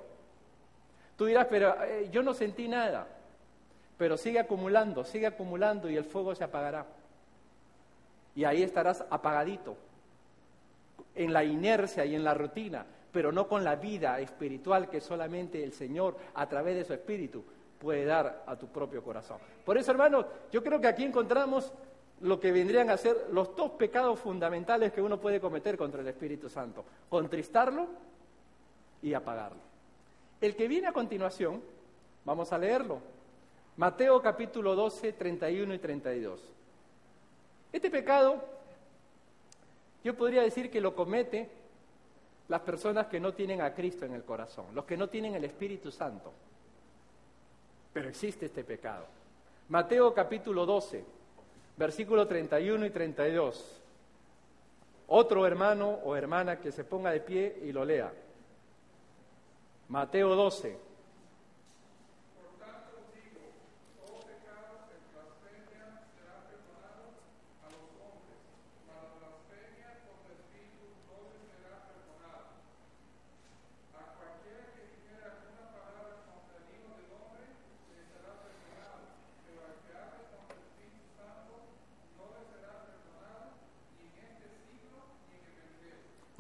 Tú 1.17 1.25
dirás, 1.27 1.49
pero 1.51 1.75
eh, 1.83 2.09
yo 2.13 2.23
no 2.23 2.33
sentí 2.33 2.69
nada 2.69 3.09
pero 4.03 4.17
sigue 4.17 4.41
acumulando, 4.41 5.05
sigue 5.05 5.29
acumulando 5.29 5.89
y 5.89 5.97
el 5.97 6.05
fuego 6.05 6.35
se 6.35 6.43
apagará. 6.43 6.87
Y 8.35 8.43
ahí 8.43 8.61
estarás 8.61 9.05
apagadito, 9.11 9.77
en 11.15 11.33
la 11.33 11.45
inercia 11.45 12.05
y 12.05 12.17
en 12.17 12.25
la 12.25 12.35
rutina, 12.35 12.85
pero 13.13 13.31
no 13.31 13.47
con 13.47 13.63
la 13.63 13.77
vida 13.77 14.19
espiritual 14.19 14.89
que 14.89 15.01
solamente 15.01 15.63
el 15.63 15.73
Señor, 15.73 16.17
a 16.35 16.49
través 16.49 16.77
de 16.77 16.85
su 16.85 16.95
espíritu, 16.95 17.45
puede 17.79 18.05
dar 18.05 18.45
a 18.47 18.57
tu 18.57 18.69
propio 18.69 19.03
corazón. 19.03 19.39
Por 19.65 19.77
eso, 19.77 19.91
hermanos, 19.91 20.27
yo 20.51 20.63
creo 20.63 20.81
que 20.81 20.87
aquí 20.87 21.05
encontramos 21.05 21.73
lo 22.23 22.41
que 22.41 22.53
vendrían 22.53 22.89
a 22.89 22.97
ser 22.97 23.29
los 23.33 23.55
dos 23.55 23.73
pecados 23.73 24.19
fundamentales 24.19 24.93
que 24.93 25.03
uno 25.03 25.21
puede 25.21 25.41
cometer 25.41 25.77
contra 25.77 26.01
el 26.01 26.09
Espíritu 26.09 26.49
Santo, 26.49 26.85
contristarlo 27.09 27.89
y 29.03 29.13
apagarlo. 29.13 29.61
El 30.41 30.57
que 30.57 30.69
viene 30.69 30.87
a 30.89 30.93
continuación, 30.93 31.61
vamos 32.25 32.53
a 32.53 32.59
leerlo, 32.59 33.01
Mateo 33.77 34.23
capítulo 34.23 34.75
12, 34.75 35.15
31 35.15 35.75
y 35.75 35.79
32. 35.79 36.41
Este 37.73 37.91
pecado, 37.91 38.45
yo 40.05 40.15
podría 40.15 40.43
decir 40.43 40.71
que 40.71 40.81
lo 40.81 40.95
comete 40.95 41.62
las 42.53 42.61
personas 42.61 43.07
que 43.07 43.19
no 43.19 43.33
tienen 43.33 43.63
a 43.63 43.73
Cristo 43.73 44.05
en 44.05 44.13
el 44.13 44.25
corazón, 44.25 44.67
los 44.75 44.85
que 44.85 44.95
no 44.95 45.09
tienen 45.09 45.35
el 45.35 45.43
Espíritu 45.43 45.91
Santo. 45.91 46.35
Pero 47.95 48.11
existe 48.11 48.45
este 48.45 48.63
pecado. 48.63 49.07
Mateo 49.71 50.13
capítulo 50.13 50.67
12, 50.67 51.03
versículo 51.79 52.29
31 52.29 52.85
y 52.85 52.91
32. 52.91 53.81
Otro 55.09 55.47
hermano 55.47 56.01
o 56.05 56.15
hermana 56.15 56.61
que 56.61 56.73
se 56.73 56.85
ponga 56.85 57.13
de 57.13 57.21
pie 57.21 57.59
y 57.65 57.73
lo 57.73 57.87
lea. 57.87 58.13
Mateo 59.89 60.35
12. 60.37 60.93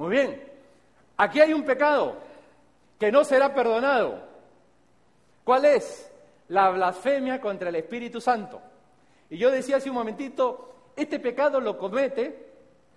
Muy 0.03 0.11
bien, 0.11 0.43
aquí 1.23 1.41
hay 1.41 1.53
un 1.53 1.63
pecado 1.63 2.17
que 2.99 3.13
no 3.13 3.25
será 3.25 3.55
perdonado. 3.55 4.19
¿Cuál 5.45 5.65
es? 5.65 6.11
La 6.49 6.71
blasfemia 6.71 7.41
contra 7.41 7.69
el 7.69 7.77
Espíritu 7.77 8.21
Santo. 8.21 8.61
Y 9.31 9.39
yo 9.39 9.51
decía 9.51 9.77
hace 9.77 9.89
un 9.89 9.95
momentito, 9.95 10.75
este 10.97 11.21
pecado 11.21 11.61
lo 11.61 11.79
comete 11.79 12.51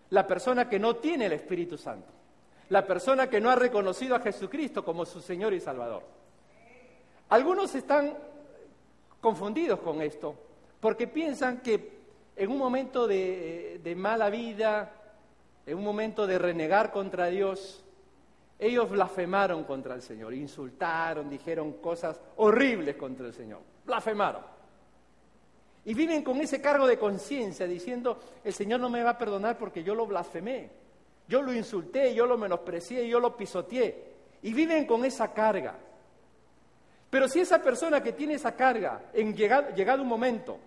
la 0.10 0.26
persona 0.26 0.68
que 0.68 0.80
no 0.80 0.96
tiene 0.96 1.28
el 1.28 1.34
Espíritu 1.34 1.78
Santo, 1.78 2.08
la 2.70 2.86
persona 2.86 3.30
que 3.30 3.40
no 3.40 3.50
ha 3.50 3.56
reconocido 3.56 4.16
a 4.16 4.20
Jesucristo 4.20 4.84
como 4.84 5.06
su 5.06 5.22
Señor 5.22 5.54
y 5.54 5.60
Salvador. 5.60 6.04
Algunos 7.30 7.74
están 7.76 8.18
confundidos 9.22 9.80
con 9.80 10.02
esto, 10.02 10.36
porque 10.80 11.08
piensan 11.08 11.62
que 11.62 11.96
en 12.36 12.52
un 12.52 12.58
momento 12.58 13.08
de, 13.08 13.80
de 13.84 13.96
mala 13.96 14.30
vida, 14.30 14.92
en 15.66 15.78
un 15.78 15.84
momento 15.84 16.28
de 16.28 16.38
renegar 16.38 16.92
contra 16.92 17.28
Dios, 17.28 17.85
ellos 18.58 18.90
blasfemaron 18.90 19.64
contra 19.64 19.96
el 19.96 20.02
Señor, 20.02 20.34
insultaron, 20.34 21.30
dijeron 21.30 21.74
cosas 21.74 22.20
horribles 22.38 22.96
contra 22.96 23.28
el 23.28 23.34
Señor, 23.34 23.60
blasfemaron. 23.86 24.42
Y 25.84 25.94
viven 25.94 26.24
con 26.24 26.42
ese 26.42 26.62
cargo 26.62 26.88
de 26.88 26.98
conciencia 26.98 27.68
diciendo, 27.68 28.20
el 28.44 28.54
Señor 28.54 28.80
no 28.80 28.90
me 28.90 29.04
va 29.04 29.12
a 29.12 29.18
perdonar 29.18 29.58
porque 29.58 29.84
yo 29.84 29.94
lo 29.94 30.08
blasfemé, 30.08 30.72
yo 31.28 31.42
lo 31.42 31.54
insulté, 31.54 32.14
yo 32.14 32.26
lo 32.26 32.38
menosprecié, 32.38 33.08
yo 33.08 33.20
lo 33.20 33.36
pisoteé. 33.38 34.16
Y 34.42 34.54
viven 34.54 34.86
con 34.86 35.06
esa 35.06 35.32
carga. 35.34 35.76
Pero 37.10 37.28
si 37.28 37.40
esa 37.40 37.62
persona 37.62 38.02
que 38.02 38.14
tiene 38.14 38.36
esa 38.36 38.56
carga, 38.56 39.10
en 39.14 39.36
llegado, 39.36 39.74
llegado 39.76 40.02
un 40.02 40.08
momento, 40.08 40.60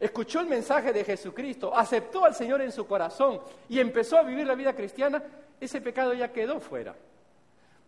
escuchó 0.00 0.40
el 0.40 0.46
mensaje 0.46 0.92
de 0.92 1.04
Jesucristo, 1.04 1.74
aceptó 1.74 2.24
al 2.24 2.34
Señor 2.34 2.60
en 2.62 2.72
su 2.72 2.86
corazón 2.86 3.40
y 3.68 3.78
empezó 3.78 4.18
a 4.18 4.22
vivir 4.22 4.46
la 4.46 4.54
vida 4.54 4.74
cristiana, 4.74 5.22
ese 5.64 5.80
pecado 5.80 6.14
ya 6.14 6.32
quedó 6.32 6.60
fuera. 6.60 6.94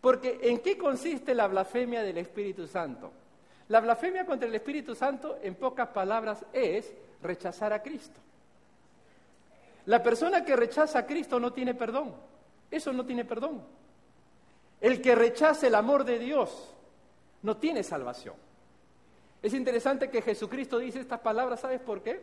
Porque 0.01 0.39
¿en 0.43 0.59
qué 0.59 0.77
consiste 0.77 1.33
la 1.33 1.47
blasfemia 1.47 2.03
del 2.03 2.17
Espíritu 2.17 2.67
Santo? 2.67 3.11
La 3.69 3.81
blasfemia 3.81 4.25
contra 4.25 4.47
el 4.47 4.55
Espíritu 4.55 4.95
Santo, 4.95 5.39
en 5.41 5.55
pocas 5.55 5.89
palabras, 5.89 6.45
es 6.53 6.93
rechazar 7.21 7.73
a 7.73 7.81
Cristo. 7.81 8.19
La 9.85 10.03
persona 10.03 10.43
que 10.43 10.55
rechaza 10.55 10.99
a 10.99 11.05
Cristo 11.05 11.39
no 11.39 11.51
tiene 11.51 11.73
perdón. 11.73 12.13
Eso 12.69 12.93
no 12.93 13.05
tiene 13.05 13.25
perdón. 13.25 13.61
El 14.79 15.01
que 15.01 15.15
rechaza 15.15 15.67
el 15.67 15.75
amor 15.75 16.03
de 16.03 16.19
Dios 16.19 16.75
no 17.41 17.57
tiene 17.57 17.83
salvación. 17.83 18.35
Es 19.41 19.53
interesante 19.53 20.09
que 20.09 20.21
Jesucristo 20.21 20.77
dice 20.77 20.99
estas 20.99 21.19
palabras, 21.19 21.61
¿sabes 21.61 21.79
por 21.79 22.01
qué? 22.01 22.21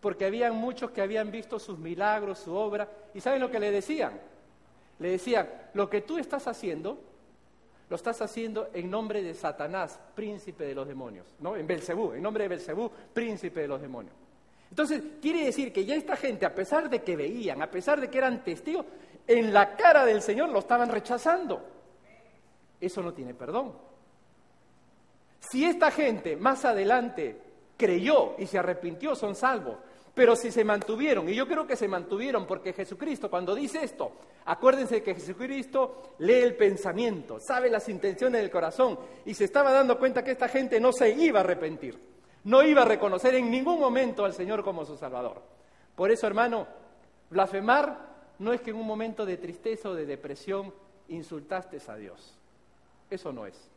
Porque 0.00 0.26
habían 0.26 0.54
muchos 0.56 0.90
que 0.90 1.00
habían 1.00 1.30
visto 1.30 1.58
sus 1.58 1.78
milagros, 1.78 2.40
su 2.40 2.54
obra, 2.54 2.88
y 3.14 3.20
¿saben 3.20 3.40
lo 3.40 3.50
que 3.50 3.60
le 3.60 3.70
decían? 3.70 4.20
Le 4.98 5.10
decían, 5.10 5.48
lo 5.74 5.88
que 5.90 6.00
tú 6.00 6.18
estás 6.18 6.46
haciendo, 6.46 6.98
lo 7.88 7.96
estás 7.96 8.20
haciendo 8.22 8.70
en 8.72 8.90
nombre 8.90 9.22
de 9.22 9.34
Satanás, 9.34 9.98
príncipe 10.14 10.64
de 10.64 10.74
los 10.74 10.88
demonios, 10.88 11.26
¿no? 11.40 11.56
En 11.56 11.66
Belcebú, 11.66 12.12
en 12.12 12.22
nombre 12.22 12.44
de 12.44 12.48
Belcebú, 12.48 12.90
príncipe 13.12 13.60
de 13.60 13.68
los 13.68 13.80
demonios. 13.80 14.14
Entonces, 14.70 15.02
quiere 15.22 15.44
decir 15.44 15.72
que 15.72 15.84
ya 15.84 15.94
esta 15.94 16.16
gente, 16.16 16.44
a 16.44 16.54
pesar 16.54 16.90
de 16.90 17.02
que 17.02 17.16
veían, 17.16 17.62
a 17.62 17.70
pesar 17.70 18.00
de 18.00 18.10
que 18.10 18.18
eran 18.18 18.42
testigos, 18.42 18.86
en 19.26 19.52
la 19.52 19.76
cara 19.76 20.04
del 20.04 20.22
Señor 20.22 20.48
lo 20.48 20.58
estaban 20.58 20.88
rechazando. 20.88 21.62
Eso 22.80 23.02
no 23.02 23.12
tiene 23.12 23.34
perdón. 23.34 23.72
Si 25.40 25.64
esta 25.64 25.90
gente 25.90 26.36
más 26.36 26.64
adelante 26.64 27.40
creyó 27.76 28.34
y 28.38 28.46
se 28.46 28.58
arrepintió, 28.58 29.14
son 29.14 29.34
salvos. 29.34 29.76
Pero 30.16 30.34
si 30.34 30.50
se 30.50 30.64
mantuvieron, 30.64 31.28
y 31.28 31.34
yo 31.34 31.46
creo 31.46 31.66
que 31.66 31.76
se 31.76 31.86
mantuvieron 31.86 32.46
porque 32.46 32.72
Jesucristo 32.72 33.28
cuando 33.28 33.54
dice 33.54 33.84
esto, 33.84 34.12
acuérdense 34.46 35.02
que 35.02 35.14
Jesucristo 35.14 36.14
lee 36.20 36.40
el 36.40 36.56
pensamiento, 36.56 37.38
sabe 37.38 37.68
las 37.68 37.86
intenciones 37.90 38.40
del 38.40 38.50
corazón 38.50 38.98
y 39.26 39.34
se 39.34 39.44
estaba 39.44 39.72
dando 39.72 39.98
cuenta 39.98 40.24
que 40.24 40.30
esta 40.30 40.48
gente 40.48 40.80
no 40.80 40.90
se 40.90 41.10
iba 41.10 41.40
a 41.40 41.42
arrepentir, 41.42 42.00
no 42.44 42.62
iba 42.62 42.80
a 42.80 42.86
reconocer 42.86 43.34
en 43.34 43.50
ningún 43.50 43.78
momento 43.78 44.24
al 44.24 44.32
Señor 44.32 44.64
como 44.64 44.86
su 44.86 44.96
Salvador. 44.96 45.42
Por 45.94 46.10
eso, 46.10 46.26
hermano, 46.26 46.66
blasfemar 47.28 47.98
no 48.38 48.54
es 48.54 48.62
que 48.62 48.70
en 48.70 48.76
un 48.76 48.86
momento 48.86 49.26
de 49.26 49.36
tristeza 49.36 49.90
o 49.90 49.94
de 49.94 50.06
depresión 50.06 50.72
insultaste 51.08 51.78
a 51.88 51.96
Dios. 51.96 52.38
Eso 53.10 53.34
no 53.34 53.44
es. 53.44 53.68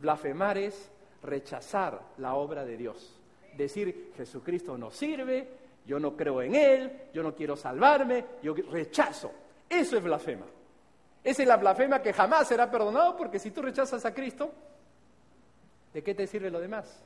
Blasfemar 0.00 0.58
es 0.58 0.90
rechazar 1.22 2.02
la 2.18 2.34
obra 2.34 2.66
de 2.66 2.76
Dios. 2.76 3.18
Decir, 3.56 4.12
Jesucristo 4.16 4.76
no 4.76 4.90
sirve, 4.90 5.61
yo 5.86 5.98
no 5.98 6.16
creo 6.16 6.42
en 6.42 6.54
Él, 6.54 7.08
yo 7.12 7.22
no 7.22 7.34
quiero 7.34 7.56
salvarme, 7.56 8.24
yo 8.42 8.54
rechazo. 8.54 9.32
Eso 9.68 9.96
es 9.96 10.02
blasfema. 10.02 10.46
Esa 11.24 11.42
es 11.42 11.48
la 11.48 11.56
blasfema 11.56 12.02
que 12.02 12.12
jamás 12.12 12.48
será 12.48 12.70
perdonado 12.70 13.16
porque 13.16 13.38
si 13.38 13.50
tú 13.50 13.62
rechazas 13.62 14.04
a 14.04 14.14
Cristo, 14.14 14.52
¿de 15.92 16.02
qué 16.02 16.14
te 16.14 16.26
sirve 16.26 16.50
lo 16.50 16.60
demás? 16.60 17.02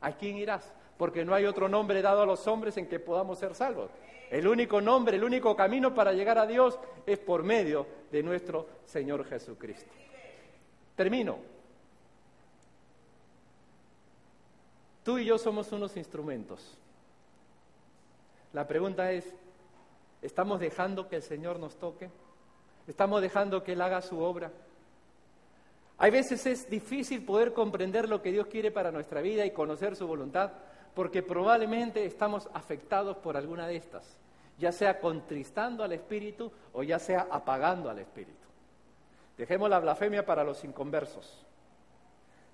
¿A 0.00 0.12
quién 0.12 0.36
irás? 0.36 0.72
Porque 0.96 1.24
no 1.24 1.34
hay 1.34 1.44
otro 1.44 1.68
nombre 1.68 2.02
dado 2.02 2.22
a 2.22 2.26
los 2.26 2.46
hombres 2.46 2.76
en 2.76 2.88
que 2.88 2.98
podamos 2.98 3.38
ser 3.38 3.54
salvos. 3.54 3.90
El 4.30 4.48
único 4.48 4.80
nombre, 4.80 5.16
el 5.16 5.24
único 5.24 5.54
camino 5.54 5.94
para 5.94 6.12
llegar 6.12 6.38
a 6.38 6.46
Dios 6.46 6.78
es 7.04 7.18
por 7.18 7.42
medio 7.42 7.86
de 8.10 8.22
nuestro 8.22 8.66
Señor 8.86 9.26
Jesucristo. 9.26 9.92
Termino. 10.96 11.38
Tú 15.04 15.18
y 15.18 15.24
yo 15.24 15.36
somos 15.36 15.70
unos 15.72 15.96
instrumentos. 15.96 16.78
La 18.52 18.66
pregunta 18.66 19.12
es, 19.12 19.34
¿estamos 20.20 20.60
dejando 20.60 21.08
que 21.08 21.16
el 21.16 21.22
Señor 21.22 21.58
nos 21.58 21.76
toque? 21.76 22.10
¿Estamos 22.86 23.22
dejando 23.22 23.62
que 23.62 23.72
Él 23.72 23.80
haga 23.80 24.02
su 24.02 24.18
obra? 24.20 24.50
Hay 25.98 26.10
veces 26.10 26.44
es 26.46 26.68
difícil 26.68 27.24
poder 27.24 27.52
comprender 27.52 28.08
lo 28.08 28.20
que 28.20 28.32
Dios 28.32 28.48
quiere 28.48 28.70
para 28.70 28.90
nuestra 28.90 29.20
vida 29.20 29.46
y 29.46 29.52
conocer 29.52 29.96
su 29.96 30.06
voluntad, 30.06 30.50
porque 30.94 31.22
probablemente 31.22 32.04
estamos 32.04 32.48
afectados 32.52 33.16
por 33.18 33.36
alguna 33.36 33.66
de 33.66 33.76
estas, 33.76 34.18
ya 34.58 34.72
sea 34.72 35.00
contristando 35.00 35.82
al 35.84 35.92
Espíritu 35.92 36.52
o 36.72 36.82
ya 36.82 36.98
sea 36.98 37.28
apagando 37.30 37.88
al 37.88 38.00
Espíritu. 38.00 38.32
Dejemos 39.38 39.70
la 39.70 39.80
blasfemia 39.80 40.26
para 40.26 40.44
los 40.44 40.62
inconversos. 40.64 41.46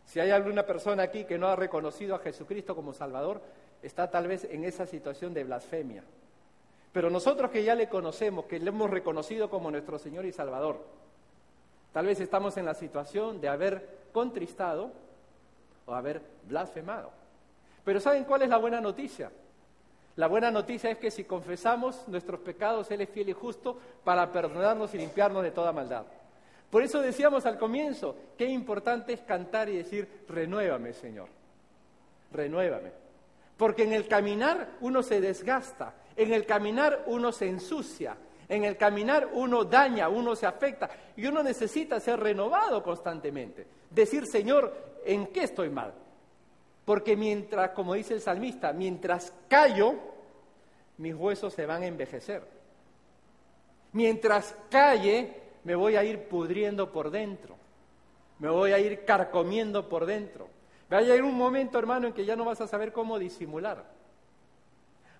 Si 0.08 0.20
hay 0.20 0.30
alguna 0.30 0.64
persona 0.64 1.02
aquí 1.02 1.24
que 1.24 1.36
no 1.36 1.48
ha 1.48 1.54
reconocido 1.54 2.14
a 2.14 2.18
Jesucristo 2.20 2.74
como 2.74 2.94
Salvador, 2.94 3.42
está 3.82 4.10
tal 4.10 4.26
vez 4.26 4.44
en 4.44 4.64
esa 4.64 4.86
situación 4.86 5.34
de 5.34 5.44
blasfemia. 5.44 6.02
Pero 6.94 7.10
nosotros 7.10 7.50
que 7.50 7.62
ya 7.62 7.74
le 7.74 7.90
conocemos, 7.90 8.46
que 8.46 8.58
le 8.58 8.70
hemos 8.70 8.88
reconocido 8.88 9.50
como 9.50 9.70
nuestro 9.70 9.98
Señor 9.98 10.24
y 10.24 10.32
Salvador, 10.32 10.82
tal 11.92 12.06
vez 12.06 12.20
estamos 12.20 12.56
en 12.56 12.64
la 12.64 12.72
situación 12.72 13.38
de 13.42 13.48
haber 13.48 13.86
contristado 14.10 14.92
o 15.84 15.92
haber 15.94 16.22
blasfemado. 16.44 17.10
Pero 17.84 18.00
¿saben 18.00 18.24
cuál 18.24 18.40
es 18.40 18.48
la 18.48 18.56
buena 18.56 18.80
noticia? 18.80 19.30
La 20.16 20.26
buena 20.26 20.50
noticia 20.50 20.90
es 20.90 20.96
que 20.96 21.10
si 21.10 21.24
confesamos 21.24 22.08
nuestros 22.08 22.40
pecados, 22.40 22.90
Él 22.90 23.02
es 23.02 23.10
fiel 23.10 23.28
y 23.28 23.34
justo 23.34 23.78
para 24.04 24.32
perdonarnos 24.32 24.94
y 24.94 24.98
limpiarnos 24.98 25.42
de 25.42 25.50
toda 25.50 25.70
maldad. 25.70 26.06
Por 26.70 26.82
eso 26.82 27.00
decíamos 27.00 27.46
al 27.46 27.58
comienzo, 27.58 28.14
qué 28.36 28.46
importante 28.46 29.14
es 29.14 29.20
cantar 29.20 29.68
y 29.68 29.78
decir, 29.78 30.24
renuévame, 30.28 30.92
Señor, 30.92 31.28
renuévame. 32.30 32.92
Porque 33.56 33.84
en 33.84 33.92
el 33.92 34.06
caminar 34.06 34.76
uno 34.80 35.02
se 35.02 35.20
desgasta, 35.20 35.94
en 36.16 36.32
el 36.32 36.44
caminar 36.44 37.04
uno 37.06 37.32
se 37.32 37.48
ensucia, 37.48 38.16
en 38.48 38.64
el 38.64 38.76
caminar 38.76 39.30
uno 39.32 39.64
daña, 39.64 40.08
uno 40.08 40.36
se 40.36 40.46
afecta 40.46 40.90
y 41.16 41.26
uno 41.26 41.42
necesita 41.42 42.00
ser 42.00 42.20
renovado 42.20 42.82
constantemente. 42.82 43.66
Decir, 43.90 44.26
Señor, 44.26 45.00
¿en 45.04 45.28
qué 45.28 45.44
estoy 45.44 45.70
mal? 45.70 45.92
Porque 46.84 47.16
mientras, 47.16 47.70
como 47.70 47.94
dice 47.94 48.14
el 48.14 48.20
salmista, 48.20 48.72
mientras 48.72 49.32
callo, 49.48 49.94
mis 50.98 51.14
huesos 51.14 51.52
se 51.54 51.66
van 51.66 51.82
a 51.82 51.86
envejecer. 51.86 52.42
Mientras 53.92 54.54
calle, 54.70 55.47
me 55.64 55.74
voy 55.74 55.96
a 55.96 56.04
ir 56.04 56.28
pudriendo 56.28 56.92
por 56.92 57.10
dentro, 57.10 57.56
me 58.38 58.48
voy 58.48 58.72
a 58.72 58.78
ir 58.78 59.04
carcomiendo 59.04 59.88
por 59.88 60.06
dentro. 60.06 60.48
Va 60.92 60.98
a 60.98 61.02
llegar 61.02 61.22
un 61.22 61.34
momento, 61.34 61.78
hermano, 61.78 62.06
en 62.06 62.12
que 62.12 62.24
ya 62.24 62.36
no 62.36 62.44
vas 62.44 62.60
a 62.60 62.66
saber 62.66 62.92
cómo 62.92 63.18
disimular. 63.18 63.84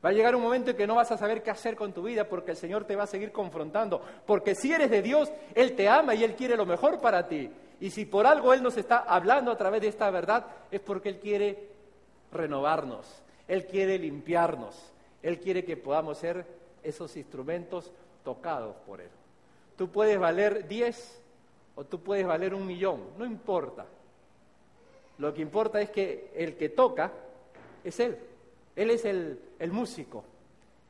Va 0.04 0.10
a 0.10 0.12
llegar 0.12 0.36
un 0.36 0.42
momento 0.42 0.70
en 0.70 0.76
que 0.76 0.86
no 0.86 0.94
vas 0.94 1.10
a 1.10 1.18
saber 1.18 1.42
qué 1.42 1.50
hacer 1.50 1.74
con 1.74 1.92
tu 1.92 2.02
vida 2.02 2.28
porque 2.28 2.52
el 2.52 2.56
Señor 2.56 2.84
te 2.84 2.94
va 2.94 3.02
a 3.02 3.08
seguir 3.08 3.32
confrontando. 3.32 4.00
Porque 4.26 4.54
si 4.54 4.72
eres 4.72 4.90
de 4.90 5.02
Dios, 5.02 5.30
Él 5.54 5.74
te 5.74 5.88
ama 5.88 6.14
y 6.14 6.22
Él 6.22 6.36
quiere 6.36 6.56
lo 6.56 6.64
mejor 6.64 7.00
para 7.00 7.26
ti. 7.26 7.50
Y 7.80 7.90
si 7.90 8.04
por 8.04 8.26
algo 8.26 8.54
Él 8.54 8.62
nos 8.62 8.76
está 8.76 8.98
hablando 8.98 9.50
a 9.50 9.56
través 9.56 9.80
de 9.80 9.88
esta 9.88 10.10
verdad, 10.10 10.46
es 10.70 10.80
porque 10.80 11.08
Él 11.08 11.18
quiere 11.18 11.68
renovarnos, 12.32 13.22
Él 13.48 13.66
quiere 13.66 13.98
limpiarnos, 13.98 14.92
Él 15.22 15.40
quiere 15.40 15.64
que 15.64 15.76
podamos 15.76 16.18
ser 16.18 16.46
esos 16.82 17.16
instrumentos 17.16 17.92
tocados 18.22 18.76
por 18.86 19.00
Él. 19.00 19.10
Tú 19.78 19.88
puedes 19.88 20.18
valer 20.18 20.66
10 20.66 21.22
o 21.76 21.84
tú 21.84 22.00
puedes 22.00 22.26
valer 22.26 22.52
un 22.52 22.66
millón, 22.66 23.00
no 23.16 23.24
importa. 23.24 23.86
Lo 25.18 25.32
que 25.32 25.40
importa 25.40 25.80
es 25.80 25.90
que 25.90 26.32
el 26.34 26.56
que 26.56 26.68
toca 26.68 27.12
es 27.84 28.00
Él. 28.00 28.18
Él 28.74 28.90
es 28.90 29.04
el, 29.04 29.40
el 29.60 29.70
músico. 29.70 30.24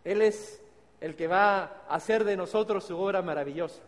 Él 0.05 0.22
es 0.22 0.62
el 1.03 1.14
que 1.14 1.26
va 1.26 1.59
a 1.61 1.95
hacer 1.95 2.24
de 2.24 2.34
nosotros 2.36 2.84
su 2.84 2.99
obra 2.99 3.20
maravillosa 3.20 3.82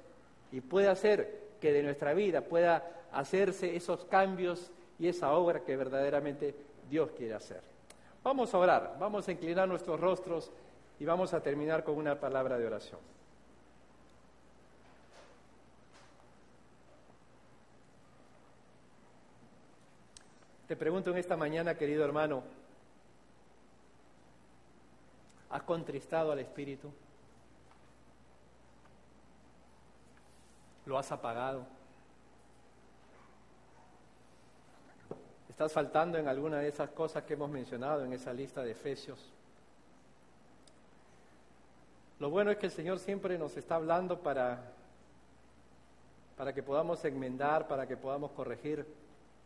y 0.53 0.61
puede 0.61 0.89
hacer 0.89 1.49
que 1.63 1.73
de 1.73 1.83
nuestra 1.83 2.13
vida 2.13 2.43
pueda 2.43 2.87
hacerse 3.13 3.75
esos 3.75 4.05
cambios 4.05 4.71
y 4.99 5.09
esa 5.09 5.33
obra 5.33 5.61
que 5.61 5.77
verdaderamente 5.77 6.55
Dios 6.91 7.11
quiere 7.17 7.33
hacer. 7.33 7.63
Vamos 8.23 8.53
a 8.53 8.59
orar, 8.59 8.97
vamos 9.01 9.27
a 9.27 9.33
inclinar 9.33 9.67
nuestros 9.67 9.99
rostros 9.99 10.51
y 10.99 11.07
vamos 11.07 11.33
a 11.33 11.43
terminar 11.43 11.85
con 11.85 11.97
una 11.97 12.21
palabra 12.21 12.59
de 12.59 12.67
oración. 12.67 13.01
Te 20.71 20.77
pregunto 20.77 21.11
en 21.11 21.17
esta 21.17 21.37
mañana, 21.37 21.75
querido 21.75 22.05
hermano, 22.05 22.45
¿has 25.51 25.63
contristado 25.65 26.31
al 26.31 26.39
Espíritu? 26.39 26.93
¿Lo 30.87 30.97
has 30.97 31.11
apagado? 31.11 31.67
¿Estás 35.49 35.73
faltando 35.73 36.19
en 36.19 36.29
alguna 36.29 36.61
de 36.61 36.69
esas 36.69 36.91
cosas 36.91 37.25
que 37.25 37.35
hemos 37.35 37.51
mencionado 37.51 38.05
en 38.05 38.13
esa 38.13 38.33
lista 38.33 38.63
de 38.63 38.71
Efesios? 38.71 39.19
Lo 42.21 42.31
bueno 42.31 42.53
es 42.53 42.59
que 42.59 42.67
el 42.67 42.73
Señor 42.73 43.01
siempre 43.01 43.37
nos 43.37 43.57
está 43.57 43.75
hablando 43.75 44.21
para, 44.21 44.71
para 46.37 46.53
que 46.53 46.63
podamos 46.63 47.05
enmendar, 47.05 47.67
para 47.67 47.89
que 47.89 47.97
podamos 47.97 48.31
corregir 48.31 48.87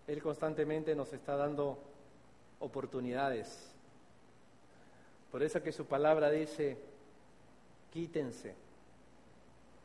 él 0.06 0.22
constantemente 0.22 0.94
nos 0.94 1.12
está 1.12 1.36
dando 1.36 1.78
oportunidades. 2.60 3.70
Por 5.30 5.42
eso 5.42 5.62
que 5.62 5.72
su 5.72 5.86
palabra 5.86 6.30
dice, 6.30 6.76
quítense, 7.92 8.54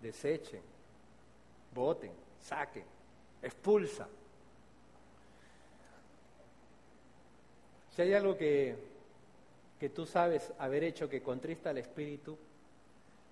desechen, 0.02 0.62
voten, 1.74 2.12
saquen, 2.40 2.86
expulsa. 3.42 4.08
Si 7.96 8.02
hay 8.02 8.14
algo 8.14 8.38
que, 8.38 8.76
que 9.80 9.90
tú 9.90 10.06
sabes 10.06 10.54
haber 10.60 10.84
hecho 10.84 11.10
que 11.10 11.22
contrista 11.22 11.70
al 11.70 11.78
Espíritu, 11.78 12.38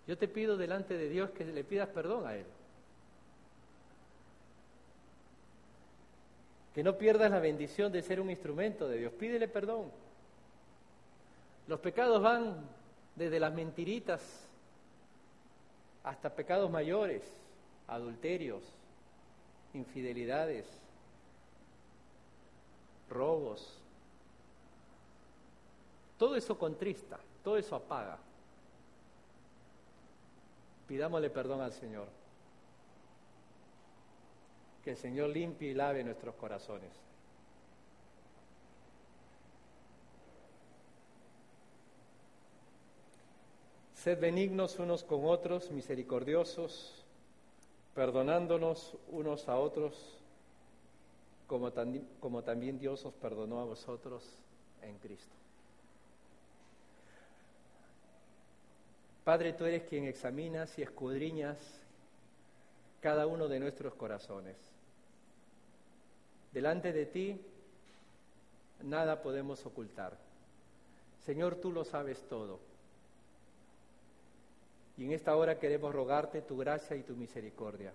yo 0.08 0.18
te 0.18 0.28
pido 0.28 0.58
delante 0.58 0.98
de 0.98 1.10
Dios 1.10 1.32
que 1.32 1.46
le 1.46 1.64
pidas 1.64 1.90
perdón 1.90 2.26
a 2.26 2.36
Él. 2.36 2.46
Que 6.78 6.84
no 6.84 6.96
pierdas 6.96 7.32
la 7.32 7.40
bendición 7.40 7.92
de 7.92 8.04
ser 8.04 8.22
un 8.22 8.30
instrumento 8.30 8.88
de 8.88 9.00
Dios. 9.00 9.14
Pídele 9.14 9.48
perdón. 9.48 9.90
Los 11.66 11.80
pecados 11.80 12.22
van 12.22 12.56
desde 13.16 13.40
las 13.40 13.52
mentiritas 13.52 14.22
hasta 16.04 16.30
pecados 16.36 16.70
mayores, 16.70 17.24
adulterios, 17.88 18.62
infidelidades, 19.74 20.68
robos. 23.10 23.82
Todo 26.20 26.36
eso 26.36 26.60
contrista, 26.60 27.18
todo 27.44 27.58
eso 27.58 27.76
apaga. 27.76 28.20
Pidámosle 30.88 31.32
perdón 31.32 31.62
al 31.62 31.74
Señor 31.74 32.27
que 34.88 34.92
el 34.92 34.98
Señor 34.98 35.32
limpie 35.32 35.72
y 35.72 35.74
lave 35.74 36.02
nuestros 36.02 36.34
corazones. 36.36 36.90
Sed 43.96 44.18
benignos 44.18 44.80
unos 44.80 45.04
con 45.04 45.26
otros, 45.26 45.72
misericordiosos, 45.72 47.04
perdonándonos 47.96 48.96
unos 49.10 49.50
a 49.50 49.60
otros, 49.60 50.18
como, 51.48 51.70
como 52.22 52.44
también 52.44 52.80
Dios 52.80 53.04
os 53.04 53.14
perdonó 53.16 53.60
a 53.60 53.66
vosotros 53.66 54.24
en 54.84 54.98
Cristo. 55.00 55.36
Padre, 59.26 59.52
tú 59.52 59.66
eres 59.66 59.84
quien 59.84 60.06
examinas 60.06 60.80
y 60.80 60.84
escudriñas 60.84 61.58
cada 63.02 63.28
uno 63.28 63.50
de 63.50 63.60
nuestros 63.60 63.94
corazones. 63.94 64.77
Delante 66.58 66.92
de 66.92 67.06
ti 67.06 67.40
nada 68.82 69.22
podemos 69.22 69.64
ocultar. 69.64 70.18
Señor, 71.24 71.58
tú 71.58 71.72
lo 71.72 71.86
sabes 71.86 72.20
todo. 72.28 72.58
Y 74.98 75.06
en 75.06 75.12
esta 75.12 75.36
hora 75.36 75.60
queremos 75.60 75.94
rogarte 75.94 76.42
tu 76.42 76.58
gracia 76.58 76.96
y 76.96 77.04
tu 77.04 77.16
misericordia. 77.16 77.94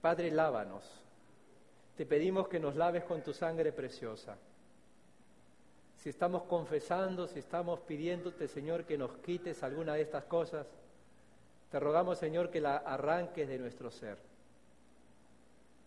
Padre, 0.00 0.32
lávanos. 0.32 0.82
Te 1.96 2.04
pedimos 2.04 2.48
que 2.48 2.58
nos 2.58 2.74
laves 2.74 3.04
con 3.04 3.22
tu 3.22 3.32
sangre 3.32 3.70
preciosa. 3.70 4.36
Si 5.98 6.08
estamos 6.08 6.42
confesando, 6.48 7.28
si 7.28 7.38
estamos 7.38 7.78
pidiéndote, 7.78 8.48
Señor, 8.48 8.86
que 8.86 8.98
nos 8.98 9.12
quites 9.18 9.62
alguna 9.62 9.94
de 9.94 10.02
estas 10.02 10.24
cosas, 10.24 10.66
te 11.70 11.78
rogamos, 11.78 12.18
Señor, 12.18 12.50
que 12.50 12.60
la 12.60 12.78
arranques 12.78 13.48
de 13.48 13.56
nuestro 13.60 13.92
ser 13.92 14.29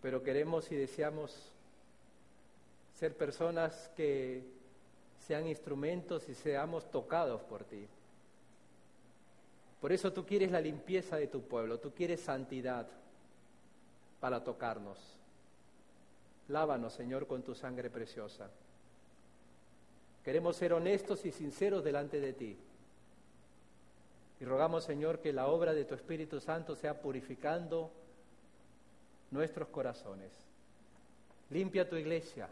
pero 0.04 0.22
queremos 0.22 0.70
y 0.70 0.76
deseamos 0.76 1.34
ser 3.00 3.16
personas 3.16 3.90
que 3.96 4.44
sean 5.26 5.48
instrumentos 5.48 6.28
y 6.28 6.34
seamos 6.36 6.92
tocados 6.92 7.42
por 7.44 7.64
ti. 7.64 7.88
Por 9.80 9.94
eso 9.94 10.12
tú 10.12 10.26
quieres 10.26 10.52
la 10.52 10.60
limpieza 10.60 11.16
de 11.16 11.28
tu 11.28 11.44
pueblo, 11.44 11.80
tú 11.80 11.94
quieres 11.94 12.20
santidad 12.20 12.86
para 14.20 14.44
tocarnos. 14.44 15.00
Lávanos, 16.50 16.92
Señor, 16.92 17.26
con 17.26 17.42
tu 17.42 17.56
sangre 17.56 17.90
preciosa. 17.90 18.50
Queremos 20.26 20.58
ser 20.58 20.74
honestos 20.74 21.26
y 21.26 21.32
sinceros 21.32 21.82
delante 21.82 22.20
de 22.20 22.34
ti. 22.34 22.58
Y 24.42 24.44
rogamos, 24.44 24.84
Señor, 24.84 25.20
que 25.20 25.32
la 25.32 25.48
obra 25.48 25.74
de 25.74 25.86
tu 25.86 25.96
Espíritu 25.96 26.42
Santo 26.42 26.76
sea 26.76 27.00
purificando 27.00 28.03
nuestros 29.34 29.68
corazones. 29.70 30.32
Limpia 31.50 31.90
tu 31.90 31.96
iglesia, 31.96 32.48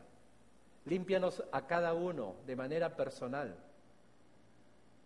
límpianos 0.85 1.43
a 1.51 1.65
cada 1.67 1.93
uno 1.93 2.35
de 2.45 2.55
manera 2.55 2.95
personal. 2.95 3.55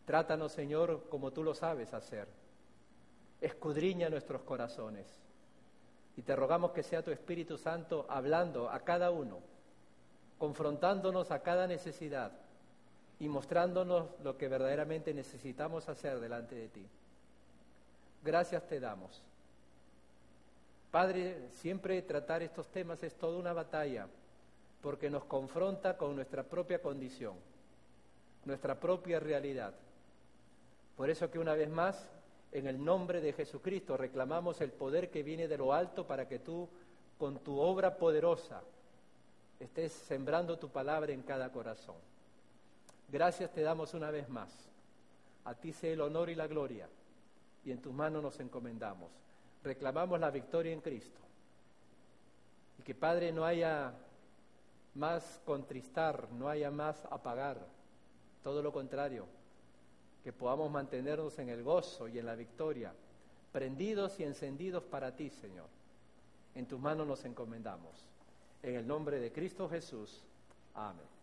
Trátanos, 0.05 0.51
Señor, 0.51 1.07
como 1.09 1.31
tú 1.31 1.43
lo 1.43 1.53
sabes 1.53 1.93
hacer. 1.93 2.27
Escudriña 3.41 4.09
nuestros 4.09 4.41
corazones. 4.41 5.05
Y 6.17 6.21
te 6.21 6.35
rogamos 6.35 6.71
que 6.71 6.83
sea 6.83 7.03
tu 7.03 7.11
Espíritu 7.11 7.57
Santo 7.57 8.05
hablando 8.09 8.69
a 8.69 8.79
cada 8.79 9.11
uno, 9.11 9.39
confrontándonos 10.37 11.31
a 11.31 11.41
cada 11.41 11.67
necesidad 11.67 12.31
y 13.19 13.27
mostrándonos 13.27 14.07
lo 14.23 14.37
que 14.37 14.47
verdaderamente 14.47 15.13
necesitamos 15.13 15.89
hacer 15.89 16.19
delante 16.19 16.55
de 16.55 16.69
ti. 16.69 16.87
Gracias 18.23 18.65
te 18.67 18.79
damos. 18.79 19.21
Padre, 20.95 21.49
siempre 21.49 22.01
tratar 22.03 22.41
estos 22.41 22.69
temas 22.69 23.03
es 23.03 23.15
toda 23.15 23.37
una 23.37 23.51
batalla, 23.51 24.07
porque 24.81 25.09
nos 25.09 25.25
confronta 25.25 25.97
con 25.97 26.15
nuestra 26.15 26.43
propia 26.43 26.81
condición, 26.81 27.35
nuestra 28.45 28.79
propia 28.79 29.19
realidad. 29.19 29.73
Por 30.95 31.09
eso 31.09 31.29
que 31.29 31.37
una 31.37 31.53
vez 31.53 31.69
más, 31.69 32.07
en 32.53 32.65
el 32.67 32.81
nombre 32.81 33.19
de 33.19 33.33
Jesucristo, 33.33 33.97
reclamamos 33.97 34.61
el 34.61 34.71
poder 34.71 35.11
que 35.11 35.21
viene 35.21 35.49
de 35.49 35.57
lo 35.57 35.73
alto 35.73 36.07
para 36.07 36.29
que 36.29 36.39
tú, 36.39 36.69
con 37.17 37.39
tu 37.39 37.59
obra 37.59 37.97
poderosa, 37.97 38.61
estés 39.59 39.91
sembrando 39.91 40.57
tu 40.57 40.69
palabra 40.69 41.11
en 41.11 41.23
cada 41.23 41.51
corazón. 41.51 41.97
Gracias 43.09 43.51
te 43.51 43.63
damos 43.63 43.93
una 43.93 44.11
vez 44.11 44.29
más. 44.29 44.49
A 45.43 45.55
ti 45.55 45.73
sea 45.73 45.91
el 45.91 45.99
honor 45.99 46.29
y 46.29 46.35
la 46.35 46.47
gloria, 46.47 46.87
y 47.65 47.71
en 47.71 47.81
tus 47.81 47.93
manos 47.93 48.23
nos 48.23 48.39
encomendamos 48.39 49.24
reclamamos 49.65 50.19
la 50.19 50.31
victoria 50.31 50.71
en 50.71 50.79
Cristo. 50.79 51.19
Y 52.79 52.83
que 52.83 52.95
Padre 52.95 53.31
no 53.31 53.43
haya 53.43 53.93
más 54.93 55.41
contristar, 55.45 56.31
no 56.31 56.47
haya 56.47 56.71
más 56.71 57.03
apagar 57.11 57.59
todo 58.43 58.61
lo 58.61 58.71
contrario, 58.71 59.25
que 60.23 60.31
podamos 60.31 60.71
mantenernos 60.71 61.37
en 61.39 61.49
el 61.49 61.63
gozo 61.63 62.07
y 62.07 62.19
en 62.19 62.27
la 62.27 62.35
victoria, 62.35 62.93
prendidos 63.51 64.19
y 64.19 64.23
encendidos 64.23 64.83
para 64.83 65.15
ti, 65.15 65.29
Señor. 65.29 65.67
En 66.53 66.67
tus 66.67 66.79
manos 66.79 67.07
nos 67.07 67.25
encomendamos. 67.25 68.07
En 68.63 68.75
el 68.75 68.87
nombre 68.87 69.19
de 69.19 69.31
Cristo 69.31 69.67
Jesús. 69.67 70.23
Amén. 70.73 71.14